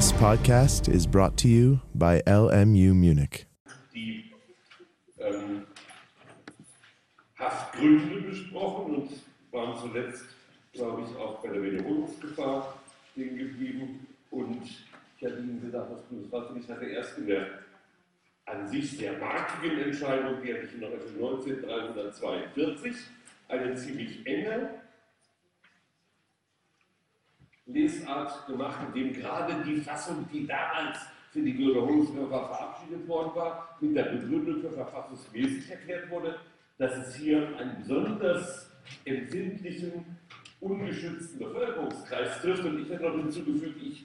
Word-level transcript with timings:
This 0.00 0.12
podcast 0.12 0.88
is 0.88 1.06
brought 1.06 1.36
to 1.36 1.46
you 1.46 1.80
by 1.94 2.22
LMU 2.26 2.94
Munich. 2.94 3.44
die 3.92 4.32
ähm, 5.18 5.66
Haftgründe 7.38 8.22
besprochen 8.22 8.94
und 8.94 9.10
waren 9.52 9.76
zuletzt, 9.76 10.24
glaube 10.72 11.02
ich, 11.02 11.14
auch 11.18 11.42
bei 11.42 11.50
der 11.50 11.62
Wiederholungsgefahr 11.62 12.80
stehen 13.12 13.36
geblieben. 13.36 14.06
Und 14.30 14.62
ich 14.64 15.22
hatte 15.22 15.36
Ihnen 15.36 15.60
gesagt, 15.60 15.92
das 15.92 16.00
Bundesratgericht 16.04 16.70
hatte 16.70 16.86
erst 16.86 17.18
in 17.18 17.26
der 17.26 17.46
an 18.46 18.66
sich 18.68 18.92
sehr 18.92 19.18
markigen 19.18 19.80
Entscheidung, 19.80 20.36
die 20.42 20.54
hatte 20.54 20.64
ich 20.64 20.74
in 20.76 20.82
Artikel 20.82 21.12
19, 21.20 21.60
342, 21.60 22.94
eine 23.48 23.74
ziemlich 23.74 24.26
enge 24.26 24.79
Lesart 27.72 28.46
gemacht, 28.46 28.78
in 28.86 29.02
dem 29.02 29.12
gerade 29.12 29.54
die 29.64 29.80
Fassung, 29.80 30.26
die 30.32 30.46
damals 30.46 30.98
für 31.32 31.40
die 31.40 31.56
Wiederholungsgefahr 31.56 32.48
verabschiedet 32.48 33.06
worden 33.06 33.30
war, 33.34 33.76
mit 33.80 33.96
der 33.96 34.04
Begründung 34.04 34.60
für 34.60 34.70
verfassungsmäßig 34.70 35.70
erklärt 35.70 36.10
wurde, 36.10 36.36
dass 36.78 36.96
es 36.96 37.14
hier 37.14 37.48
einen 37.58 37.76
besonders 37.78 38.70
empfindlichen, 39.04 40.04
ungeschützten 40.60 41.38
Bevölkerungskreis 41.38 42.40
trifft. 42.40 42.64
Und 42.64 42.80
ich 42.80 42.90
hätte 42.90 43.04
noch 43.04 43.16
hinzugefügt, 43.16 43.80
ich 43.82 44.04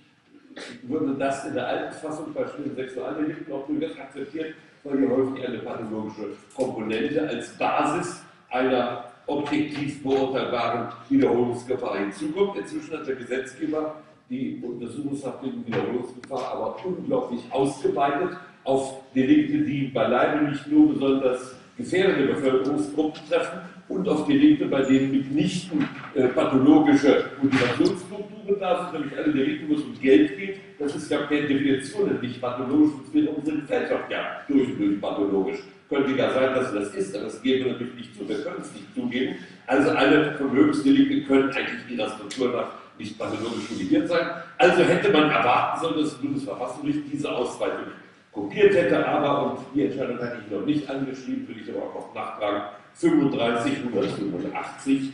würde 0.83 1.15
das 1.15 1.45
in 1.45 1.53
der 1.53 1.67
alten 1.67 1.93
Fassung 1.95 2.33
bei 2.33 2.47
schweren 2.47 2.75
Sexualdelikten 2.75 3.53
auch 3.53 3.67
durchaus 3.67 3.97
akzeptiert, 3.97 4.55
weil 4.83 4.99
hier 4.99 5.09
häufig 5.09 5.47
eine 5.47 5.59
pathologische 5.59 6.29
Komponente 6.55 7.27
als 7.27 7.57
Basis 7.57 8.21
einer 8.49 9.14
objektiv 9.27 10.03
beurteilbaren 10.03 10.89
Wiederholungsgefahr 11.09 11.97
hinzukommt. 11.97 12.57
Inzwischen 12.57 12.97
hat 12.97 13.07
der 13.07 13.15
Gesetzgeber 13.15 13.95
die 14.29 14.61
Untersuchungshaft 14.63 15.43
wegen 15.43 15.65
Wiederholungsgefahr 15.65 16.51
aber 16.53 16.77
unglaublich 16.85 17.41
ausgeweitet 17.51 18.37
auf 18.63 19.01
Delikte, 19.13 19.59
die 19.59 19.87
beileibe 19.87 20.45
nicht 20.45 20.67
nur 20.67 20.93
besonders 20.93 21.55
gefährdende 21.77 22.33
Bevölkerungsgruppen 22.33 23.21
treffen 23.29 23.59
und 23.87 24.07
auf 24.07 24.25
Delikte, 24.25 24.65
bei 24.65 24.81
denen 24.81 25.11
mitnichten 25.11 25.87
äh, 26.15 26.27
pathologische 26.29 27.25
Motivationsstrukturen 27.41 28.59
da 28.59 28.89
sind, 28.91 29.01
nämlich 29.01 29.17
alle 29.17 29.33
Delikte, 29.33 29.69
wo 29.69 29.75
es 29.75 29.81
um 29.83 29.99
Geld 30.01 30.37
geht. 30.37 30.57
Das 30.79 30.95
ist 30.95 31.11
ja 31.11 31.19
per 31.19 31.41
Definition 31.41 32.19
nicht 32.21 32.41
pathologisch, 32.41 32.93
es 33.07 33.13
wird 33.13 33.37
unsere 33.37 33.57
Gesellschaft 33.59 34.09
ja 34.09 34.41
durch 34.47 34.69
und 34.69 34.79
durch 34.79 35.01
pathologisch. 35.01 35.59
Könnte 35.89 36.11
ja 36.11 36.31
sein, 36.33 36.53
dass 36.55 36.71
es 36.71 36.73
das 36.73 36.95
ist, 36.95 37.15
aber 37.15 37.25
das 37.25 37.41
geben 37.41 37.65
wir 37.65 37.71
natürlich 37.73 37.95
nicht 37.95 38.15
zu, 38.17 38.27
wir 38.27 38.41
können 38.43 38.61
es 38.61 38.73
nicht 38.73 38.93
zugeben. 38.95 39.35
Also 39.67 39.91
alle 39.91 40.33
Vermögensdelikte 40.33 41.21
können 41.27 41.49
eigentlich 41.51 41.97
ihrer 41.97 42.09
Struktur 42.09 42.51
nach 42.51 42.67
nicht 42.97 43.17
pathologisch 43.17 43.69
motiviert 43.69 44.07
sein. 44.07 44.27
Also 44.57 44.83
hätte 44.83 45.11
man 45.11 45.29
erwarten 45.29 45.81
sollen, 45.81 46.01
dass 46.01 46.11
das 46.11 46.21
Bundesverfassungsgericht 46.21 47.11
diese 47.11 47.31
Ausweitung 47.31 47.87
kopiert 48.31 48.73
hätte, 48.73 49.05
aber, 49.05 49.51
und 49.51 49.59
die 49.73 49.83
Entscheidung 49.83 50.17
hatte 50.19 50.37
ich 50.45 50.51
noch 50.51 50.65
nicht 50.65 50.89
angeschrieben, 50.89 51.47
will 51.47 51.57
ich 51.61 51.73
aber 51.73 51.83
auch 51.85 51.95
noch 51.95 52.15
nachtragen, 52.15 52.63
35, 52.93 53.77
185, 53.77 55.11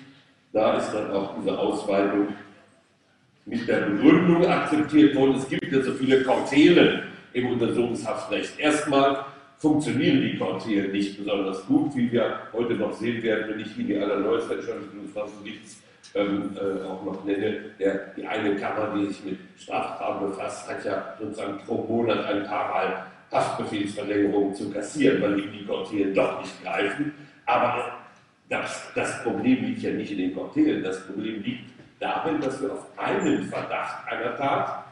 da 0.54 0.78
ist 0.78 0.92
dann 0.92 1.12
auch 1.12 1.36
diese 1.40 1.58
Ausweitung 1.58 2.28
mit 3.46 3.68
der 3.68 3.82
Begründung 3.82 4.46
akzeptiert 4.46 5.16
worden, 5.16 5.36
es 5.36 5.48
gibt 5.48 5.72
ja 5.72 5.82
so 5.82 5.94
viele 5.94 6.24
Kautelen 6.24 7.04
im 7.34 7.48
Untersuchungshaftrecht. 7.48 8.60
Erstmal 8.60 9.26
funktionieren 9.62 10.22
die 10.22 10.38
Kautelen 10.40 10.92
nicht 10.92 11.20
besonders 11.20 11.66
gut, 11.68 11.96
wie 11.96 12.12
wir 12.12 12.40
heute 12.52 12.74
noch 12.74 12.92
sehen 12.94 13.22
werden, 13.22 13.54
wenn 13.54 13.60
ich 13.60 13.78
Ihnen 13.78 13.88
die 13.88 13.94
des 13.94 14.88
Bundesverfassungsgerichts 14.88 15.84
ähm, 16.16 16.50
äh, 16.56 16.84
auch 16.88 17.06
noch 17.06 17.24
nenne. 17.24 17.66
Der, 17.80 18.12
die 18.18 18.26
eine 18.26 18.56
Kammer, 18.56 18.92
die 18.96 19.06
sich 19.06 19.24
mit 19.24 19.38
Straftaten 19.58 20.26
befasst, 20.26 20.68
hat 20.68 20.84
ja 20.84 21.16
sozusagen 21.20 21.60
pro 21.60 21.84
Monat 21.84 22.26
ein 22.26 22.44
paar 22.44 22.70
Mal 22.70 23.06
Haftbefehlsverlängerungen 23.32 24.56
zu 24.56 24.72
kassieren, 24.72 25.22
weil 25.22 25.40
ihm 25.40 25.52
die 25.52 25.66
Kautelen 25.66 26.14
doch 26.16 26.42
nicht 26.42 26.64
greifen. 26.64 27.14
Aber 27.46 28.00
das, 28.50 28.92
das 28.96 29.24
Problem 29.24 29.64
liegt 29.64 29.84
ja 29.84 29.92
nicht 29.92 30.12
in 30.12 30.18
den 30.18 30.36
Kautelen, 30.36 30.84
das 30.84 31.06
Problem 31.06 31.44
liegt 31.44 31.70
darin, 32.00 32.42
dass 32.42 32.60
wir 32.62 32.74
auf 32.74 32.88
einen 32.98 33.44
Verdacht 33.44 34.12
einer 34.12 34.36
Tat, 34.36 34.86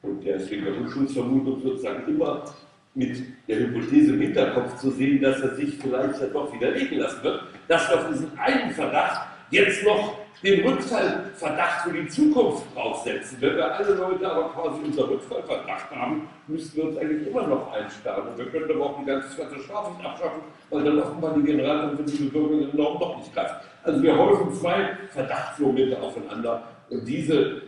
und 0.00 0.24
der 0.24 0.36
ist 0.36 0.50
wegen 0.50 0.64
der 0.64 0.76
Unschuldsvermutung 0.76 1.62
sozusagen 1.62 2.08
immer 2.08 2.44
mit 2.94 3.22
der 3.48 3.58
Hypothese 3.58 4.12
im 4.12 4.20
Hinterkopf 4.20 4.76
zu 4.76 4.90
sehen, 4.90 5.20
dass 5.20 5.40
er 5.40 5.54
sich 5.56 5.76
vielleicht 5.78 6.20
ja 6.20 6.26
doch 6.28 6.52
widerlegen 6.52 6.98
lassen 6.98 7.22
wird, 7.22 7.42
dass 7.68 7.88
wir 7.88 7.98
auf 7.98 8.08
diesen 8.08 8.38
einen 8.38 8.70
Verdacht 8.70 9.28
jetzt 9.50 9.84
noch 9.84 10.18
den 10.42 10.66
Rückfallverdacht 10.66 11.84
für 11.84 11.92
die 11.92 12.08
Zukunft 12.08 12.64
draufsetzen. 12.74 13.38
Wenn 13.40 13.56
wir 13.56 13.74
alle 13.74 13.94
Leute 13.94 14.30
aber 14.30 14.50
quasi 14.50 14.80
unser 14.84 15.08
Rückfallverdacht 15.08 15.90
haben, 15.90 16.28
müssten 16.46 16.76
wir 16.76 16.84
uns 16.84 16.98
eigentlich 16.98 17.28
immer 17.28 17.46
noch 17.46 17.72
einsperren. 17.72 18.28
Und 18.28 18.38
wir 18.38 18.46
könnten 18.46 18.72
aber 18.72 18.86
auch 18.86 19.00
die 19.00 19.06
ganze, 19.06 19.36
ganze 19.36 19.58
Strafrecht 19.60 20.04
abschaffen, 20.04 20.42
weil 20.70 20.84
dann 20.84 21.00
offenbar 21.00 21.34
die 21.34 21.42
Generalkonferenz 21.42 22.32
Bürger 22.32 22.76
Norm 22.76 22.98
doch 22.98 23.16
nicht 23.18 23.32
greift. 23.32 23.54
Also 23.84 24.02
wir 24.02 24.16
häufen 24.16 24.52
zwei 24.52 24.90
Verdachtsmomente 25.10 26.00
aufeinander. 26.00 26.62
Und 26.90 27.08
diese 27.08 27.62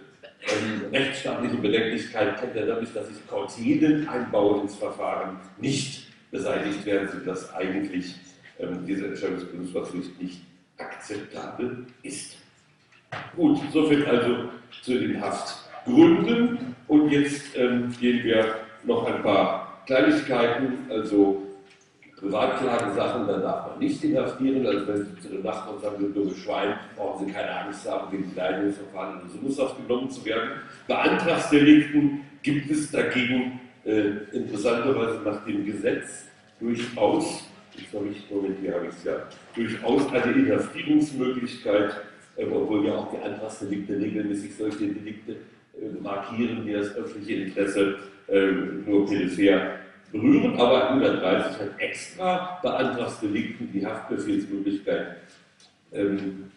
ähm, 0.49 0.83
rechtsstaatliche 0.93 1.57
Bedenklichkeit 1.57 2.41
kennt 2.41 2.57
er 2.57 2.67
dadurch, 2.67 2.93
dass 2.93 3.11
ich 3.11 3.27
Kautelen 3.27 4.09
einbaue 4.09 4.62
ins 4.62 4.77
Verfahren, 4.77 5.39
nicht 5.59 6.07
beseitigt 6.31 6.84
werden, 6.87 7.09
sodass 7.12 7.53
eigentlich 7.55 8.15
ähm, 8.59 8.87
diese 8.87 9.07
Entscheidung 9.07 9.37
des 9.37 9.49
Bundesverfassungsgerichts 9.49 10.21
nicht 10.21 10.41
akzeptabel 10.79 11.87
ist. 12.03 12.37
Gut, 13.34 13.59
soviel 13.73 14.05
also 14.07 14.51
zu 14.83 14.99
den 14.99 15.21
Haftgründen. 15.21 16.75
Und 16.89 17.11
jetzt 17.11 17.57
ähm, 17.57 17.93
gehen 18.01 18.23
wir 18.25 18.57
noch 18.84 19.07
ein 19.07 19.23
paar 19.23 19.83
Kleinigkeiten, 19.87 20.91
also 20.91 21.46
Privatklagesachen, 22.19 23.27
da 23.27 23.38
darf 23.38 23.69
man 23.69 23.78
nicht 23.78 24.03
inhaftieren. 24.03 24.66
Also 24.66 24.87
wenn 24.88 25.04
Sie 25.04 25.21
zu 25.21 25.28
den 25.28 25.43
Nachbarn 25.43 25.81
sagen, 25.81 25.97
du 25.99 26.09
dummes 26.09 26.38
Schwein, 26.38 26.75
brauchen 26.97 27.27
Sie 27.27 27.32
keine 27.32 27.60
Angst 27.60 27.88
haben, 27.91 28.10
wegen 28.12 28.32
Kleinungsverfahren 28.32 29.16
in 29.16 29.22
Untersuchungshaft 29.22 29.77
genommen 29.87 30.10
zu 30.10 30.25
werden. 30.25 30.50
Bei 30.88 30.97
Antragsdelikten 30.97 32.22
gibt 32.43 32.71
es 32.71 32.91
dagegen 32.91 33.60
äh, 33.84 34.09
interessanterweise 34.32 35.21
nach 35.25 35.44
dem 35.44 35.66
Gesetz 35.66 36.27
durchaus, 36.59 37.49
jetzt 37.77 37.93
habe 37.94 38.09
ich, 38.09 38.31
Moment, 38.31 38.56
hier 38.60 38.75
habe 38.75 38.87
ich 38.87 38.94
es 38.94 39.04
ja, 39.04 39.16
durchaus 39.54 40.10
eine 40.12 40.33
Inhaftierungsmöglichkeit 40.33 41.97
ähm, 42.38 42.53
obwohl 42.53 42.87
ja 42.87 42.97
auch 42.97 43.10
die 43.10 43.19
Antragsdelikte 43.19 43.98
regelmäßig 43.98 44.54
solche 44.54 44.88
Delikte 44.88 45.33
äh, 45.33 46.03
markieren, 46.03 46.66
die 46.66 46.72
das 46.72 46.94
öffentliche 46.94 47.44
Interesse 47.44 47.97
ähm, 48.28 48.84
nur 48.87 49.06
peripher 49.06 49.78
berühren, 50.12 50.59
aber 50.59 50.91
130 50.91 51.61
hat 51.61 51.78
extra 51.78 52.59
bei 52.62 52.71
Antragsdelikten 52.71 53.72
die 53.72 53.84
Haftbefehlsmöglichkeit 53.84 55.17
ähm, 55.93 56.50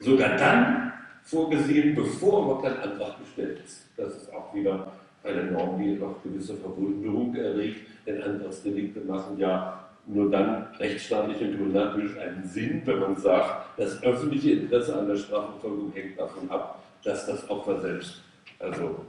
sogar 0.00 0.36
dann 0.36 0.92
vorgesehen, 1.22 1.94
bevor 1.94 2.44
überhaupt 2.44 2.66
ein 2.66 2.78
Antrag 2.78 3.18
gestellt 3.18 3.60
ist. 3.64 3.86
Das 3.96 4.16
ist 4.16 4.32
auch 4.32 4.54
wieder 4.54 4.92
eine 5.22 5.44
Norm, 5.44 5.78
die 5.82 5.92
noch 5.92 6.22
gewisse 6.22 6.56
Verwunderung 6.56 7.34
erregt, 7.34 7.86
denn 8.06 8.22
Antragsdelikte 8.22 9.00
machen 9.00 9.38
ja 9.38 9.80
nur 10.06 10.30
dann 10.30 10.66
rechtsstaatlich 10.78 11.40
und 11.40 11.56
kriminalpolitisch 11.56 12.18
einen 12.18 12.44
Sinn, 12.44 12.82
wenn 12.84 12.98
man 12.98 13.16
sagt, 13.16 13.78
das 13.78 14.02
öffentliche 14.02 14.52
Interesse 14.52 14.98
an 14.98 15.08
der 15.08 15.16
Strafverfolgung 15.16 15.92
hängt 15.94 16.18
davon 16.18 16.50
ab, 16.50 16.82
dass 17.02 17.26
das 17.26 17.48
Opfer 17.48 17.80
selbst 17.80 18.22
also 18.58 19.04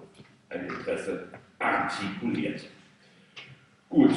ein 0.49 0.67
Interesse 0.67 1.25
artikuliert. 1.59 2.61
Gut, 3.89 4.11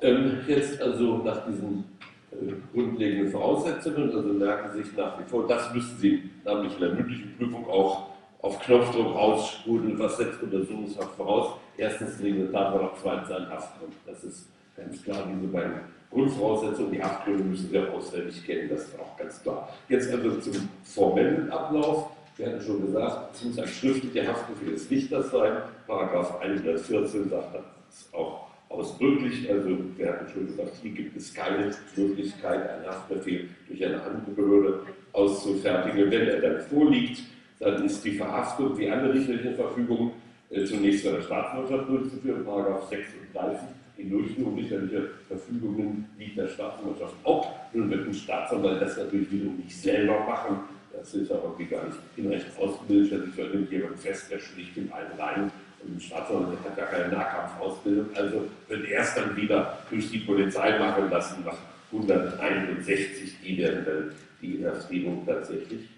ähm, 0.00 0.38
jetzt 0.46 0.80
also 0.80 1.18
nach 1.18 1.46
diesen 1.46 1.84
äh, 2.32 2.52
grundlegenden 2.72 3.30
Voraussetzungen, 3.30 4.10
also 4.10 4.32
merken 4.32 4.82
sich 4.82 4.96
nach 4.96 5.18
wie 5.18 5.24
vor, 5.24 5.46
das 5.46 5.72
müssen 5.74 5.98
Sie 5.98 6.30
nämlich 6.44 6.74
in 6.74 6.80
der 6.80 6.92
mündlichen 6.94 7.36
Prüfung 7.36 7.68
auch 7.68 8.10
auf 8.42 8.60
Knopfdruck 8.60 9.14
raussprudeln, 9.14 9.98
was 9.98 10.16
setzt 10.16 10.42
Untersuchungshaft 10.42 11.16
voraus. 11.16 11.54
Erstens 11.76 12.20
liegende 12.20 12.52
Tatbestand, 12.52 12.92
zweitens 13.02 13.30
ein 13.30 13.50
Haftgrund. 13.50 13.92
Das 14.06 14.22
ist 14.22 14.48
Ganz 14.76 15.02
klar, 15.02 15.26
diese 15.26 15.50
beiden 15.50 15.80
Grundvoraussetzungen, 16.10 16.92
die 16.92 17.02
Haftgründe 17.02 17.44
müssen 17.44 17.72
wir 17.72 17.92
auswendig 17.92 18.44
kennen, 18.44 18.68
das 18.68 18.82
ist 18.82 19.00
auch 19.00 19.16
ganz 19.16 19.42
klar. 19.42 19.68
Jetzt 19.88 20.12
also 20.12 20.38
zum 20.38 20.68
formellen 20.84 21.50
Ablauf. 21.50 22.10
Wir 22.36 22.48
hatten 22.48 22.60
schon 22.60 22.84
gesagt, 22.84 23.34
es 23.34 23.44
muss 23.44 23.58
ein 23.58 23.66
schriftlicher 23.66 24.26
Haftbefehl 24.26 24.74
des 24.74 24.90
Richters 24.90 25.30
sein. 25.30 25.56
Paragraph 25.86 26.38
114 26.40 27.30
sagt 27.30 27.54
das 27.54 28.12
auch 28.12 28.46
ausdrücklich. 28.68 29.50
Also 29.50 29.70
wir 29.96 30.08
hatten 30.08 30.30
schon 30.30 30.46
gesagt, 30.46 30.72
hier 30.82 30.90
gibt 30.90 31.16
es 31.16 31.32
keine 31.32 31.74
Möglichkeit, 31.96 32.68
einen 32.68 32.86
Haftbefehl 32.86 33.48
durch 33.68 33.84
eine 33.84 34.02
andere 34.02 34.32
Behörde 34.32 34.80
auszufertigen. 35.14 36.10
Wenn 36.10 36.28
er 36.28 36.40
dann 36.42 36.60
vorliegt, 36.60 37.22
dann 37.58 37.82
ist 37.86 38.04
die 38.04 38.12
Verhaftung 38.12 38.76
wie 38.76 38.90
andere 38.90 39.14
richterliche 39.14 39.54
Verfügungen 39.54 40.10
äh, 40.50 40.62
zunächst 40.64 41.06
bei 41.06 41.12
der 41.12 41.22
Staatsanwaltschaft 41.22 41.88
durchzuführen, 41.88 42.44
Paragraph 42.44 42.88
36 42.90 43.60
die 43.98 44.10
Durchführung 44.10 44.56
richterlicher 44.56 45.04
Verfügungen 45.26 46.06
liegt 46.18 46.36
der 46.36 46.48
Staatsanwaltschaft 46.48 47.14
auch. 47.24 47.50
Nun 47.72 47.90
wird 47.90 48.06
ein 48.06 48.14
Staatsanwalt 48.14 48.82
das 48.82 48.96
natürlich 48.98 49.30
wiederum 49.30 49.56
nicht 49.56 49.74
selber 49.74 50.20
machen, 50.20 50.58
Das 50.98 51.14
ist 51.14 51.30
aber 51.30 51.54
gar 51.70 51.84
nicht 51.84 51.98
in 52.16 52.28
Recht 52.28 52.46
ausgebildet, 52.58 53.06
stellt 53.08 53.24
sich 53.26 53.34
für 53.34 53.42
irgendjemand 53.42 53.98
fest, 53.98 54.30
der 54.30 54.38
schlicht 54.38 54.76
in 54.76 54.90
einen 54.92 55.12
rein 55.18 55.50
und 55.82 55.96
ein 55.96 56.00
Staatsanwalt 56.00 56.58
hat 56.64 56.76
gar 56.76 56.86
keine 56.86 57.08
Nahkampfausbildung, 57.14 58.06
also 58.14 58.48
wird 58.68 58.88
erst 58.88 59.16
dann 59.16 59.36
wieder 59.36 59.78
durch 59.90 60.10
die 60.10 60.18
Polizei 60.18 60.78
machen 60.78 61.10
lassen, 61.10 61.44
nach 61.44 61.58
161, 61.92 63.36
die 63.42 63.58
werden 63.58 63.84
dann 63.84 64.12
die 64.40 64.56
Inhaftierung 64.56 65.24
tatsächlich 65.26 65.88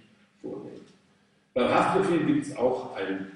vornehmen. 0.43 0.85
Beim 1.55 1.69
Haftbefehl 1.69 2.27
gibt 2.27 2.47
es 2.47 2.57
auch 2.57 2.95
ein, 2.97 3.29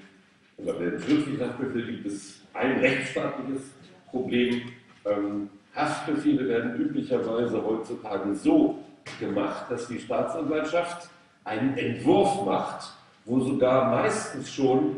oder 0.57 0.73
bei 0.73 0.85
dem 0.85 1.01
schriftlichen 1.01 1.41
Haftbefehl 1.41 1.87
gibt 1.87 2.05
es 2.05 2.41
ein 2.53 2.79
rechtsstaatliches 2.79 3.63
Problem. 4.09 4.61
Ähm, 5.05 5.49
Haftbefehle 5.75 6.47
werden 6.47 6.75
üblicherweise 6.75 7.63
heutzutage 7.63 8.35
so 8.35 8.77
gemacht, 9.19 9.65
dass 9.69 9.87
die 9.87 9.99
Staatsanwaltschaft 9.99 11.09
einen 11.43 11.77
Entwurf 11.77 12.45
macht, 12.45 12.93
wo 13.25 13.39
sogar 13.39 13.89
meistens 13.89 14.51
schon 14.51 14.97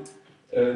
äh, 0.51 0.75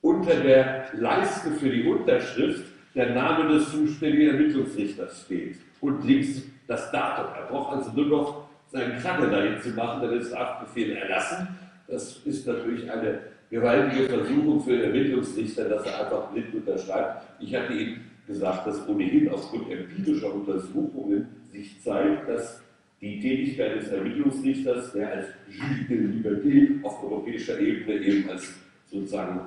unter 0.00 0.36
der 0.36 0.86
Leiste 0.94 1.50
für 1.52 1.68
die 1.68 1.86
Unterschrift 1.86 2.64
der 2.94 3.14
Name 3.14 3.52
des 3.52 3.70
zuständigen 3.70 4.34
Ermittlungsrichters 4.34 5.24
steht 5.24 5.56
und 5.80 6.04
links 6.04 6.42
das 6.66 6.90
Datum. 6.90 7.26
Er 7.36 7.46
braucht 7.46 7.76
also 7.76 7.92
nur 7.92 8.06
noch 8.06 8.48
seinen 8.72 8.98
Krabbe 9.00 9.28
dahin 9.28 9.60
zu 9.60 9.70
machen, 9.70 10.02
dann 10.02 10.18
ist 10.18 10.30
der 10.30 10.40
Haftbefehl 10.40 10.96
erlassen. 10.96 11.48
Das 11.86 12.16
ist 12.24 12.46
natürlich 12.46 12.90
eine 12.90 13.20
gewaltige 13.50 14.08
Versuchung 14.08 14.60
für 14.60 14.72
den 14.72 14.84
Ermittlungsrichter, 14.84 15.68
dass 15.68 15.86
er 15.86 16.04
einfach 16.04 16.30
blind 16.30 16.54
unterschreibt. 16.54 17.22
Ich 17.40 17.54
hatte 17.54 17.72
ihm 17.72 18.00
gesagt, 18.26 18.66
dass 18.66 18.88
ohnehin 18.88 19.28
aufgrund 19.28 19.70
empirischer 19.70 20.34
Untersuchungen 20.34 21.28
sich 21.52 21.80
zeigt, 21.80 22.28
dass 22.28 22.60
die 23.00 23.20
Tätigkeit 23.20 23.76
des 23.76 23.88
Ermittlungsrichters, 23.88 24.92
der 24.92 25.12
als 25.12 25.26
Juge 25.48 25.84
de 25.88 25.98
Liberté 25.98 26.84
auf 26.84 27.02
europäischer 27.02 27.58
Ebene 27.60 27.98
eben 27.98 28.30
als 28.30 28.54
sozusagen 28.90 29.40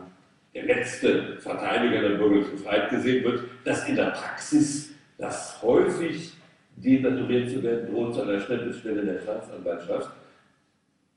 der 0.54 0.66
letzte 0.66 1.38
Verteidiger 1.40 2.02
der 2.02 2.18
bürgerlichen 2.18 2.58
Freiheit 2.58 2.90
gesehen 2.90 3.24
wird, 3.24 3.44
dass 3.64 3.88
in 3.88 3.96
der 3.96 4.12
Praxis 4.12 4.92
das 5.18 5.62
häufig 5.62 6.34
denaturiert 6.76 7.50
zu 7.50 7.62
werden 7.62 7.92
droht 7.92 8.16
zu 8.16 8.22
einer 8.22 8.40
Stelle 8.40 9.06
der 9.06 9.20
Staatsanwaltschaft. 9.22 10.12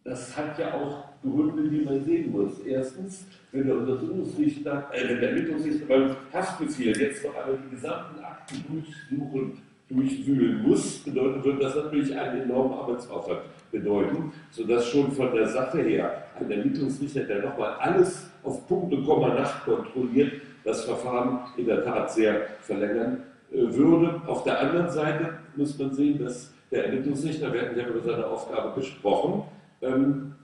Das 0.05 0.37
hat 0.37 0.58
ja 0.58 0.75
auch 0.75 1.05
Gründe, 1.23 1.69
die 1.69 1.85
man 1.85 2.05
sehen 2.05 2.32
muss. 2.32 2.58
Erstens, 2.67 3.25
wenn 3.52 3.67
der 3.67 3.76
Untersuchungsrichter, 3.76 4.90
äh, 4.93 5.08
wenn 5.08 5.20
der 5.20 5.31
Ermittlungsrichter 5.31 5.87
beim 5.87 6.17
Haftbefehl 6.32 6.99
jetzt 6.99 7.25
noch 7.25 7.37
einmal 7.37 7.58
die 7.64 7.76
gesamten 7.76 8.19
Akten 8.25 8.64
durchsuchen, 8.69 9.62
durchwühlen 9.94 10.62
muss, 10.62 10.98
bedeutet, 10.98 11.44
wird 11.44 11.62
das 11.62 11.74
natürlich 11.76 12.16
einen 12.16 12.42
enormen 12.42 12.74
Arbeitsaufwand 12.74 13.40
bedeuten, 13.70 14.32
sodass 14.50 14.88
schon 14.88 15.12
von 15.12 15.34
der 15.34 15.48
Sache 15.48 15.82
her 15.82 16.24
ein 16.38 16.50
Ermittlungsrichter, 16.50 17.24
der 17.24 17.42
nochmal 17.42 17.74
alles 17.78 18.30
auf 18.42 18.66
Punkt 18.66 18.92
und 18.92 19.04
Komma 19.04 19.34
nachkontrolliert, 19.34 20.32
das 20.64 20.84
Verfahren 20.84 21.40
in 21.56 21.66
der 21.66 21.84
Tat 21.84 22.12
sehr 22.12 22.46
verlängern 22.60 23.22
äh, 23.50 23.56
würde. 23.56 24.20
Auf 24.26 24.44
der 24.44 24.60
anderen 24.60 24.90
Seite 24.90 25.30
muss 25.56 25.78
man 25.78 25.92
sehen, 25.92 26.22
dass 26.22 26.52
der 26.70 26.86
Ermittlungsrichter, 26.86 27.52
wir 27.52 27.62
hatten 27.62 27.78
ja 27.78 27.86
über 27.86 28.00
seine 28.00 28.26
Aufgabe 28.26 28.80
gesprochen, 28.80 29.42
ähm, 29.82 30.34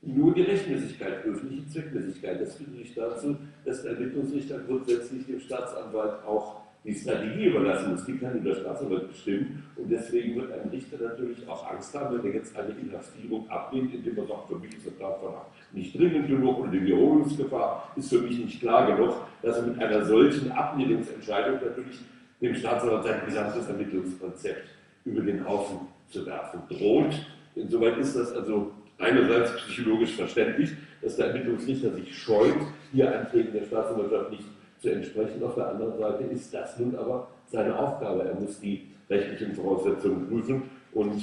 nur 0.00 0.32
die 0.32 0.42
Rechtmäßigkeit 0.42 1.22
prüft, 1.22 1.44
nicht 1.44 1.66
die 1.66 1.68
Zweckmäßigkeit. 1.68 2.40
Das 2.40 2.56
führt 2.56 2.70
nicht 2.70 2.96
dazu, 2.96 3.36
dass 3.64 3.82
der 3.82 3.92
Ermittlungsrichter 3.92 4.58
grundsätzlich 4.60 5.26
dem 5.26 5.40
Staatsanwalt 5.40 6.24
auch 6.24 6.67
die 6.84 6.94
Strategie 6.94 7.46
überlassen. 7.46 8.00
Die 8.06 8.18
kann 8.18 8.34
nur 8.34 8.54
der 8.54 8.60
Staatsanwalt 8.60 9.08
bestimmen. 9.08 9.64
Und 9.76 9.90
deswegen 9.90 10.36
wird 10.36 10.52
ein 10.52 10.68
Richter 10.70 10.96
natürlich 11.02 11.46
auch 11.48 11.70
Angst 11.70 11.94
haben, 11.94 12.16
wenn 12.16 12.30
er 12.30 12.38
jetzt 12.38 12.56
eine 12.56 12.70
Inhaftierung 12.70 13.48
ablehnt, 13.48 13.94
indem 13.94 14.18
er 14.18 14.26
sagt, 14.26 14.48
für 14.48 14.58
mich 14.58 14.76
ist 14.76 14.86
der 14.86 14.98
Tatverdacht 14.98 15.46
nicht 15.72 15.98
dringend 15.98 16.28
genug 16.28 16.58
und 16.58 16.72
die 16.72 16.82
Wiederholungsgefahr 16.82 17.92
ist 17.96 18.08
für 18.08 18.20
mich 18.20 18.38
nicht 18.38 18.60
klar 18.60 18.86
genug, 18.94 19.14
dass 19.42 19.56
er 19.58 19.66
mit 19.66 19.78
einer 19.80 20.04
solchen 20.04 20.50
Ablehnungsentscheidung 20.52 21.54
natürlich 21.54 21.98
dem 22.40 22.54
Staatsanwalt 22.54 23.04
sein 23.04 23.20
gesamtes 23.26 23.68
Ermittlungskonzept 23.68 24.68
über 25.04 25.22
den 25.22 25.46
Haufen 25.46 25.80
zu 26.08 26.24
werfen 26.24 26.60
droht. 26.68 27.14
Insoweit 27.54 27.98
ist 27.98 28.16
das 28.16 28.32
also 28.32 28.72
einerseits 28.98 29.56
psychologisch 29.56 30.14
verständlich, 30.14 30.70
dass 31.02 31.16
der 31.16 31.28
Ermittlungsrichter 31.28 31.92
sich 31.92 32.16
scheut, 32.16 32.56
hier 32.92 33.18
Anträgen 33.18 33.52
der 33.52 33.64
Staatsanwaltschaft 33.64 34.30
nicht 34.30 34.44
zu 34.80 34.90
entsprechen. 34.90 35.42
Auf 35.42 35.54
der 35.54 35.68
anderen 35.68 35.98
Seite 35.98 36.24
ist 36.24 36.52
das 36.52 36.78
nun 36.78 36.94
aber 36.96 37.28
seine 37.46 37.78
Aufgabe. 37.78 38.24
Er 38.24 38.34
muss 38.34 38.60
die 38.60 38.82
rechtlichen 39.10 39.54
Voraussetzungen 39.54 40.28
prüfen 40.28 40.62
und 40.92 41.22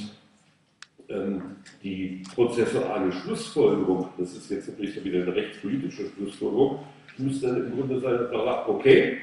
ähm, 1.07 1.41
die 1.83 2.23
prozessuale 2.33 3.11
Schlussfolgerung, 3.11 4.09
das 4.17 4.35
ist 4.35 4.49
jetzt 4.49 4.69
natürlich 4.69 5.03
wieder 5.03 5.21
eine 5.21 5.35
rechtspolitische 5.35 6.07
Schlussfolgerung, 6.15 6.79
muss 7.17 7.41
dann 7.41 7.57
im 7.57 7.71
Grunde 7.75 7.99
sein, 7.99 8.19
okay, 8.67 9.17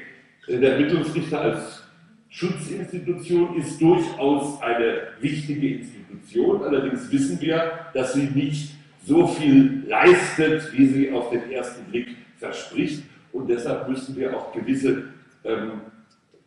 der 0.47 0.73
Ermittlungsrichter 0.73 1.41
als 1.41 1.83
Schutzinstitution 2.29 3.55
ist 3.57 3.79
durchaus 3.79 4.61
eine 4.61 5.09
wichtige 5.19 5.75
Institution. 5.75 6.63
Allerdings 6.63 7.11
wissen 7.11 7.39
wir, 7.39 7.71
dass 7.93 8.13
sie 8.13 8.23
nicht 8.33 8.73
so 9.05 9.27
viel 9.27 9.83
leistet, 9.87 10.71
wie 10.73 10.87
sie 10.87 11.11
auf 11.11 11.29
den 11.29 11.51
ersten 11.51 11.83
Blick 11.91 12.15
verspricht. 12.37 13.03
Und 13.33 13.49
deshalb 13.49 13.89
müssen 13.89 14.15
wir 14.15 14.35
auch 14.37 14.53
gewisse 14.53 15.05
ähm, 15.43 15.81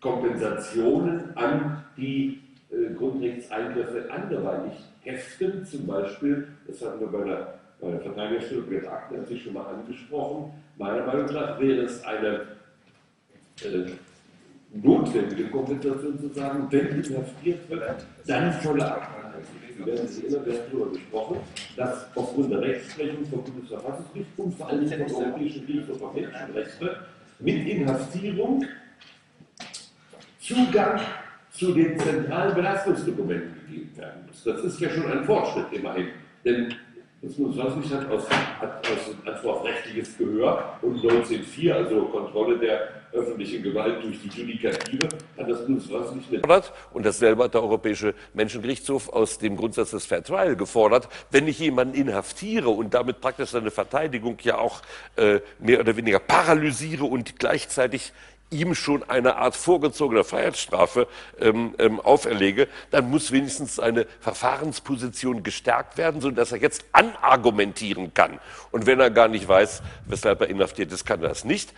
Kompensationen 0.00 1.36
an 1.36 1.84
die 1.96 2.40
äh, 2.70 2.94
Grundrechtseingriffe 2.94 4.10
anderweitig 4.10 4.72
heften. 5.02 5.66
Zum 5.66 5.86
Beispiel, 5.86 6.48
das 6.66 6.80
hatten 6.82 7.00
wir 7.00 7.08
bei 7.08 7.24
der, 7.24 7.54
bei 7.80 7.90
der 7.90 8.00
Verteidigungsstellung 8.00 8.70
der 8.70 8.92
Akten 8.92 9.26
sich 9.26 9.42
schon 9.42 9.54
mal 9.54 9.66
angesprochen, 9.66 10.52
meiner 10.78 11.04
Meinung 11.04 11.26
nach 11.32 11.60
wäre 11.60 11.82
es 11.82 12.04
eine 12.04 12.42
äh, 13.62 13.90
notwendige 14.72 15.48
Kompensation 15.48 16.18
zu 16.20 16.28
sagen, 16.28 16.66
wenn 16.70 17.02
inhaftiert 17.02 17.68
wird, 17.68 18.06
dann 18.26 18.52
volle 18.52 18.92
Akten. 18.92 19.25
Wir 19.76 19.87
werden 19.87 20.08
Sie 20.08 20.23
immer 20.23 20.44
wieder 20.46 20.58
darüber 20.70 20.90
gesprochen, 20.90 21.37
dass 21.76 22.06
aufgrund 22.14 22.50
der 22.50 22.61
Rechtsprechung 22.61 23.26
vom 23.26 23.44
Bundesverfassungsgericht 23.44 24.31
und 24.37 24.55
vor 24.55 24.69
allem 24.69 24.88
vom 24.88 25.25
Europäischen 25.25 25.67
Gerichtshof 25.67 25.99
für 25.99 26.20
Menschenrechte 26.20 26.96
mit 27.38 27.67
Inhaftierung 27.67 28.64
Zugang 30.40 31.00
zu 31.50 31.73
den 31.73 31.99
zentralen 31.99 32.55
Belastungsdokumenten 32.55 33.55
gegeben 33.67 33.96
werden 33.96 34.26
muss. 34.26 34.44
Das 34.44 34.62
ist 34.62 34.81
ja 34.81 34.90
schon 34.90 35.11
ein 35.11 35.25
Fortschritt 35.25 35.73
immerhin. 35.73 36.08
Denn 36.44 36.75
das 37.26 37.34
Bundesverfassungsgericht 37.37 38.08
hat 38.08 38.12
aus, 38.12 38.31
hat 39.25 39.45
aus 39.45 39.45
auf 39.45 39.64
rechtliches 39.64 40.16
Gehör 40.16 40.78
und 40.83 40.95
1904, 40.97 41.75
also 41.75 42.02
Kontrolle 42.04 42.59
der 42.59 42.88
öffentlichen 43.12 43.62
Gewalt 43.62 44.04
durch 44.04 44.21
die 44.21 44.28
Judikative, 44.28 45.09
hat 45.37 45.50
das 45.50 45.66
Bundesverfassungsgericht 45.66 46.42
gefordert. 46.42 46.73
Und 46.92 47.04
dasselbe 47.04 47.45
hat 47.45 47.54
der 47.54 47.62
Europäische 47.62 48.14
Menschengerichtshof 48.35 49.09
aus 49.09 49.38
dem 49.38 49.56
Grundsatz 49.56 49.90
des 49.90 50.06
Fair 50.06 50.23
Trial 50.23 50.54
gefordert. 50.56 51.09
Wenn 51.30 51.49
ich 51.49 51.59
jemanden 51.59 51.95
inhaftiere 51.95 52.68
und 52.68 52.95
damit 52.95 53.21
praktisch 53.21 53.50
seine 53.50 53.71
Verteidigung 53.71 54.38
ja 54.42 54.59
auch 54.59 54.83
äh, 55.16 55.40
mehr 55.59 55.80
oder 55.80 55.97
weniger 55.97 56.21
paralysiere 56.21 57.04
und 57.04 57.38
gleichzeitig 57.38 58.12
ihm 58.50 58.74
schon 58.74 59.02
eine 59.08 59.36
Art 59.36 59.56
vorgezogener 59.56 60.24
Freiheitsstrafe 60.24 61.08
ähm, 61.40 61.74
ähm, 61.78 62.00
auferlege, 62.00 62.68
dann 62.90 63.10
muss 63.10 63.32
wenigstens 63.32 63.76
seine 63.76 64.06
Verfahrensposition 64.20 65.42
gestärkt 65.42 65.98
werden, 65.98 66.20
sodass 66.20 66.52
er 66.52 66.58
jetzt 66.58 66.84
anargumentieren 66.92 68.14
kann. 68.14 68.38
Und 68.70 68.86
wenn 68.86 69.00
er 69.00 69.10
gar 69.10 69.28
nicht 69.28 69.48
weiß, 69.48 69.82
weshalb 70.06 70.40
er 70.42 70.48
inhaftiert 70.48 70.92
ist, 70.92 71.04
kann 71.04 71.22
er 71.22 71.30
das 71.30 71.44
nicht. 71.44 71.72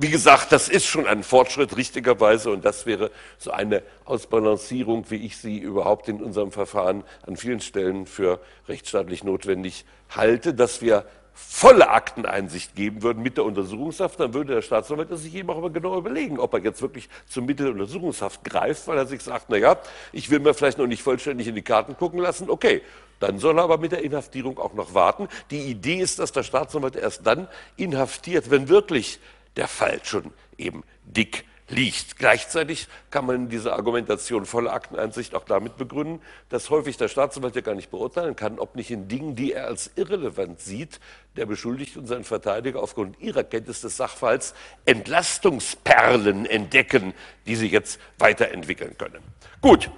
Wie 0.00 0.10
gesagt, 0.10 0.52
das 0.52 0.68
ist 0.68 0.86
schon 0.86 1.08
ein 1.08 1.24
Fortschritt 1.24 1.76
richtigerweise 1.76 2.50
und 2.50 2.64
das 2.64 2.86
wäre 2.86 3.10
so 3.36 3.50
eine 3.50 3.82
Ausbalancierung, 4.04 5.06
wie 5.08 5.26
ich 5.26 5.36
sie 5.36 5.58
überhaupt 5.58 6.08
in 6.08 6.22
unserem 6.22 6.52
Verfahren 6.52 7.02
an 7.26 7.36
vielen 7.36 7.60
Stellen 7.60 8.06
für 8.06 8.38
rechtsstaatlich 8.68 9.24
notwendig 9.24 9.84
halte, 10.10 10.54
dass 10.54 10.82
wir 10.82 11.04
volle 11.40 11.88
Akteneinsicht 11.88 12.74
geben 12.74 13.02
würden 13.02 13.22
mit 13.22 13.36
der 13.36 13.44
Untersuchungshaft, 13.44 14.18
dann 14.18 14.34
würde 14.34 14.54
der 14.54 14.62
Staatsanwalt 14.62 15.08
sich 15.18 15.34
eben 15.34 15.48
auch 15.50 15.58
immer 15.58 15.70
genau 15.70 15.96
überlegen, 15.96 16.38
ob 16.38 16.52
er 16.54 16.60
jetzt 16.60 16.82
wirklich 16.82 17.08
zum 17.26 17.46
Mittel 17.46 17.66
der 17.66 17.74
Untersuchungshaft 17.74 18.42
greift, 18.42 18.88
weil 18.88 18.98
er 18.98 19.06
sich 19.06 19.22
sagt, 19.22 19.46
na 19.48 19.56
ja, 19.56 19.76
ich 20.12 20.30
will 20.30 20.40
mir 20.40 20.52
vielleicht 20.52 20.78
noch 20.78 20.86
nicht 20.86 21.02
vollständig 21.02 21.46
in 21.46 21.54
die 21.54 21.62
Karten 21.62 21.96
gucken 21.96 22.20
lassen, 22.20 22.50
okay, 22.50 22.82
dann 23.20 23.38
soll 23.38 23.58
er 23.58 23.64
aber 23.64 23.78
mit 23.78 23.92
der 23.92 24.02
Inhaftierung 24.02 24.58
auch 24.58 24.74
noch 24.74 24.94
warten. 24.94 25.28
Die 25.50 25.62
Idee 25.62 26.00
ist, 26.00 26.18
dass 26.18 26.32
der 26.32 26.42
Staatsanwalt 26.42 26.96
erst 26.96 27.26
dann 27.26 27.48
inhaftiert, 27.76 28.50
wenn 28.50 28.68
wirklich 28.68 29.20
der 29.56 29.68
Fall 29.68 30.00
schon 30.04 30.32
eben 30.56 30.82
dick 31.04 31.44
liegt. 31.68 32.18
Gleichzeitig 32.18 32.88
kann 33.10 33.26
man 33.26 33.48
diese 33.48 33.72
Argumentation 33.72 34.46
voller 34.46 34.72
Akteneinsicht 34.72 35.34
auch 35.34 35.44
damit 35.44 35.76
begründen, 35.76 36.20
dass 36.48 36.70
häufig 36.70 36.96
der 36.96 37.08
Staatsanwalt 37.08 37.54
ja 37.56 37.60
gar 37.60 37.74
nicht 37.74 37.90
beurteilen 37.90 38.36
kann, 38.36 38.58
ob 38.58 38.74
nicht 38.74 38.90
in 38.90 39.08
Dingen, 39.08 39.36
die 39.36 39.52
er 39.52 39.66
als 39.66 39.90
irrelevant 39.96 40.60
sieht, 40.60 41.00
der 41.36 41.46
Beschuldigte 41.46 41.98
und 41.98 42.06
sein 42.06 42.24
Verteidiger 42.24 42.82
aufgrund 42.82 43.20
ihrer 43.20 43.44
Kenntnis 43.44 43.80
des 43.80 43.96
Sachverhalts 43.96 44.54
Entlastungsperlen 44.84 46.46
entdecken, 46.46 47.14
die 47.46 47.56
sie 47.56 47.68
jetzt 47.68 48.00
weiterentwickeln 48.18 48.96
können. 48.96 49.22
Gut, 49.60 49.90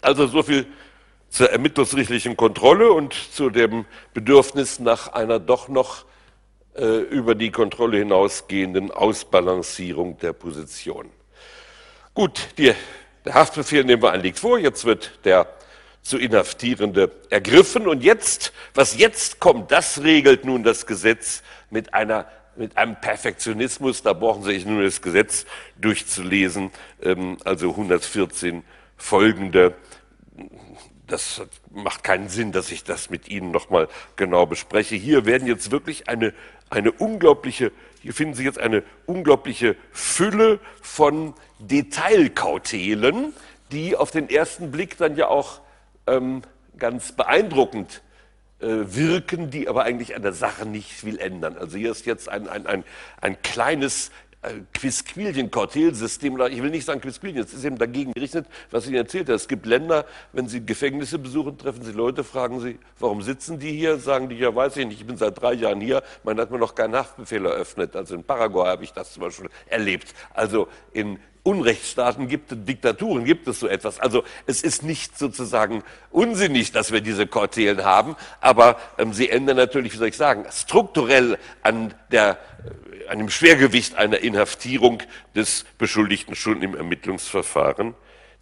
also 0.00 0.26
so 0.26 0.42
viel 0.42 0.66
zur 1.28 1.50
ermittlungsrichtlichen 1.50 2.36
Kontrolle 2.36 2.92
und 2.92 3.14
zu 3.14 3.48
dem 3.48 3.86
Bedürfnis 4.12 4.78
nach 4.78 5.08
einer 5.08 5.38
doch 5.38 5.68
noch 5.68 6.04
äh, 6.74 7.00
über 7.00 7.34
die 7.34 7.50
Kontrolle 7.50 7.98
hinausgehenden 7.98 8.90
Ausbalancierung 8.90 10.18
der 10.18 10.32
Position. 10.32 11.10
Gut, 12.14 12.48
die, 12.58 12.72
der 13.24 13.34
Haftbefehl 13.34 13.84
nehmen 13.84 14.02
wir 14.02 14.12
an, 14.12 14.20
liegt 14.20 14.38
vor. 14.38 14.58
Jetzt 14.58 14.84
wird 14.84 15.24
der 15.24 15.46
zu 16.02 16.18
Inhaftierende 16.18 17.10
ergriffen. 17.30 17.86
Und 17.86 18.02
jetzt, 18.02 18.52
was 18.74 18.98
jetzt 18.98 19.40
kommt, 19.40 19.70
das 19.70 20.02
regelt 20.02 20.44
nun 20.44 20.64
das 20.64 20.86
Gesetz 20.86 21.42
mit 21.70 21.94
einer 21.94 22.26
mit 22.56 22.76
einem 22.76 22.96
Perfektionismus, 22.96 24.02
da 24.02 24.12
brauchen 24.12 24.42
Sie 24.42 24.52
sich 24.52 24.66
nur 24.66 24.82
das 24.82 25.00
Gesetz 25.00 25.46
durchzulesen, 25.80 26.70
ähm, 27.02 27.38
also 27.44 27.70
114 27.70 28.62
folgende. 28.96 29.74
Das 31.06 31.42
macht 31.70 32.04
keinen 32.04 32.28
Sinn, 32.28 32.52
dass 32.52 32.70
ich 32.70 32.84
das 32.84 33.10
mit 33.10 33.28
Ihnen 33.28 33.50
nochmal 33.50 33.88
genau 34.16 34.46
bespreche. 34.46 34.96
Hier 34.96 35.24
werden 35.24 35.46
jetzt 35.48 35.70
wirklich 35.70 36.08
eine, 36.08 36.34
eine 36.72 36.90
unglaubliche, 36.90 37.70
hier 38.00 38.14
finden 38.14 38.34
Sie 38.34 38.44
jetzt 38.44 38.58
eine 38.58 38.82
unglaubliche 39.04 39.76
Fülle 39.92 40.58
von 40.80 41.34
Detailkautelen, 41.58 43.34
die 43.70 43.94
auf 43.94 44.10
den 44.10 44.30
ersten 44.30 44.70
Blick 44.70 44.96
dann 44.96 45.16
ja 45.16 45.28
auch 45.28 45.60
ähm, 46.06 46.42
ganz 46.78 47.12
beeindruckend 47.12 48.02
äh, 48.60 48.66
wirken, 48.66 49.50
die 49.50 49.68
aber 49.68 49.84
eigentlich 49.84 50.16
an 50.16 50.22
der 50.22 50.32
Sache 50.32 50.64
nicht 50.64 50.90
viel 50.90 51.18
ändern. 51.18 51.58
Also 51.58 51.76
hier 51.76 51.90
ist 51.90 52.06
jetzt 52.06 52.30
ein, 52.30 52.48
ein, 52.48 52.66
ein, 52.66 52.84
ein 53.20 53.40
kleines 53.42 54.10
Quisquilien-Kortelsystem, 54.74 56.34
oder 56.34 56.50
ich 56.50 56.60
will 56.62 56.70
nicht 56.70 56.84
sagen 56.84 57.00
Quisquilien, 57.00 57.44
es 57.44 57.54
ist 57.54 57.64
eben 57.64 57.78
dagegen 57.78 58.12
gerichtet, 58.12 58.46
was 58.70 58.84
ich 58.84 58.90
Ihnen 58.90 58.98
erzählt 58.98 59.28
habe. 59.28 59.36
Es 59.36 59.46
gibt 59.46 59.66
Länder, 59.66 60.04
wenn 60.32 60.48
Sie 60.48 60.64
Gefängnisse 60.64 61.18
besuchen, 61.18 61.56
treffen 61.56 61.84
Sie 61.84 61.92
Leute, 61.92 62.24
fragen 62.24 62.58
Sie, 62.60 62.78
warum 62.98 63.22
sitzen 63.22 63.60
die 63.60 63.72
hier? 63.72 63.98
Sagen 63.98 64.28
die, 64.28 64.36
ja, 64.36 64.54
weiß 64.54 64.76
ich 64.78 64.86
nicht, 64.86 65.00
ich 65.00 65.06
bin 65.06 65.16
seit 65.16 65.40
drei 65.40 65.52
Jahren 65.52 65.80
hier, 65.80 66.02
man 66.24 66.40
hat 66.40 66.50
mir 66.50 66.58
noch 66.58 66.74
keinen 66.74 66.96
Haftbefehl 66.96 67.46
eröffnet. 67.46 67.94
Also 67.94 68.16
in 68.16 68.24
Paraguay 68.24 68.66
habe 68.66 68.82
ich 68.82 68.92
das 68.92 69.12
zum 69.12 69.22
Beispiel 69.22 69.48
erlebt. 69.66 70.12
Also 70.34 70.66
in 70.92 71.20
Unrechtsstaaten 71.44 72.28
gibt, 72.28 72.52
Diktaturen 72.52 73.24
gibt 73.24 73.48
es 73.48 73.58
so 73.58 73.66
etwas. 73.66 73.98
Also 73.98 74.22
es 74.46 74.62
ist 74.62 74.84
nicht 74.84 75.18
sozusagen 75.18 75.82
unsinnig, 76.10 76.70
dass 76.70 76.92
wir 76.92 77.00
diese 77.00 77.26
Kortelen 77.26 77.84
haben, 77.84 78.14
aber 78.40 78.78
ähm, 78.96 79.12
sie 79.12 79.28
ändern 79.28 79.56
natürlich, 79.56 79.92
wie 79.92 79.96
soll 79.96 80.08
ich 80.08 80.16
sagen, 80.16 80.46
strukturell 80.52 81.38
an, 81.62 81.94
der, 82.12 82.38
äh, 83.02 83.08
an 83.08 83.18
dem 83.18 83.28
Schwergewicht 83.28 83.96
einer 83.96 84.18
Inhaftierung 84.18 85.02
des 85.34 85.64
Beschuldigten 85.78 86.36
schon 86.36 86.62
im 86.62 86.76
Ermittlungsverfahren 86.76 87.94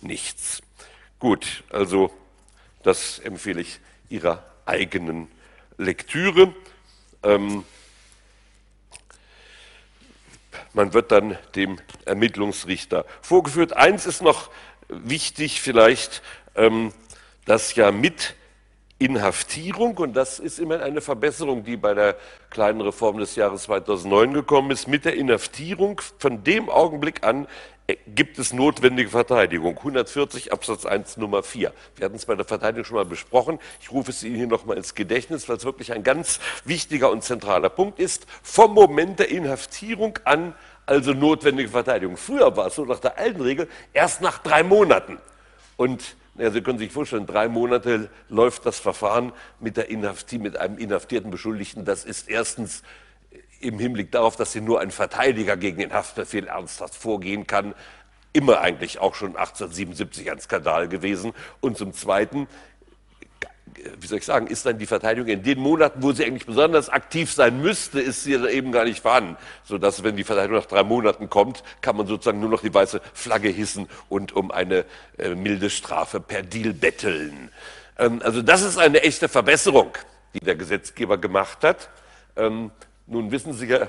nichts. 0.02 0.60
Gut, 1.18 1.64
also 1.70 2.10
das 2.82 3.18
empfehle 3.18 3.62
ich 3.62 3.80
Ihrer 4.10 4.44
eigenen 4.66 5.28
Lektüre. 5.78 6.54
Ähm, 7.22 7.64
man 10.72 10.92
wird 10.92 11.12
dann 11.12 11.36
dem 11.54 11.78
Ermittlungsrichter 12.04 13.04
vorgeführt. 13.22 13.76
Eins 13.76 14.06
ist 14.06 14.22
noch 14.22 14.50
wichtig 14.88 15.60
vielleicht, 15.60 16.22
ähm, 16.54 16.92
dass 17.44 17.74
ja 17.74 17.90
mit 17.92 18.34
Inhaftierung, 18.98 19.96
und 19.96 20.12
das 20.12 20.38
ist 20.38 20.58
immerhin 20.58 20.84
eine 20.84 21.00
Verbesserung, 21.00 21.64
die 21.64 21.78
bei 21.78 21.94
der 21.94 22.16
kleinen 22.50 22.82
Reform 22.82 23.18
des 23.18 23.34
Jahres 23.34 23.62
2009 23.62 24.34
gekommen 24.34 24.70
ist, 24.70 24.88
mit 24.88 25.06
der 25.06 25.14
Inhaftierung 25.14 26.02
von 26.18 26.44
dem 26.44 26.68
Augenblick 26.68 27.24
an 27.24 27.48
gibt 28.06 28.38
es 28.38 28.52
notwendige 28.52 29.10
Verteidigung. 29.10 29.76
140 29.78 30.52
Absatz 30.52 30.86
1 30.86 31.16
Nummer 31.16 31.42
4. 31.42 31.72
Wir 31.96 32.04
hatten 32.04 32.16
es 32.16 32.26
bei 32.26 32.34
der 32.34 32.44
Verteidigung 32.44 32.84
schon 32.84 32.96
mal 32.96 33.04
besprochen. 33.04 33.58
Ich 33.80 33.90
rufe 33.90 34.10
es 34.10 34.22
Ihnen 34.22 34.36
hier 34.36 34.46
nochmal 34.46 34.76
ins 34.76 34.94
Gedächtnis, 34.94 35.48
weil 35.48 35.56
es 35.56 35.64
wirklich 35.64 35.92
ein 35.92 36.02
ganz 36.02 36.40
wichtiger 36.64 37.10
und 37.10 37.22
zentraler 37.22 37.70
Punkt 37.70 37.98
ist. 37.98 38.26
Vom 38.42 38.74
Moment 38.74 39.18
der 39.18 39.30
Inhaftierung 39.30 40.18
an 40.24 40.54
also 40.86 41.12
notwendige 41.12 41.68
Verteidigung. 41.68 42.16
Früher 42.16 42.56
war 42.56 42.66
es 42.66 42.74
so 42.74 42.84
nach 42.84 42.98
der 42.98 43.18
alten 43.18 43.40
Regel 43.40 43.68
erst 43.92 44.22
nach 44.22 44.38
drei 44.38 44.62
Monaten. 44.62 45.18
Und 45.76 46.16
ja, 46.36 46.50
Sie 46.50 46.62
können 46.62 46.78
sich 46.78 46.90
vorstellen, 46.90 47.26
drei 47.26 47.48
Monate 47.48 48.10
läuft 48.28 48.66
das 48.66 48.78
Verfahren 48.78 49.32
mit, 49.60 49.76
mit 49.76 50.56
einem 50.56 50.78
inhaftierten 50.78 51.30
Beschuldigten. 51.30 51.84
Das 51.84 52.04
ist 52.04 52.28
erstens 52.28 52.82
im 53.60 53.78
Hinblick 53.78 54.10
darauf, 54.10 54.36
dass 54.36 54.52
sie 54.52 54.60
nur 54.60 54.80
ein 54.80 54.90
Verteidiger 54.90 55.56
gegen 55.56 55.78
den 55.78 55.92
Haftbefehl 55.92 56.46
ernsthaft 56.46 56.94
vorgehen 56.94 57.46
kann, 57.46 57.74
immer 58.32 58.60
eigentlich 58.60 58.98
auch 58.98 59.14
schon 59.14 59.36
1877 59.36 60.30
ein 60.30 60.40
Skandal 60.40 60.88
gewesen. 60.88 61.32
Und 61.60 61.76
zum 61.76 61.92
Zweiten, 61.92 62.48
wie 63.98 64.06
soll 64.06 64.18
ich 64.18 64.24
sagen, 64.24 64.46
ist 64.46 64.66
dann 64.66 64.78
die 64.78 64.86
Verteidigung 64.86 65.28
in 65.28 65.42
den 65.42 65.58
Monaten, 65.58 66.02
wo 66.02 66.12
sie 66.12 66.24
eigentlich 66.24 66.46
besonders 66.46 66.88
aktiv 66.88 67.32
sein 67.32 67.60
müsste, 67.60 68.00
ist 68.00 68.24
sie 68.24 68.34
eben 68.34 68.72
gar 68.72 68.84
nicht 68.84 69.00
vorhanden. 69.00 69.36
Sodass, 69.64 70.02
wenn 70.04 70.16
die 70.16 70.24
Verteidigung 70.24 70.58
nach 70.58 70.66
drei 70.66 70.82
Monaten 70.82 71.28
kommt, 71.28 71.62
kann 71.80 71.96
man 71.96 72.06
sozusagen 72.06 72.40
nur 72.40 72.50
noch 72.50 72.62
die 72.62 72.72
weiße 72.72 73.00
Flagge 73.12 73.48
hissen 73.48 73.88
und 74.08 74.32
um 74.32 74.50
eine 74.50 74.84
äh, 75.18 75.34
milde 75.34 75.70
Strafe 75.70 76.20
per 76.20 76.42
Deal 76.42 76.72
betteln. 76.72 77.50
Ähm, 77.98 78.20
also 78.24 78.42
das 78.42 78.62
ist 78.62 78.78
eine 78.78 79.02
echte 79.02 79.28
Verbesserung, 79.28 79.92
die 80.34 80.40
der 80.40 80.56
Gesetzgeber 80.56 81.18
gemacht 81.18 81.62
hat. 81.62 81.90
Ähm, 82.36 82.70
nun 83.10 83.32
wissen 83.32 83.52
Sie 83.52 83.66
ja 83.66 83.88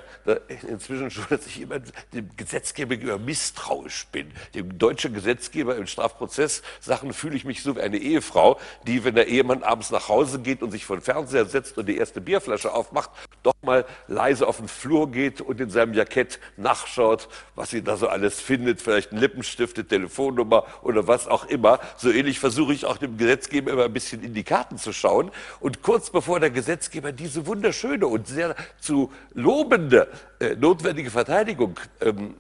inzwischen 0.68 1.12
schon, 1.12 1.26
dass 1.30 1.46
ich 1.46 1.62
immer 1.62 1.80
dem 2.14 2.30
Gesetzgeber 2.36 2.96
gegenüber 2.96 3.20
misstrauisch 3.20 4.08
bin. 4.12 4.32
Dem 4.56 4.80
deutschen 4.80 5.14
Gesetzgeber 5.14 5.76
im 5.76 5.86
Strafprozesssachen 5.86 7.14
fühle 7.14 7.36
ich 7.36 7.46
mich 7.46 7.62
so 7.62 7.76
wie 7.76 7.82
eine 7.82 7.98
Ehefrau, 7.98 8.60
die, 8.88 9.04
wenn 9.04 9.14
der 9.14 9.28
Ehemann 9.28 9.62
abends 9.62 9.92
nach 9.92 10.10
Hause 10.10 10.40
geht 10.40 10.64
und 10.64 10.72
sich 10.72 10.86
vor 10.86 10.98
den 10.98 11.04
Fernseher 11.04 11.46
setzt 11.46 11.78
und 11.78 11.86
die 11.88 11.98
erste 11.98 12.20
Bierflasche 12.20 12.74
aufmacht, 12.74 13.12
doch 13.44 13.54
mal 13.62 13.86
leise 14.08 14.48
auf 14.48 14.58
den 14.58 14.68
Flur 14.68 15.12
geht 15.12 15.40
und 15.40 15.62
in 15.62 15.70
seinem 15.70 15.94
Jackett 15.94 16.40
nachschaut, 16.58 17.30
was 17.56 17.70
sie 17.70 17.84
da 17.84 17.98
so 17.98 18.08
alles 18.08 18.42
findet, 18.42 18.82
vielleicht 18.82 19.12
ein 19.12 19.18
Lippenstift, 19.18 19.78
eine 19.78 19.88
Telefonnummer 19.88 20.66
oder 20.82 21.08
was 21.08 21.28
auch 21.28 21.46
immer. 21.46 21.80
So 21.96 22.10
ähnlich 22.10 22.40
versuche 22.40 22.74
ich 22.74 22.86
auch 22.86 22.98
dem 22.98 23.18
Gesetzgeber 23.18 23.72
immer 23.72 23.86
ein 23.86 23.94
bisschen 23.94 24.24
in 24.24 24.34
die 24.34 24.44
Karten 24.44 24.80
zu 24.80 24.94
schauen. 24.94 25.32
Und 25.60 25.84
kurz 25.84 26.10
bevor 26.10 26.40
der 26.40 26.50
Gesetzgeber 26.50 27.12
diese 27.12 27.46
wunderschöne 27.46 28.08
und 28.08 28.28
sehr 28.28 28.56
zu 28.80 29.11
lobende 29.34 30.08
äh, 30.40 30.56
notwendige 30.56 31.12
Verteidigung 31.12 31.80
ähm, 32.00 32.36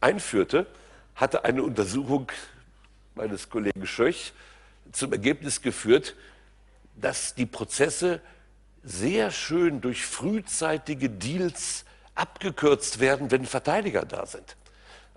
einführte, 0.00 0.66
hatte 1.14 1.44
eine 1.44 1.62
Untersuchung 1.62 2.30
meines 3.14 3.48
Kollegen 3.50 3.86
Schöch 3.86 4.32
zum 4.92 5.12
Ergebnis 5.12 5.60
geführt, 5.62 6.16
dass 6.96 7.34
die 7.34 7.46
Prozesse 7.46 8.20
sehr 8.82 9.30
schön 9.30 9.80
durch 9.80 10.04
frühzeitige 10.04 11.10
Deals 11.10 11.84
abgekürzt 12.14 13.00
werden, 13.00 13.30
wenn 13.30 13.46
Verteidiger 13.46 14.04
da 14.04 14.26
sind. 14.26 14.56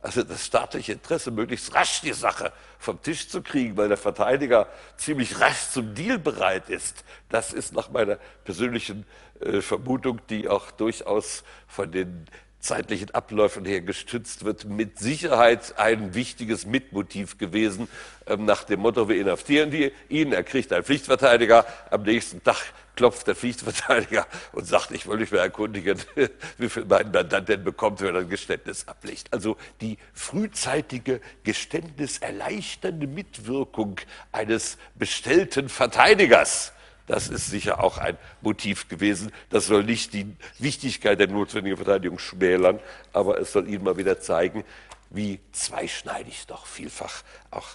Also 0.04 0.22
das 0.22 0.46
staatliche 0.46 0.92
Interesse, 0.92 1.32
möglichst 1.32 1.74
rasch 1.74 2.02
die 2.02 2.12
Sache 2.12 2.52
vom 2.78 3.02
Tisch 3.02 3.30
zu 3.30 3.42
kriegen, 3.42 3.78
weil 3.78 3.88
der 3.88 3.96
Verteidiger 3.98 4.68
ziemlich 4.98 5.40
rasch 5.40 5.70
zum 5.72 5.96
Deal 5.96 6.20
bereit 6.20 6.70
ist, 6.70 7.06
das 7.30 7.54
ist 7.54 7.74
nach 7.74 7.90
meiner 7.90 8.18
persönlichen 8.44 9.06
äh, 9.40 9.62
Vermutung, 9.62 10.20
die 10.30 10.50
auch 10.50 10.72
durchaus 10.72 11.46
von 11.68 11.90
den 11.90 12.26
zeitlichen 12.64 13.12
Abläufen 13.12 13.66
her 13.66 13.82
gestützt 13.82 14.46
wird, 14.46 14.66
mit 14.66 14.98
Sicherheit 14.98 15.78
ein 15.78 16.14
wichtiges 16.14 16.66
Mitmotiv 16.66 17.38
gewesen, 17.38 17.90
ähm, 18.26 18.46
nach 18.46 18.64
dem 18.64 18.80
Motto, 18.80 19.10
wir 19.10 19.20
inhaftieren 19.20 19.70
die, 19.70 19.92
ihn, 20.10 20.32
er 20.32 20.44
kriegt 20.44 20.72
einen 20.72 20.84
Pflichtverteidiger, 20.84 21.66
am 21.92 22.04
nächsten 22.04 22.42
Tag 22.42 22.58
klopft 22.96 23.28
der 23.28 23.36
Pflichtverteidiger 23.36 24.28
und 24.54 24.66
sagt, 24.66 24.92
ich 24.92 25.08
will 25.08 25.18
mich 25.18 25.32
mal 25.32 25.40
erkundigen, 25.40 26.00
wie 26.58 26.70
viel 26.70 26.86
mein 26.86 27.12
Mandant 27.12 27.50
denn 27.50 27.64
bekommt, 27.64 28.02
wenn 28.02 28.16
er 28.16 28.22
ein 28.22 28.30
Geständnis 28.30 28.88
ablegt. 28.88 29.34
Also 29.34 29.58
die 29.82 29.98
frühzeitige 30.14 31.20
geständniserleichternde 31.44 33.08
Mitwirkung 33.08 34.00
eines 34.32 34.78
bestellten 34.96 35.70
Verteidigers 35.70 36.72
das 37.08 37.28
ist 37.28 37.48
sicher 37.48 37.84
auch 37.84 37.98
ein 37.98 38.18
Motiv 38.42 38.88
gewesen. 38.88 39.32
Das 39.50 39.68
soll 39.68 39.84
nicht 39.84 40.14
die 40.14 40.28
Wichtigkeit 40.60 41.20
der 41.20 41.28
notwendigen 41.28 41.78
Verteidigung 41.78 42.20
schmälern, 42.20 42.80
aber 43.12 43.40
es 43.40 43.52
soll 43.52 43.68
Ihnen 43.68 43.84
mal 43.84 43.98
wieder 43.98 44.20
zeigen, 44.20 44.64
wie 45.10 45.40
zweischneidig 45.52 46.48
doch 46.48 46.66
vielfach 46.66 47.24
auch 47.52 47.68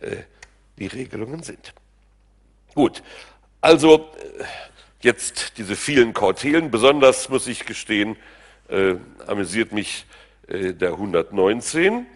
äh, 0.00 0.16
die 0.78 0.86
Regelungen 0.86 1.42
sind. 1.42 1.72
Gut, 2.74 3.02
also 3.60 4.10
äh, 4.38 4.44
jetzt 5.00 5.58
diese 5.58 5.74
vielen 5.74 6.12
Kautelen. 6.12 6.70
Besonders 6.70 7.28
muss 7.28 7.46
ich 7.46 7.66
gestehen, 7.66 8.16
äh, 8.68 8.96
amüsiert 9.26 9.72
mich 9.72 10.06
äh, 10.46 10.74
der 10.74 10.90
119. 10.90 12.06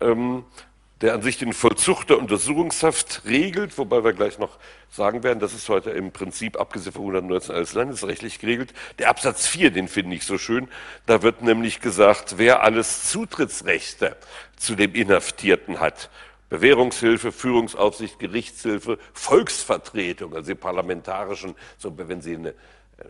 Ähm, 0.00 0.44
der 1.00 1.14
an 1.14 1.22
sich 1.22 1.38
den 1.38 1.52
Vollzug 1.52 2.04
der 2.04 2.18
Untersuchungshaft 2.18 3.22
regelt, 3.24 3.76
wobei 3.78 4.04
wir 4.04 4.12
gleich 4.12 4.38
noch 4.38 4.58
sagen 4.90 5.22
werden, 5.22 5.40
das 5.40 5.52
ist 5.52 5.68
heute 5.68 5.90
im 5.90 6.12
Prinzip, 6.12 6.58
abgesehen 6.58 6.92
von 6.92 7.02
119 7.02 7.54
alles 7.54 7.74
landesrechtlich 7.74 8.38
geregelt. 8.38 8.72
Der 8.98 9.08
Absatz 9.08 9.46
4, 9.46 9.70
den 9.70 9.88
finde 9.88 10.14
ich 10.16 10.24
so 10.24 10.38
schön, 10.38 10.68
da 11.06 11.22
wird 11.22 11.42
nämlich 11.42 11.80
gesagt, 11.80 12.38
wer 12.38 12.62
alles 12.62 13.10
Zutrittsrechte 13.10 14.16
zu 14.56 14.76
dem 14.76 14.94
Inhaftierten 14.94 15.80
hat, 15.80 16.10
Bewährungshilfe, 16.48 17.32
Führungsaufsicht, 17.32 18.20
Gerichtshilfe, 18.20 18.98
Volksvertretung, 19.12 20.34
also 20.34 20.52
die 20.52 20.54
parlamentarischen, 20.54 21.56
so 21.78 21.92
wenn 21.96 22.20
Sie 22.20 22.36
eine 22.36 22.50
äh, 22.50 22.54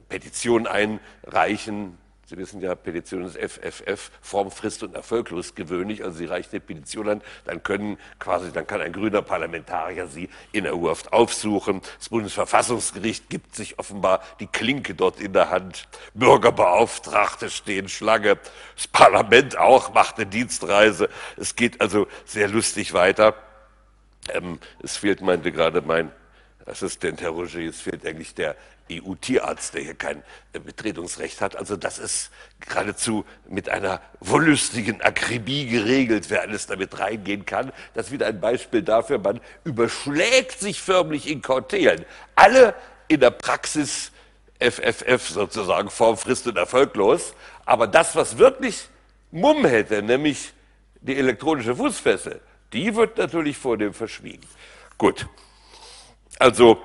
Petition 0.08 0.66
einreichen, 0.66 1.98
Sie 2.34 2.40
wissen 2.40 2.60
ja, 2.60 2.74
Petition 2.74 3.24
ist 3.24 3.38
FFF, 3.38 4.10
formfrist 4.20 4.82
und 4.82 4.96
erfolglos 4.96 5.54
gewöhnlich. 5.54 6.02
Also 6.02 6.18
Sie 6.18 6.24
reichen 6.24 6.48
eine 6.50 6.60
Petition 6.60 7.08
an, 7.08 7.22
dann 7.44 7.62
können 7.62 7.96
quasi, 8.18 8.50
dann 8.50 8.66
kann 8.66 8.80
ein 8.80 8.92
grüner 8.92 9.22
Parlamentarier 9.22 10.08
Sie 10.08 10.28
in 10.50 10.64
der 10.64 10.74
Urhaft 10.74 11.12
aufsuchen. 11.12 11.80
Das 11.96 12.08
Bundesverfassungsgericht 12.08 13.30
gibt 13.30 13.54
sich 13.54 13.78
offenbar 13.78 14.20
die 14.40 14.48
Klinke 14.48 14.96
dort 14.96 15.20
in 15.20 15.32
der 15.32 15.50
Hand. 15.50 15.86
Bürgerbeauftragte 16.14 17.50
stehen 17.50 17.88
Schlange. 17.88 18.36
Das 18.74 18.88
Parlament 18.88 19.56
auch 19.56 19.94
macht 19.94 20.16
eine 20.16 20.26
Dienstreise. 20.26 21.10
Es 21.36 21.54
geht 21.54 21.80
also 21.80 22.08
sehr 22.24 22.48
lustig 22.48 22.94
weiter. 22.94 23.36
Ähm, 24.32 24.58
es 24.82 24.96
fehlt, 24.96 25.20
meinte 25.20 25.52
gerade 25.52 25.82
mein 25.82 26.10
Assistent 26.66 27.20
Herr 27.20 27.30
Roger, 27.30 27.60
es 27.60 27.80
fehlt 27.80 28.06
eigentlich 28.06 28.34
der 28.34 28.56
EU-Tierarzt, 28.90 29.74
der 29.74 29.82
hier 29.82 29.94
kein 29.94 30.22
äh, 30.52 30.58
Betretungsrecht 30.58 31.40
hat. 31.40 31.56
Also 31.56 31.76
das 31.76 31.98
ist 31.98 32.30
geradezu 32.60 33.24
mit 33.48 33.68
einer 33.68 34.00
wollüstigen 34.20 35.00
Akribie 35.00 35.66
geregelt, 35.66 36.30
wer 36.30 36.42
alles 36.42 36.66
damit 36.66 36.98
reingehen 36.98 37.46
kann. 37.46 37.72
Das 37.94 38.06
ist 38.06 38.12
wieder 38.12 38.26
ein 38.26 38.40
Beispiel 38.40 38.82
dafür, 38.82 39.18
man 39.18 39.40
überschlägt 39.64 40.60
sich 40.60 40.80
förmlich 40.80 41.30
in 41.30 41.42
Kautelen. 41.42 42.04
Alle 42.34 42.74
in 43.08 43.20
der 43.20 43.30
Praxis 43.30 44.12
FFF 44.60 45.28
sozusagen, 45.28 45.90
formfrist 45.90 46.46
und 46.46 46.56
erfolglos. 46.56 47.34
Aber 47.64 47.86
das, 47.86 48.16
was 48.16 48.38
wirklich 48.38 48.88
Mumm 49.30 49.64
hätte, 49.64 50.02
nämlich 50.02 50.52
die 51.00 51.16
elektronische 51.16 51.74
Fußfessel, 51.74 52.40
die 52.72 52.94
wird 52.94 53.18
natürlich 53.18 53.56
vor 53.56 53.76
dem 53.76 53.92
verschwiegen. 53.92 54.46
Gut. 54.96 55.26
Also 56.38 56.78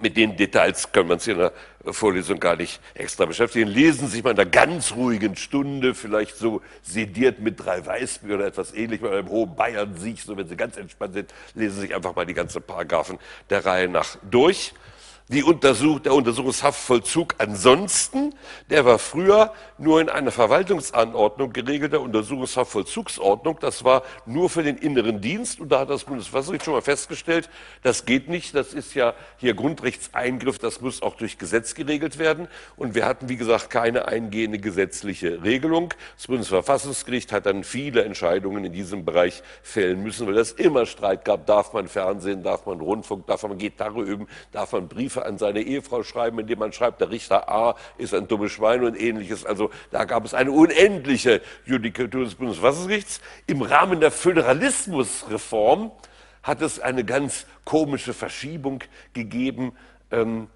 mit 0.00 0.16
den 0.16 0.36
Details 0.36 0.90
können 0.92 1.08
wir 1.08 1.14
uns 1.14 1.26
in 1.26 1.38
der 1.38 1.52
Vorlesung 1.86 2.40
gar 2.40 2.56
nicht 2.56 2.80
extra 2.94 3.24
beschäftigen. 3.24 3.68
Lesen 3.68 4.06
Sie 4.06 4.16
sich 4.16 4.24
mal 4.24 4.30
in 4.30 4.38
einer 4.38 4.50
ganz 4.50 4.92
ruhigen 4.92 5.36
Stunde, 5.36 5.94
vielleicht 5.94 6.36
so 6.36 6.62
sediert 6.82 7.40
mit 7.40 7.64
drei 7.64 7.84
Weißbier 7.84 8.34
oder 8.34 8.46
etwas 8.46 8.74
ähnlich, 8.74 9.02
oder 9.02 9.18
einem 9.18 9.28
hohen 9.28 9.54
Bayern-Sieg, 9.54 10.20
so 10.20 10.36
wenn 10.36 10.48
Sie 10.48 10.56
ganz 10.56 10.76
entspannt 10.76 11.14
sind, 11.14 11.34
lesen 11.54 11.76
Sie 11.76 11.80
sich 11.82 11.94
einfach 11.94 12.14
mal 12.14 12.26
die 12.26 12.34
ganzen 12.34 12.62
Paragraphen 12.62 13.18
der 13.50 13.64
Reihe 13.64 13.88
nach 13.88 14.16
durch. 14.30 14.74
Die 15.28 15.42
Untersuch 15.42 16.00
der 16.00 16.12
Untersuchungshaftvollzug 16.12 17.36
ansonsten, 17.38 18.34
der 18.68 18.84
war 18.84 18.98
früher 18.98 19.54
nur 19.78 20.02
in 20.02 20.10
einer 20.10 20.30
Verwaltungsanordnung 20.30 21.54
geregelter 21.54 22.02
Untersuchungshaftvollzugsordnung. 22.02 23.56
Das 23.58 23.84
war 23.84 24.02
nur 24.26 24.50
für 24.50 24.62
den 24.62 24.76
inneren 24.76 25.22
Dienst 25.22 25.60
und 25.60 25.70
da 25.72 25.80
hat 25.80 25.88
das 25.88 26.04
Bundesverfassungsgericht 26.04 26.66
schon 26.66 26.74
mal 26.74 26.82
festgestellt, 26.82 27.48
das 27.82 28.04
geht 28.04 28.28
nicht. 28.28 28.54
Das 28.54 28.74
ist 28.74 28.94
ja 28.94 29.14
hier 29.38 29.54
Grundrechtseingriff, 29.54 30.58
das 30.58 30.82
muss 30.82 31.00
auch 31.00 31.16
durch 31.16 31.38
Gesetz 31.38 31.74
geregelt 31.74 32.18
werden. 32.18 32.46
Und 32.76 32.94
wir 32.94 33.06
hatten, 33.06 33.30
wie 33.30 33.36
gesagt, 33.36 33.70
keine 33.70 34.06
eingehende 34.06 34.58
gesetzliche 34.58 35.42
Regelung. 35.42 35.94
Das 36.18 36.26
Bundesverfassungsgericht 36.26 37.32
hat 37.32 37.46
dann 37.46 37.64
viele 37.64 38.04
Entscheidungen 38.04 38.66
in 38.66 38.74
diesem 38.74 39.06
Bereich 39.06 39.42
fällen 39.62 40.02
müssen, 40.02 40.26
weil 40.26 40.36
es 40.36 40.52
immer 40.52 40.84
Streit 40.84 41.24
gab. 41.24 41.46
Darf 41.46 41.72
man 41.72 41.88
Fernsehen, 41.88 42.42
darf 42.42 42.66
man 42.66 42.78
Rundfunk, 42.80 43.26
darf 43.26 43.42
man 43.44 43.56
Gitarre 43.56 44.02
üben, 44.02 44.28
darf 44.52 44.72
man 44.72 44.86
Briefe 44.86 45.13
Briefe 45.14 45.26
an 45.26 45.38
seine 45.38 45.62
Ehefrau 45.62 46.02
schreiben, 46.02 46.38
indem 46.40 46.58
man 46.58 46.72
schreibt, 46.72 47.00
der 47.00 47.10
Richter 47.10 47.48
A 47.48 47.76
ist 47.98 48.14
ein 48.14 48.28
dummes 48.28 48.52
Schwein 48.52 48.84
und 48.84 49.00
ähnliches. 49.00 49.44
Also 49.46 49.70
da 49.90 50.04
gab 50.04 50.24
es 50.24 50.34
eine 50.34 50.50
unendliche 50.50 51.40
Judikatur 51.64 52.24
des 52.24 52.34
Bundesverfassungsgerichts. 52.34 53.20
Im 53.46 53.62
Rahmen 53.62 54.00
der 54.00 54.10
Föderalismusreform 54.10 55.92
hat 56.42 56.62
es 56.62 56.80
eine 56.80 57.04
ganz 57.04 57.46
komische 57.64 58.12
Verschiebung 58.12 58.82
gegeben. 59.12 59.72
Ähm, 60.10 60.48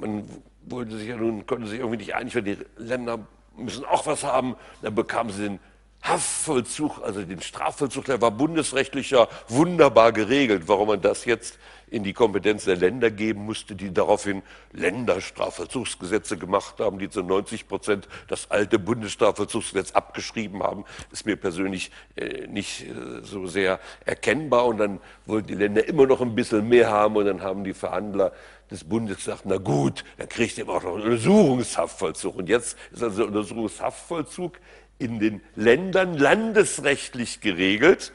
man 0.00 0.24
wollte 0.64 0.96
sich 0.96 1.08
ja 1.08 1.16
nun, 1.16 1.46
konnte 1.46 1.66
sich 1.66 1.78
irgendwie 1.78 1.98
nicht 1.98 2.14
einig, 2.14 2.34
weil 2.34 2.42
die 2.42 2.58
Länder 2.76 3.20
müssen 3.56 3.84
auch 3.84 4.06
was 4.06 4.24
haben. 4.24 4.56
Dann 4.82 4.94
bekamen 4.94 5.32
sie 5.32 5.42
den 5.44 5.58
Haftvollzug, 6.02 7.02
also 7.02 7.22
den 7.22 7.42
Strafvollzug, 7.42 8.04
der 8.06 8.20
war 8.20 8.30
bundesrechtlich 8.30 9.10
ja 9.10 9.28
wunderbar 9.48 10.12
geregelt. 10.12 10.64
Warum 10.66 10.88
man 10.88 11.00
das 11.00 11.24
jetzt 11.24 11.58
in 11.90 12.04
die 12.04 12.12
Kompetenz 12.12 12.64
der 12.64 12.76
Länder 12.76 13.10
geben 13.10 13.44
musste, 13.44 13.74
die 13.74 13.92
daraufhin 13.92 14.42
Länderstrafvollzugsgesetze 14.72 16.36
gemacht 16.36 16.80
haben, 16.80 16.98
die 16.98 17.08
zu 17.08 17.22
90 17.22 17.68
Prozent 17.68 18.08
das 18.28 18.50
alte 18.50 18.78
Bundesstrafvollzugsgesetz 18.78 19.92
abgeschrieben 19.92 20.62
haben, 20.62 20.84
ist 21.10 21.26
mir 21.26 21.36
persönlich 21.36 21.90
äh, 22.16 22.46
nicht 22.46 22.86
äh, 22.86 23.22
so 23.22 23.46
sehr 23.46 23.80
erkennbar. 24.04 24.66
Und 24.66 24.78
dann 24.78 25.00
wollten 25.26 25.48
die 25.48 25.54
Länder 25.54 25.86
immer 25.86 26.06
noch 26.06 26.20
ein 26.20 26.34
bisschen 26.34 26.68
mehr 26.68 26.90
haben 26.90 27.16
und 27.16 27.26
dann 27.26 27.42
haben 27.42 27.64
die 27.64 27.74
Verhandler 27.74 28.32
des 28.70 28.84
Bundes 28.84 29.16
gesagt, 29.16 29.42
na 29.44 29.56
gut, 29.56 30.04
dann 30.18 30.28
kriegt 30.28 30.58
ihr 30.58 30.68
auch 30.68 30.82
noch 30.82 30.94
einen 30.94 31.04
Untersuchungshaftvollzug. 31.04 32.36
Und 32.36 32.48
jetzt 32.48 32.76
ist 32.92 33.02
also 33.02 33.24
Untersuchungshaftvollzug 33.24 34.58
in 34.98 35.20
den 35.20 35.40
Ländern 35.54 36.14
landesrechtlich 36.14 37.40
geregelt 37.40 38.12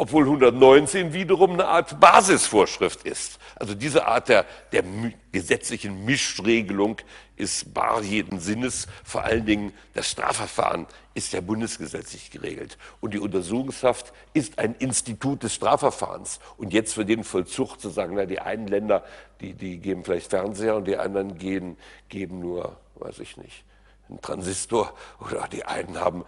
obwohl 0.00 0.24
119 0.24 1.12
wiederum 1.12 1.52
eine 1.52 1.66
Art 1.66 2.00
Basisvorschrift 2.00 3.02
ist. 3.02 3.38
Also 3.56 3.74
diese 3.74 4.06
Art 4.06 4.30
der, 4.30 4.46
der 4.72 4.82
gesetzlichen 5.30 6.06
Mischregelung 6.06 6.96
ist 7.36 7.74
bar 7.74 8.00
jeden 8.00 8.40
Sinnes. 8.40 8.86
Vor 9.04 9.24
allen 9.24 9.44
Dingen 9.44 9.74
das 9.92 10.10
Strafverfahren 10.10 10.86
ist 11.12 11.34
ja 11.34 11.42
bundesgesetzlich 11.42 12.30
geregelt. 12.30 12.78
Und 13.02 13.12
die 13.12 13.18
Untersuchungshaft 13.18 14.14
ist 14.32 14.58
ein 14.58 14.74
Institut 14.78 15.42
des 15.42 15.54
Strafverfahrens. 15.56 16.40
Und 16.56 16.72
jetzt 16.72 16.94
für 16.94 17.04
den 17.04 17.22
Vollzug 17.22 17.76
zu 17.76 17.90
sagen, 17.90 18.14
na, 18.16 18.24
die 18.24 18.40
einen 18.40 18.68
Länder, 18.68 19.04
die, 19.42 19.52
die 19.52 19.80
geben 19.80 20.02
vielleicht 20.02 20.30
Fernseher 20.30 20.76
und 20.76 20.88
die 20.88 20.96
anderen 20.96 21.36
gehen, 21.36 21.76
geben 22.08 22.40
nur, 22.40 22.78
weiß 22.94 23.18
ich 23.18 23.36
nicht, 23.36 23.64
ein 24.10 24.20
Transistor 24.20 24.94
oder 25.20 25.48
die 25.48 25.64
einen 25.64 25.98
haben 25.98 26.24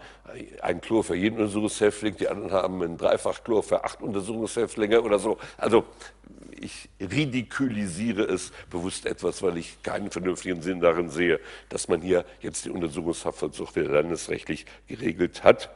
ein 0.61 0.81
Chlor 0.81 1.03
für 1.03 1.15
jeden 1.15 1.37
Untersuchungshäftling, 1.37 2.15
die 2.17 2.27
anderen 2.27 2.51
haben 2.51 2.81
ein 2.81 2.97
Dreifachchlor 2.97 3.63
für 3.63 3.83
acht 3.83 4.01
Untersuchungshäftlinge 4.01 5.01
oder 5.01 5.19
so. 5.19 5.37
Also 5.57 5.85
ich 6.59 6.89
ridikulisiere 6.99 8.23
es 8.23 8.51
bewusst 8.69 9.05
etwas, 9.05 9.41
weil 9.43 9.57
ich 9.57 9.83
keinen 9.83 10.11
vernünftigen 10.11 10.61
Sinn 10.61 10.79
darin 10.79 11.09
sehe, 11.09 11.39
dass 11.69 11.87
man 11.87 12.01
hier 12.01 12.25
jetzt 12.41 12.65
die 12.65 12.69
Untersuchungshaftvollzug 12.69 13.75
wieder 13.75 13.89
landesrechtlich 13.89 14.65
geregelt 14.87 15.43
hat. 15.43 15.69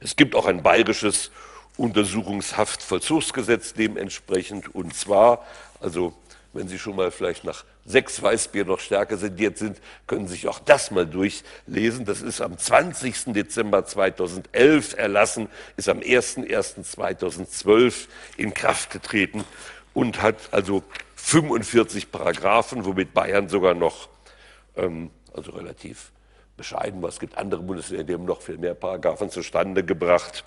Es 0.00 0.16
gibt 0.16 0.34
auch 0.34 0.46
ein 0.46 0.62
bayerisches 0.62 1.30
Untersuchungshaftvollzugsgesetz 1.76 3.74
dementsprechend 3.74 4.74
und 4.74 4.94
zwar, 4.94 5.44
also 5.80 6.14
wenn 6.52 6.68
Sie 6.68 6.78
schon 6.78 6.96
mal 6.96 7.10
vielleicht 7.10 7.44
nach 7.44 7.64
sechs 7.84 8.22
Weißbier 8.22 8.64
noch 8.64 8.80
stärker 8.80 9.16
sediert 9.16 9.58
sind, 9.58 9.78
können 10.06 10.26
Sie 10.26 10.34
sich 10.34 10.48
auch 10.48 10.60
das 10.60 10.90
mal 10.90 11.06
durchlesen. 11.06 12.04
Das 12.04 12.22
ist 12.22 12.40
am 12.40 12.56
20. 12.56 13.34
Dezember 13.34 13.84
2011 13.84 14.96
erlassen, 14.96 15.48
ist 15.76 15.88
am 15.88 15.98
01.01.2012 15.98 18.08
in 18.36 18.54
Kraft 18.54 18.90
getreten 18.90 19.44
und 19.94 20.22
hat 20.22 20.36
also 20.52 20.82
45 21.16 22.10
Paragraphen, 22.10 22.84
womit 22.84 23.12
Bayern 23.12 23.48
sogar 23.48 23.74
noch, 23.74 24.08
ähm, 24.76 25.10
also 25.34 25.52
relativ 25.52 26.12
bescheiden 26.56 27.02
war. 27.02 27.08
Es 27.08 27.20
gibt 27.20 27.36
andere 27.36 27.62
Bundesländer, 27.62 28.04
die 28.04 28.14
haben 28.14 28.24
noch 28.24 28.42
viel 28.42 28.58
mehr 28.58 28.74
Paragraphen 28.74 29.30
zustande 29.30 29.84
gebracht. 29.84 30.44